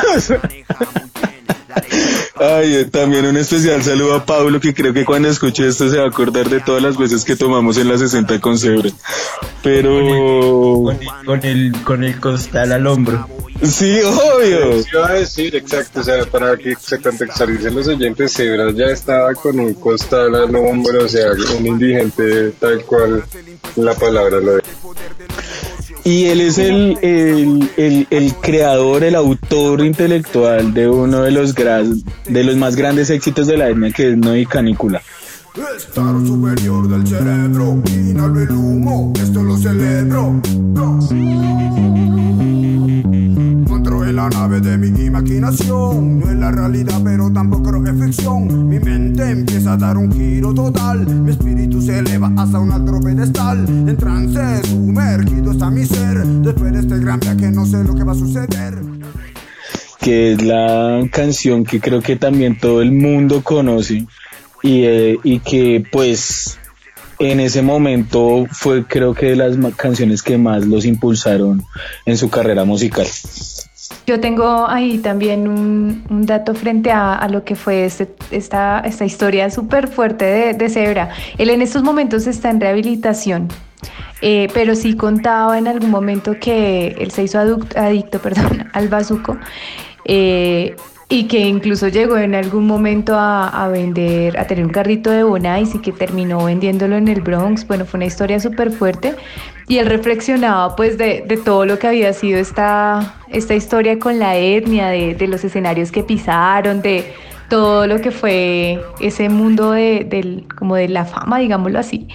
Ay, 2.39 2.75
eh, 2.75 2.85
también 2.85 3.25
un 3.27 3.37
especial 3.37 3.83
saludo 3.83 4.15
a 4.15 4.25
Pablo, 4.25 4.61
que 4.61 4.75
creo 4.75 4.93
que 4.93 5.05
cuando 5.05 5.29
escuche 5.29 5.67
esto 5.67 5.89
se 5.89 5.99
va 5.99 6.05
a 6.05 6.09
acordar 6.09 6.49
de 6.49 6.61
todas 6.61 6.83
las 6.83 6.97
veces 6.97 7.25
que 7.25 7.35
tomamos 7.35 7.79
en 7.79 7.89
la 7.89 7.97
60 7.97 8.41
con 8.41 8.59
Zebra. 8.59 8.91
Pero. 9.63 10.85
Con 11.25 11.45
el, 11.45 11.73
con 11.83 12.05
el, 12.05 12.21
costal 12.21 12.73
al 12.73 12.87
hombro. 12.87 13.27
Sí, 13.63 14.01
obvio. 14.03 14.85
Iba 14.93 15.09
a 15.09 15.13
decir, 15.15 15.57
exacto, 15.57 16.01
o 16.01 16.03
sea, 16.03 16.25
para 16.27 16.57
que 16.57 16.75
se 16.79 17.01
contextualicen 17.01 17.75
los 17.75 17.89
oyentes, 17.89 18.35
Zebra 18.35 18.71
ya 18.73 18.87
estaba 18.87 19.33
con 19.35 19.59
un 19.59 19.73
costal 19.75 20.35
al 20.35 20.55
hombro, 20.55 21.05
o 21.05 21.09
sea, 21.09 21.31
un 21.59 21.67
indigente 21.67 22.51
tal 22.61 22.83
cual 22.85 23.25
la 23.77 23.95
palabra 23.95 24.41
lo 24.41 24.59
es. 24.59 24.65
Y 26.07 26.27
él 26.27 26.41
es 26.41 26.57
el, 26.59 26.97
el, 27.03 27.69
el, 27.77 28.07
el, 28.11 28.35
creador, 28.37 29.03
el 29.03 29.17
autor 29.17 29.85
intelectual 29.85 30.73
de 30.73 30.89
uno 30.89 31.23
de 31.23 31.33
los, 31.33 31.53
de 31.53 32.45
los 32.45 32.57
más 32.57 32.77
grandes 32.77 33.11
éxitos 33.11 33.49
de 33.49 33.57
la 33.57 33.71
etnia, 33.71 33.91
que 33.91 34.13
es 34.13 34.49
Canícula. 34.49 35.03
Esto 39.21 39.43
lo 39.43 39.59
celebro. 39.59 40.41
Que 60.07 60.33
es 60.33 60.43
la 60.43 61.03
canción 61.11 61.65
que 61.65 61.81
creo 61.81 62.01
que 62.01 62.15
también 62.15 62.57
todo 62.59 62.81
el 62.81 62.93
mundo 62.93 63.43
conoce. 63.43 64.07
Y, 64.63 64.85
eh, 64.85 65.19
y 65.25 65.41
que 65.41 65.85
pues 65.91 66.59
en 67.19 67.41
ese 67.41 67.63
momento 67.63 68.47
fue 68.51 68.87
creo 68.87 69.15
que 69.15 69.27
de 69.27 69.37
las 69.37 69.57
canciones 69.75 70.23
que 70.23 70.39
más 70.39 70.65
los 70.65 70.85
impulsaron 70.85 71.65
en 72.05 72.17
su 72.17 72.31
carrera 72.31 72.65
musical. 72.65 73.07
Yo 74.07 74.21
tengo 74.21 74.69
ahí 74.69 74.99
también 74.99 75.49
un, 75.49 76.05
dato 76.27 76.55
frente 76.55 76.91
a, 76.91 77.27
lo 77.29 77.45
que 77.45 77.55
fue 77.55 77.85
este, 77.85 78.09
esta, 78.31 78.81
esta 78.81 79.05
historia 79.05 79.51
súper 79.51 79.89
fuerte 79.89 80.25
de, 80.25 80.53
de 80.55 80.69
Zebra. 80.69 81.11
Él 81.39 81.51
en 81.51 81.63
estos 81.63 81.83
momentos 81.83 82.27
está 82.27 82.51
en 82.51 82.61
rehabilitación, 82.61 83.49
eh, 84.23 84.49
pero 84.55 84.75
sí 84.75 84.97
contaba 84.97 85.59
en 85.59 85.69
algún 85.69 85.91
momento 85.91 86.37
que 86.41 86.97
él 86.99 87.11
se 87.11 87.25
hizo 87.25 87.39
adicto, 87.39 88.19
perdón, 88.23 88.69
al 88.73 88.89
bazuco 88.89 89.39
eh, 90.07 90.77
y 91.09 91.29
que 91.29 91.39
incluso 91.39 91.87
llegó 91.87 92.17
en 92.17 92.35
algún 92.35 92.67
momento 92.67 93.15
a, 93.17 93.69
vender, 93.69 94.39
a 94.39 94.47
tener 94.47 94.65
un 94.65 94.73
carrito 94.73 95.11
de 95.11 95.23
Bonais 95.23 95.73
y 95.75 95.79
que 95.79 95.93
terminó 95.93 96.45
vendiéndolo 96.45 96.97
en 96.97 97.07
el 97.07 97.21
Bronx. 97.21 97.67
Bueno, 97.67 97.85
fue 97.85 97.99
una 97.99 98.07
historia 98.07 98.41
súper 98.41 98.73
fuerte 98.73 99.15
y 99.69 99.79
él 99.79 99.87
reflexionaba 99.87 100.75
pues 100.75 100.99
de, 100.99 101.23
todo 101.45 101.65
lo 101.65 101.79
que 101.79 101.87
había 101.87 102.13
sido 102.13 102.41
esta, 102.41 103.15
esta 103.29 103.55
historia 103.55 104.01
con 104.01 104.19
la 104.19 104.37
etnia, 104.37 104.89
de, 104.89 105.27
los 105.29 105.45
escenarios 105.45 105.93
que 105.93 106.03
pisaron, 106.03 106.83
de 106.83 107.13
todo 107.49 107.87
lo 107.87 108.01
que 108.01 108.11
fue 108.11 108.81
ese 108.99 109.29
mundo 109.29 109.73
de, 109.73 110.45
como 110.59 110.75
de 110.75 110.89
la 110.89 111.05
fama, 111.05 111.39
digámoslo 111.39 111.79
así, 111.79 112.09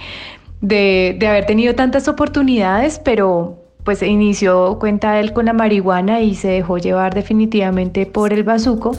de, 0.60 1.16
de 1.18 1.26
haber 1.28 1.46
tenido 1.46 1.74
tantas 1.74 2.08
oportunidades, 2.08 2.98
pero 2.98 3.61
pues 3.84 4.02
inició 4.02 4.78
cuenta 4.78 5.18
él 5.18 5.32
con 5.32 5.46
la 5.46 5.52
marihuana 5.52 6.20
y 6.20 6.34
se 6.34 6.48
dejó 6.48 6.78
llevar 6.78 7.14
definitivamente 7.14 8.06
por 8.06 8.32
el 8.32 8.44
bazuco. 8.44 8.96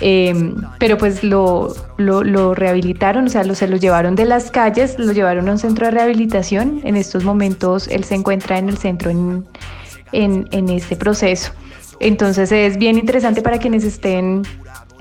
Em, 0.00 0.56
pero 0.78 0.98
pues 0.98 1.22
lo, 1.22 1.72
lo, 1.98 2.54
rehabilitaron, 2.54 3.26
o 3.26 3.28
sea, 3.28 3.44
se 3.54 3.68
lo 3.68 3.76
llevaron 3.76 4.16
de 4.16 4.24
las 4.24 4.50
calles, 4.50 4.98
lo 4.98 5.12
llevaron 5.12 5.48
a 5.48 5.52
un 5.52 5.58
centro 5.58 5.86
de 5.86 5.92
rehabilitación. 5.92 6.80
En 6.84 6.96
estos 6.96 7.24
momentos 7.24 7.86
él 7.88 8.04
se 8.04 8.16
encuentra 8.16 8.58
en 8.58 8.68
el 8.68 8.78
centro 8.78 9.10
en, 9.10 9.46
en, 10.12 10.68
este 10.68 10.96
proceso. 10.96 11.52
Entonces 12.00 12.50
es 12.50 12.76
bien 12.76 12.98
interesante 12.98 13.40
para 13.40 13.58
quienes 13.58 13.84
estén 13.84 14.42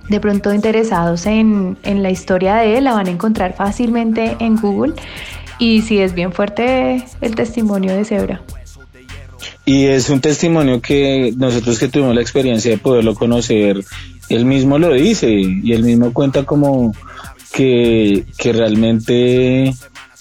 de 0.09 0.19
pronto 0.19 0.53
interesados 0.53 1.25
en, 1.25 1.77
en 1.83 2.03
la 2.03 2.11
historia 2.11 2.55
de 2.55 2.77
él, 2.77 2.83
la 2.83 2.93
van 2.93 3.07
a 3.07 3.11
encontrar 3.11 3.53
fácilmente 3.53 4.35
en 4.39 4.57
Google. 4.57 4.93
Y 5.59 5.81
sí 5.81 5.99
es 5.99 6.13
bien 6.13 6.33
fuerte 6.33 7.03
el 7.21 7.35
testimonio 7.35 7.95
de 7.95 8.05
Zebra. 8.05 8.41
Y 9.65 9.85
es 9.85 10.09
un 10.09 10.21
testimonio 10.21 10.81
que 10.81 11.33
nosotros 11.37 11.79
que 11.79 11.87
tuvimos 11.87 12.15
la 12.15 12.21
experiencia 12.21 12.71
de 12.71 12.77
poderlo 12.77 13.15
conocer, 13.15 13.83
él 14.29 14.45
mismo 14.45 14.77
lo 14.77 14.93
dice 14.93 15.31
y 15.31 15.73
él 15.73 15.83
mismo 15.83 16.13
cuenta 16.13 16.43
como 16.45 16.93
que, 17.51 18.25
realmente 18.43 19.73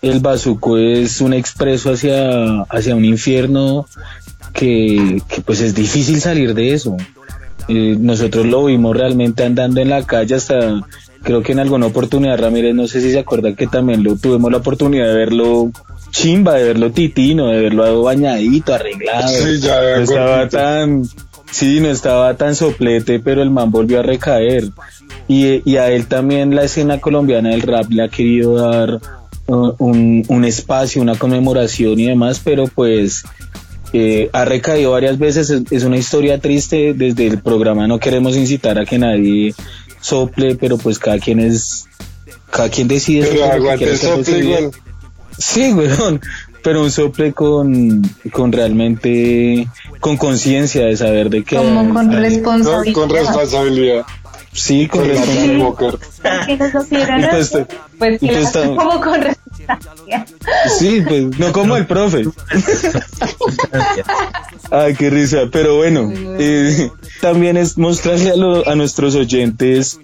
el 0.02 0.20
bazuco 0.20 0.78
es 0.78 1.20
un 1.20 1.32
expreso 1.32 1.92
hacia, 1.92 2.62
hacia 2.62 2.94
un 2.94 3.04
infierno 3.04 3.86
que, 4.52 5.22
pues 5.44 5.60
es 5.60 5.74
difícil 5.74 6.20
salir 6.20 6.54
de 6.54 6.74
eso. 6.74 6.96
Eh, 7.68 7.96
nosotros 7.98 8.46
lo 8.46 8.64
vimos 8.64 8.96
realmente 8.96 9.44
andando 9.44 9.80
en 9.80 9.90
la 9.90 10.04
calle 10.04 10.34
hasta 10.34 10.82
creo 11.22 11.42
que 11.42 11.52
en 11.52 11.60
alguna 11.60 11.86
oportunidad 11.86 12.38
Ramírez 12.38 12.74
no 12.74 12.88
sé 12.88 13.00
si 13.00 13.12
se 13.12 13.20
acuerda 13.20 13.54
que 13.54 13.68
también 13.68 14.02
lo 14.02 14.16
tuvimos 14.16 14.50
la 14.50 14.58
oportunidad 14.58 15.06
de 15.06 15.14
verlo 15.14 15.70
chimba 16.12 16.54
de 16.54 16.64
verlo 16.64 16.92
titino, 16.92 17.48
de 17.48 17.60
verlo 17.60 18.02
bañadito, 18.02 18.74
arreglado. 18.74 19.28
Sí, 19.28 19.58
ya, 19.60 19.80
no 19.80 20.02
estaba 20.02 20.48
tan, 20.48 21.02
sí, 21.50 21.80
no 21.80 21.88
estaba 21.88 22.36
tan 22.36 22.54
soplete, 22.54 23.18
pero 23.18 23.42
el 23.42 23.50
man 23.50 23.70
volvió 23.70 24.00
a 24.00 24.02
recaer. 24.02 24.68
Y, 25.26 25.68
y 25.68 25.76
a 25.78 25.90
él 25.90 26.06
también 26.06 26.54
la 26.54 26.64
escena 26.64 27.00
colombiana 27.00 27.50
del 27.50 27.62
rap 27.62 27.90
le 27.90 28.04
ha 28.04 28.08
querido 28.08 28.56
dar 28.56 29.00
uh, 29.46 29.74
un, 29.78 30.24
un, 30.28 30.44
espacio, 30.44 31.00
una 31.00 31.16
conmemoración 31.16 31.98
y 31.98 32.06
demás, 32.06 32.40
pero 32.44 32.66
pues 32.66 33.24
eh, 33.94 34.28
ha 34.32 34.44
recaído 34.44 34.92
varias 34.92 35.18
veces. 35.18 35.50
Es, 35.70 35.84
una 35.84 35.96
historia 35.96 36.38
triste. 36.38 36.94
Desde 36.94 37.26
el 37.26 37.40
programa 37.40 37.86
no 37.86 37.98
queremos 37.98 38.36
incitar 38.36 38.78
a 38.78 38.84
que 38.84 38.98
nadie 38.98 39.54
sople, 40.00 40.56
pero 40.56 40.76
pues 40.76 40.98
cada 40.98 41.18
quien 41.18 41.40
es, 41.40 41.86
cada 42.50 42.68
quien 42.68 42.88
decide. 42.88 43.28
Pero 43.30 43.44
aguante 43.44 43.96
sople 43.96 44.38
igual. 44.38 44.70
Sí, 45.39 45.72
weón, 45.72 46.20
pero 46.62 46.83
un 46.83 46.91
sople 46.91 47.33
con, 47.33 48.03
con 48.33 48.53
realmente, 48.53 49.68
con 50.01 50.16
conciencia 50.16 50.87
de 50.87 50.97
saber 50.97 51.30
de 51.30 51.45
qué. 51.45 51.57
Como 51.57 51.93
con 51.93 52.12
responsabilidad. 52.12 52.95
con 52.95 53.11
responsabilidad. 53.11 54.03
Sí, 54.53 54.87
con, 54.87 55.07
responsabilidad. 55.07 55.72
Pues, 57.99 57.99
pues, 57.99 58.18
pues 58.20 58.53
como 58.53 59.01
con 59.01 59.22
responsabilidad. 59.22 60.26
Sí, 60.78 61.03
pues 61.07 61.39
no 61.39 61.53
como 61.53 61.76
el 61.76 61.87
profe. 61.87 62.22
Ay, 64.70 64.95
qué 64.95 65.11
risa. 65.11 65.43
Pero 65.51 65.76
bueno, 65.76 66.12
eh, 66.39 66.91
también 67.20 67.57
es 67.57 67.78
mostrarle 67.78 68.30
a, 68.30 68.72
a 68.72 68.74
nuestros 68.74 69.14
oyentes 69.14 70.01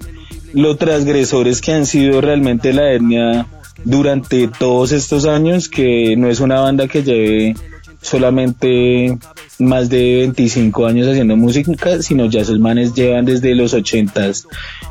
los 0.52 0.78
transgresores 0.78 1.60
que 1.60 1.72
han 1.72 1.86
sido 1.86 2.20
realmente 2.20 2.72
la 2.72 2.92
etnia 2.92 3.46
durante 3.84 4.48
todos 4.48 4.92
estos 4.92 5.24
años, 5.24 5.68
que 5.68 6.16
no 6.16 6.28
es 6.28 6.40
una 6.40 6.60
banda 6.60 6.88
que 6.88 7.02
lleve 7.02 7.54
solamente 8.00 9.18
más 9.58 9.88
de 9.88 10.18
25 10.18 10.86
años 10.86 11.08
haciendo 11.08 11.36
música, 11.36 12.02
sino 12.02 12.26
ya 12.26 12.40
esos 12.40 12.58
manes 12.58 12.94
llevan 12.94 13.24
desde 13.24 13.54
los 13.54 13.74
80 13.74 14.30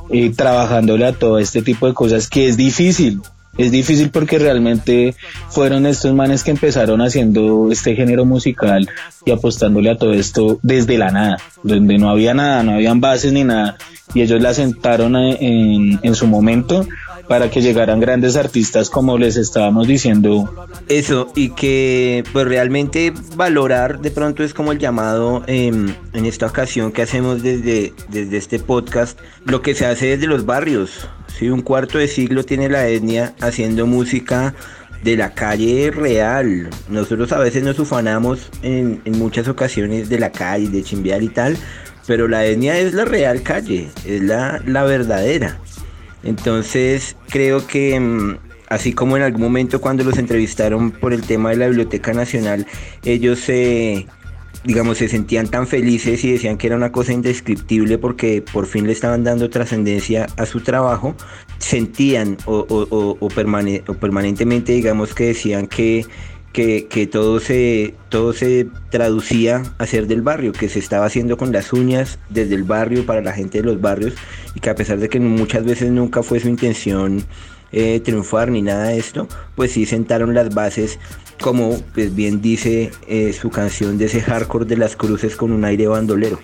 eh, 0.10 0.32
trabajándole 0.36 1.06
a 1.06 1.14
todo 1.14 1.40
este 1.40 1.62
tipo 1.62 1.88
de 1.88 1.94
cosas 1.94 2.28
que 2.30 2.48
es 2.48 2.58
difícil. 2.58 3.22
Es 3.58 3.72
difícil 3.72 4.12
porque 4.12 4.38
realmente 4.38 5.16
fueron 5.50 5.88
estos 5.88 6.14
manes 6.14 6.44
que 6.44 6.52
empezaron 6.52 7.02
haciendo 7.02 7.70
este 7.72 7.96
género 7.96 8.24
musical 8.24 8.88
y 9.26 9.32
apostándole 9.32 9.90
a 9.90 9.98
todo 9.98 10.14
esto 10.14 10.60
desde 10.62 11.00
la 11.00 11.10
nada, 11.10 11.38
donde 11.64 11.98
no 11.98 12.12
había 12.12 12.36
nada, 12.36 12.62
no 12.62 12.74
habían 12.74 13.02
bases 13.02 13.34
ni 13.34 13.44
nada, 13.44 13.78
y 14.14 14.22
ellos 14.22 14.40
la 14.44 14.54
sentaron 14.54 15.16
en, 15.16 16.00
en 16.04 16.16
su 16.16 16.28
momento 16.28 16.86
para 17.28 17.50
que 17.50 17.62
llegaran 17.62 18.00
grandes 18.00 18.36
artistas 18.36 18.90
como 18.90 19.18
les 19.18 19.36
estábamos 19.36 19.88
diciendo. 19.88 20.68
Eso, 20.88 21.32
y 21.36 21.50
que 21.50 22.24
pues 22.32 22.48
realmente 22.48 23.14
valorar 23.36 24.00
de 24.00 24.12
pronto 24.12 24.44
es 24.44 24.54
como 24.54 24.72
el 24.72 24.80
llamado 24.80 25.44
em, 25.48 25.94
en 26.14 26.26
esta 26.26 26.46
ocasión 26.46 26.92
que 26.92 27.02
hacemos 27.02 27.44
desde, 27.44 27.94
desde 28.10 28.38
este 28.38 28.60
podcast, 28.60 29.20
lo 29.46 29.62
que 29.62 29.76
se 29.76 29.86
hace 29.86 30.08
desde 30.08 30.28
los 30.28 30.46
barrios. 30.46 31.08
¿sí? 31.38 31.50
Un 31.50 31.62
cuarto 31.62 31.98
de 31.98 32.08
siglo 32.08 32.44
tiene 32.44 32.70
la 32.70 32.88
etnia 32.88 33.34
haciendo 33.42 33.86
música 33.86 34.54
de 35.04 35.18
la 35.18 35.34
calle 35.34 35.92
real. 35.92 36.70
Nosotros 36.90 37.32
a 37.32 37.40
veces 37.40 37.64
nos 37.64 37.78
ufanamos 37.80 38.50
en, 38.64 39.02
en 39.06 39.20
muchas 39.20 39.48
ocasiones 39.48 40.10
de 40.10 40.20
la 40.20 40.32
calle, 40.32 40.70
de 40.70 40.84
chimbear 40.84 41.22
y 41.22 41.30
tal, 41.30 41.58
pero 42.08 42.28
la 42.28 42.46
etnia 42.46 42.80
es 42.80 42.94
la 42.94 43.06
real 43.06 43.44
calle, 43.44 43.90
es 44.06 44.24
la, 44.24 44.62
la 44.66 44.84
verdadera. 44.84 45.60
Entonces 46.28 47.16
creo 47.30 47.66
que 47.66 47.98
mm, 47.98 48.38
así 48.68 48.92
como 48.92 49.16
en 49.16 49.24
algún 49.24 49.42
momento 49.42 49.80
cuando 49.80 50.04
los 50.04 50.18
entrevistaron 50.18 50.92
por 50.92 51.14
el 51.14 51.22
tema 51.22 51.52
de 51.52 51.56
la 51.56 51.68
Biblioteca 51.68 52.12
Nacional, 52.12 52.68
ellos 53.06 53.40
se, 53.40 54.06
digamos, 54.66 54.98
se 54.98 55.08
sentían 55.08 55.48
tan 55.48 55.68
felices 55.68 56.26
y 56.26 56.34
decían 56.34 56.58
que 56.58 56.68
era 56.68 56.76
una 56.76 56.92
cosa 56.92 57.14
indescriptible 57.14 57.98
porque 57.98 58.42
por 58.42 58.68
fin 58.68 58.88
le 58.88 58.92
estaban 58.92 59.24
dando 59.24 59.50
trascendencia 59.50 60.28
a 60.36 60.46
su 60.46 60.60
trabajo, 60.60 61.16
sentían 61.60 62.38
o 62.46 63.30
permanentemente, 63.34 64.74
digamos, 64.74 65.14
que 65.14 65.28
decían 65.28 65.68
que 65.68 66.06
que, 66.54 67.08
todo, 67.12 67.40
se, 67.40 67.94
todo 68.10 68.34
se 68.34 68.68
traducía 68.90 69.62
a 69.78 69.86
ser 69.86 70.08
del 70.08 70.24
barrio, 70.24 70.54
que 70.54 70.70
se 70.70 70.80
estaba 70.80 71.06
haciendo 71.06 71.38
con 71.38 71.52
las 71.52 71.72
uñas 71.72 72.18
desde 72.30 72.56
el 72.56 72.64
barrio 72.64 73.06
para 73.06 73.22
la 73.22 73.34
gente 73.34 73.60
de 73.60 73.64
los 73.64 73.80
barrios 73.80 74.16
y 74.56 74.60
que 74.60 74.70
a 74.72 74.76
pesar 74.76 74.98
de 74.98 75.08
que 75.08 75.20
muchas 75.20 75.64
veces 75.66 75.92
nunca 75.92 76.24
fue 76.24 76.40
su 76.40 76.50
intención 76.50 77.24
eh, 77.72 78.00
triunfar 78.00 78.50
ni 78.50 78.62
nada 78.62 78.88
de 78.88 78.98
esto, 78.98 79.28
pues 79.56 79.74
sí 79.74 79.86
sentaron 79.86 80.34
las 80.34 80.54
bases 80.54 80.98
como 81.40 81.80
pues 81.94 82.16
bien 82.16 82.42
dice 82.42 82.92
eh, 83.08 83.34
su 83.34 83.50
canción 83.50 83.98
de 83.98 84.06
ese 84.06 84.22
hardcore 84.22 84.66
de 84.66 84.78
las 84.78 84.96
cruces 84.96 85.36
con 85.36 85.52
un 85.52 85.64
aire 85.66 85.88
bandolero. 85.88 86.40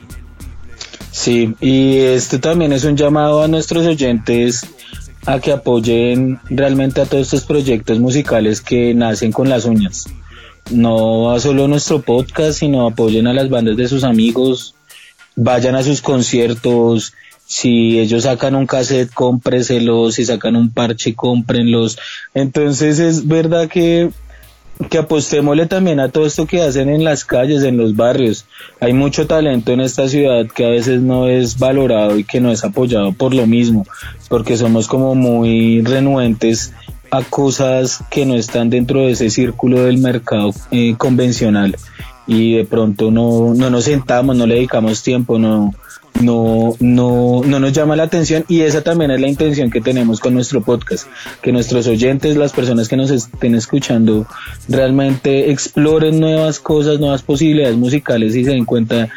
Sí, 1.12 1.56
y 1.60 1.97
este 1.99 2.39
también 2.39 2.74
es 2.74 2.84
un 2.84 2.97
llamado 2.97 3.43
a 3.43 3.47
nuestros 3.47 3.86
oyentes 3.86 4.68
a 5.26 5.39
que 5.39 5.51
apoyen 5.51 6.39
realmente 6.49 7.01
a 7.01 7.05
todos 7.05 7.28
estos 7.28 7.43
proyectos 7.43 7.99
musicales 7.99 8.61
que 8.61 8.93
nacen 8.93 9.32
con 9.32 9.49
las 9.49 9.65
uñas. 9.65 10.05
No 10.71 11.32
a 11.32 11.39
solo 11.39 11.67
nuestro 11.67 12.01
podcast, 12.01 12.59
sino 12.59 12.88
apoyen 12.88 13.28
a 13.28 13.34
las 13.34 13.49
bandas 13.49 13.78
de 13.78 13.88
sus 13.88 14.03
amigos, 14.03 14.76
vayan 15.36 15.76
a 15.76 15.84
sus 15.84 16.01
conciertos, 16.01 17.13
si 17.45 17.99
ellos 17.99 18.24
sacan 18.24 18.55
un 18.55 18.65
cassette, 18.65 19.13
cómpreselos, 19.13 20.15
si 20.15 20.26
sacan 20.26 20.55
un 20.55 20.71
parche, 20.71 21.13
cómprenlos. 21.13 21.99
Entonces 22.34 22.99
es 22.99 23.28
verdad 23.28 23.67
que 23.69 24.09
que 24.89 24.97
apostémosle 24.97 25.67
también 25.67 25.99
a 25.99 26.09
todo 26.09 26.26
esto 26.26 26.45
que 26.45 26.61
hacen 26.61 26.89
en 26.89 27.03
las 27.03 27.26
calles, 27.26 27.63
en 27.63 27.78
los 27.78 27.95
barrios. 27.95 28.45
Hay 28.80 28.93
mucho 28.93 29.28
talento 29.28 29.71
en 29.71 29.82
esta 29.82 30.07
ciudad 30.07 30.47
que 30.47 30.65
a 30.65 30.69
veces 30.69 31.01
no 31.01 31.28
es 31.28 31.59
valorado 31.59 32.17
y 32.17 32.24
que 32.24 32.41
no 32.41 32.51
es 32.51 32.63
apoyado 32.63 33.11
por 33.13 33.34
lo 33.34 33.45
mismo, 33.47 33.86
porque 34.30 34.57
somos 34.57 34.88
como 34.88 35.15
muy 35.15 35.82
renuentes 35.82 36.74
a 37.11 37.21
cosas 37.21 38.03
que 38.09 38.26
no 38.26 38.34
están 38.36 38.69
dentro 38.69 39.01
de 39.01 39.11
ese 39.11 39.30
círculo 39.30 39.84
del 39.84 39.99
mercado 39.99 40.51
eh, 40.71 40.95
convencional 40.97 41.76
y 42.26 42.55
de 42.55 42.65
pronto 42.65 43.11
no, 43.11 43.53
no 43.53 43.69
nos 43.69 43.84
sentamos, 43.84 44.36
no 44.36 44.47
le 44.47 44.55
dedicamos 44.55 45.03
tiempo, 45.03 45.38
no, 45.38 45.74
no, 46.22 46.76
no, 46.80 47.41
no 47.45 47.59
nos 47.59 47.74
llama 47.74 47.95
la 47.95 48.03
atención 48.03 48.45
y 48.47 48.61
esa 48.61 48.82
también 48.82 49.11
es 49.11 49.20
la 49.20 49.28
intención 49.28 49.70
que 49.70 49.82
tenemos 49.82 50.20
con 50.20 50.34
nuestro 50.34 50.61
podcast, 50.61 51.07
que 51.41 51.51
nuestros 51.51 51.88
oyentes, 51.88 52.38
las 52.38 52.53
personas 52.53 52.88
que 52.88 52.97
nos 52.97 53.11
estén 53.11 53.55
escuchando, 53.55 54.26
realmente 54.70 55.51
exploren 55.51 56.20
nuevas 56.20 56.59
cosas, 56.59 56.99
nuevas 56.99 57.24
posibilidades 57.24 57.78
musicales 57.78 58.36
y 58.36 58.43
se 58.43 58.51
den 58.51 58.66
cuenta 58.66 59.09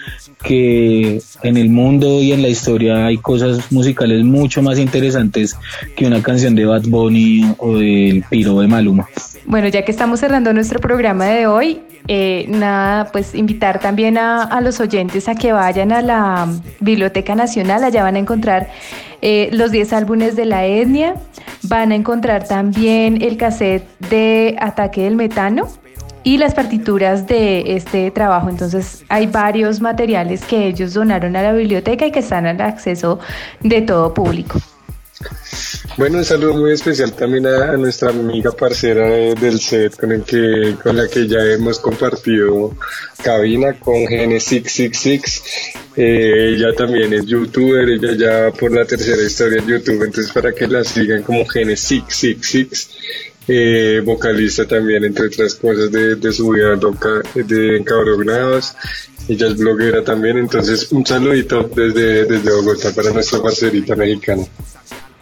que 0.42 1.20
en 1.42 1.56
el 1.56 1.70
mundo 1.70 2.22
y 2.22 2.32
en 2.32 2.42
la 2.42 2.48
historia 2.48 3.06
hay 3.06 3.18
cosas 3.18 3.72
musicales 3.72 4.24
mucho 4.24 4.62
más 4.62 4.78
interesantes 4.78 5.56
que 5.96 6.06
una 6.06 6.22
canción 6.22 6.54
de 6.54 6.64
Bad 6.64 6.84
Bunny 6.86 7.54
o 7.58 7.78
del 7.78 8.24
Piro 8.28 8.60
de 8.60 8.68
Maluma. 8.68 9.08
Bueno, 9.46 9.68
ya 9.68 9.84
que 9.84 9.92
estamos 9.92 10.20
cerrando 10.20 10.52
nuestro 10.52 10.80
programa 10.80 11.26
de 11.26 11.46
hoy, 11.46 11.80
eh, 12.08 12.46
nada, 12.48 13.10
pues 13.10 13.34
invitar 13.34 13.80
también 13.80 14.18
a, 14.18 14.60
los 14.60 14.80
oyentes 14.80 15.28
a 15.28 15.34
que 15.34 15.52
vayan 15.52 15.92
a 15.92 16.02
la 16.02 16.48
Biblioteca 16.80 17.34
Nacional, 17.34 17.84
allá 17.84 18.02
van 18.02 18.16
a 18.16 18.18
encontrar 18.18 18.68
eh, 19.22 19.48
los 19.52 19.70
10 19.70 19.92
álbumes 19.92 20.36
de 20.36 20.44
la 20.44 20.64
etnia, 20.66 21.14
van 21.62 21.92
a 21.92 21.94
encontrar 21.94 22.46
también 22.46 23.22
el 23.22 23.36
cassette 23.36 23.86
de 24.10 24.56
Ataque 24.60 25.02
del 25.02 25.16
Metano 25.16 25.68
y 26.22 26.38
las 26.38 26.54
partituras 26.54 27.26
de 27.26 27.76
este 27.76 28.10
trabajo. 28.10 28.48
Entonces 28.48 29.04
hay 29.08 29.26
varios 29.26 29.80
materiales 29.80 30.44
que 30.44 30.66
ellos 30.66 30.94
donaron 30.94 31.36
a 31.36 31.42
la 31.42 31.52
biblioteca 31.52 32.06
y 32.06 32.12
que 32.12 32.20
están 32.20 32.46
al 32.46 32.60
acceso 32.60 33.18
de 33.60 33.82
todo 33.82 34.12
público. 34.14 34.58
Bueno, 35.96 36.18
un 36.18 36.24
saludo 36.24 36.54
muy 36.54 36.72
especial 36.72 37.12
también 37.14 37.46
a, 37.46 37.76
nuestra 37.76 38.10
amiga 38.10 38.52
parcera 38.52 39.08
del 39.34 39.58
set 39.58 39.96
con 39.96 40.12
el 40.12 40.22
que 40.24 40.76
con 40.82 40.96
la 40.96 41.08
que 41.08 41.26
ya 41.26 41.38
hemos 41.38 41.78
compartido 41.78 42.76
cabina 43.22 43.78
con 43.80 44.06
Gene 44.06 44.38
666. 44.38 45.42
Eh, 45.96 46.54
ella 46.54 46.74
también 46.76 47.14
es 47.14 47.24
youtuber, 47.24 47.88
ella 47.88 48.12
ya 48.12 48.52
por 48.52 48.72
la 48.72 48.84
tercera 48.84 49.22
historia 49.22 49.58
en 49.60 49.66
YouTube, 49.66 50.04
entonces 50.04 50.30
para 50.32 50.52
que 50.52 50.66
la 50.66 50.84
sigan 50.84 51.22
como 51.22 51.46
Gene 51.46 51.76
666. 51.76 52.90
Eh, 53.48 54.02
vocalista 54.04 54.66
también, 54.66 55.04
entre 55.04 55.28
otras 55.28 55.54
cosas, 55.54 55.90
de, 55.92 56.16
de 56.16 56.32
su 56.32 56.50
vida 56.50 56.74
loca 56.74 57.22
de 57.34 57.78
Encabronados. 57.78 58.74
Ella 59.28 59.48
es 59.48 59.56
bloguera 59.56 60.04
también, 60.04 60.36
entonces 60.38 60.92
un 60.92 61.06
saludito 61.06 61.62
desde, 61.74 62.26
desde 62.26 62.52
Bogotá 62.52 62.92
para 62.92 63.10
nuestra 63.10 63.40
parcerita 63.40 63.96
mexicana. 63.96 64.44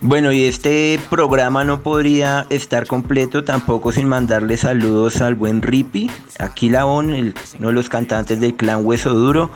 Bueno, 0.07 0.33
y 0.33 0.45
este 0.45 1.01
programa 1.09 1.65
no 1.65 1.81
podría 1.81 2.47
estar 2.51 2.87
completo 2.87 3.43
tampoco 3.43 3.91
sin 3.91 4.07
mandarle 4.07 4.59
saludos 4.59 5.23
al 5.23 5.35
buen 5.35 5.63
Rippy, 5.63 6.11
aquí 6.39 6.69
Labón, 6.69 7.15
uno 7.59 7.69
de 7.69 7.73
los 7.73 7.89
cantantes 7.89 8.39
del 8.39 8.55
clan 8.55 8.85
Hueso 8.85 9.15
Duro, 9.15 9.51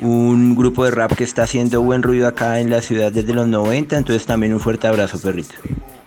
un 0.00 0.56
grupo 0.56 0.84
de 0.84 0.90
rap 0.90 1.12
que 1.12 1.22
está 1.22 1.44
haciendo 1.44 1.80
buen 1.80 2.02
ruido 2.02 2.26
acá 2.26 2.58
en 2.58 2.70
la 2.70 2.82
ciudad 2.82 3.12
desde 3.12 3.34
los 3.34 3.46
90, 3.46 3.96
entonces 3.96 4.26
también 4.26 4.52
un 4.52 4.58
fuerte 4.58 4.88
abrazo, 4.88 5.20
perrito. 5.20 5.54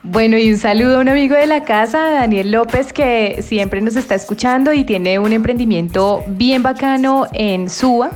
Bueno, 0.04 0.38
y 0.38 0.52
un 0.52 0.58
saludo 0.58 0.98
a 0.98 1.00
un 1.00 1.08
amigo 1.08 1.38
de 1.38 1.48
la 1.48 1.64
casa, 1.64 2.12
Daniel 2.12 2.52
López, 2.52 2.92
que 2.92 3.42
siempre 3.42 3.80
nos 3.80 3.96
está 3.96 4.16
escuchando 4.16 4.74
y 4.74 4.84
tiene 4.84 5.18
un 5.18 5.32
emprendimiento 5.32 6.26
bien 6.28 6.62
bacano 6.62 7.26
en 7.32 7.70
Suba, 7.70 8.12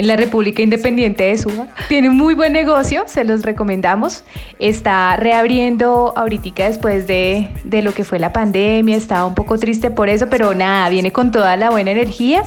en 0.00 0.06
la 0.06 0.16
República 0.16 0.62
Independiente 0.62 1.24
de 1.24 1.36
Suba. 1.36 1.66
Tiene 1.88 2.08
un 2.08 2.16
muy 2.16 2.32
buen 2.32 2.54
negocio, 2.54 3.04
se 3.06 3.22
los 3.22 3.42
recomendamos. 3.42 4.24
Está 4.58 5.14
reabriendo 5.16 6.14
ahorita 6.16 6.68
después 6.68 7.06
de, 7.06 7.50
de 7.64 7.82
lo 7.82 7.92
que 7.92 8.04
fue 8.04 8.18
la 8.18 8.32
pandemia, 8.32 8.96
estaba 8.96 9.26
un 9.26 9.34
poco 9.34 9.58
triste 9.58 9.90
por 9.90 10.08
eso, 10.08 10.28
pero 10.30 10.54
nada, 10.54 10.88
viene 10.88 11.12
con 11.12 11.30
toda 11.30 11.54
la 11.58 11.68
buena 11.68 11.90
energía 11.90 12.44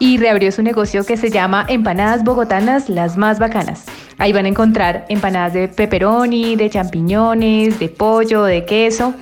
y 0.00 0.18
reabrió 0.18 0.50
su 0.50 0.64
negocio 0.64 1.06
que 1.06 1.16
se 1.16 1.30
llama 1.30 1.64
Empanadas 1.68 2.24
Bogotanas, 2.24 2.88
las 2.88 3.16
más 3.16 3.38
bacanas. 3.38 3.84
Ahí 4.18 4.32
van 4.32 4.46
a 4.46 4.48
encontrar 4.48 5.04
empanadas 5.08 5.52
de 5.52 5.68
pepperoni, 5.68 6.56
de 6.56 6.70
champiñones, 6.70 7.78
de 7.78 7.88
pollo, 7.88 8.42
de 8.42 8.64
queso. 8.64 9.14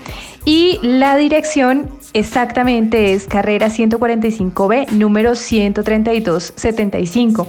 Y 0.47 0.79
la 0.83 1.19
dirección 1.19 1.91
exactamente 2.15 3.13
es 3.13 3.27
carrera 3.27 3.69
145B, 3.69 4.91
número 4.93 5.35
13275. 5.35 7.47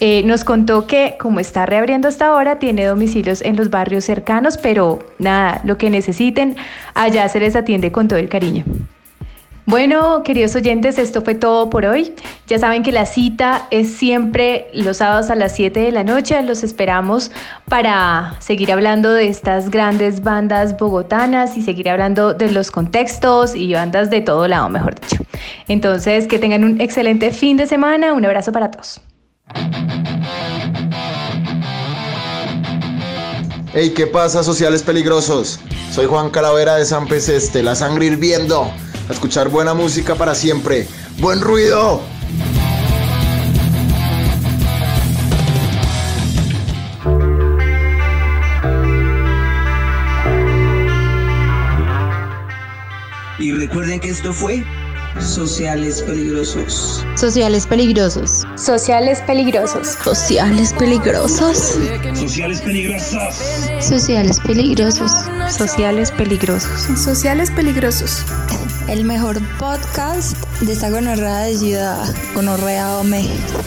Eh, 0.00 0.22
nos 0.24 0.44
contó 0.44 0.86
que 0.86 1.16
como 1.18 1.40
está 1.40 1.66
reabriendo 1.66 2.08
hasta 2.08 2.26
ahora, 2.26 2.58
tiene 2.58 2.84
domicilios 2.84 3.42
en 3.42 3.56
los 3.56 3.70
barrios 3.70 4.04
cercanos, 4.04 4.56
pero 4.58 5.00
nada, 5.18 5.60
lo 5.64 5.76
que 5.76 5.90
necesiten, 5.90 6.56
allá 6.94 7.28
se 7.28 7.40
les 7.40 7.56
atiende 7.56 7.90
con 7.90 8.06
todo 8.06 8.18
el 8.18 8.28
cariño. 8.28 8.64
Bueno, 9.68 10.22
queridos 10.22 10.56
oyentes, 10.56 10.98
esto 10.98 11.20
fue 11.20 11.34
todo 11.34 11.68
por 11.68 11.84
hoy. 11.84 12.14
Ya 12.46 12.58
saben 12.58 12.82
que 12.82 12.90
la 12.90 13.04
cita 13.04 13.66
es 13.70 13.92
siempre 13.92 14.68
los 14.72 14.96
sábados 14.96 15.28
a 15.28 15.34
las 15.34 15.54
7 15.56 15.78
de 15.78 15.92
la 15.92 16.04
noche. 16.04 16.42
Los 16.42 16.64
esperamos 16.64 17.30
para 17.68 18.36
seguir 18.38 18.72
hablando 18.72 19.12
de 19.12 19.28
estas 19.28 19.68
grandes 19.68 20.22
bandas 20.22 20.78
bogotanas 20.78 21.54
y 21.58 21.60
seguir 21.60 21.90
hablando 21.90 22.32
de 22.32 22.50
los 22.50 22.70
contextos 22.70 23.54
y 23.54 23.74
bandas 23.74 24.08
de 24.08 24.22
todo 24.22 24.48
lado, 24.48 24.70
mejor 24.70 24.98
dicho. 24.98 25.22
Entonces, 25.66 26.26
que 26.28 26.38
tengan 26.38 26.64
un 26.64 26.80
excelente 26.80 27.30
fin 27.30 27.58
de 27.58 27.66
semana. 27.66 28.14
Un 28.14 28.24
abrazo 28.24 28.52
para 28.52 28.70
todos. 28.70 29.02
Hey, 33.72 33.92
¿qué 33.94 34.06
pasa, 34.06 34.42
sociales 34.42 34.82
peligrosos? 34.82 35.60
Soy 35.92 36.06
Juan 36.06 36.30
Calavera 36.30 36.76
de 36.76 36.84
San 36.84 37.06
Peseste, 37.06 37.62
la 37.62 37.74
sangre 37.74 38.06
hirviendo 38.06 38.72
a 39.08 39.12
escuchar 39.12 39.48
buena 39.48 39.74
música 39.74 40.14
para 40.14 40.34
siempre. 40.34 40.88
¡Buen 41.18 41.40
ruido! 41.40 42.02
Y 53.38 53.52
recuerden 53.52 54.00
que 54.00 54.08
esto 54.08 54.32
fue 54.32 54.64
Sociales 55.20 56.02
peligrosos. 56.02 57.04
Sociales 57.16 57.66
peligrosos. 57.66 58.46
Sociales 58.56 59.20
peligrosos. 59.22 59.86
Sociales 59.88 60.72
peligrosos. 60.72 61.76
Sociales 62.14 62.60
peligrosos. 62.60 63.34
Sociales 63.80 64.40
peligrosos. 64.40 65.10
Sociales 65.50 66.12
peligrosos. 66.12 66.98
Sociales 66.98 67.50
peligrosos. 67.50 68.24
El 68.88 69.04
mejor 69.04 69.40
podcast 69.58 70.36
de 70.60 70.72
esta 70.72 70.88
gonorrea 70.88 71.40
de 71.40 71.56
ciudad, 71.56 72.14
gonorrea 72.34 73.02
México. 73.02 73.60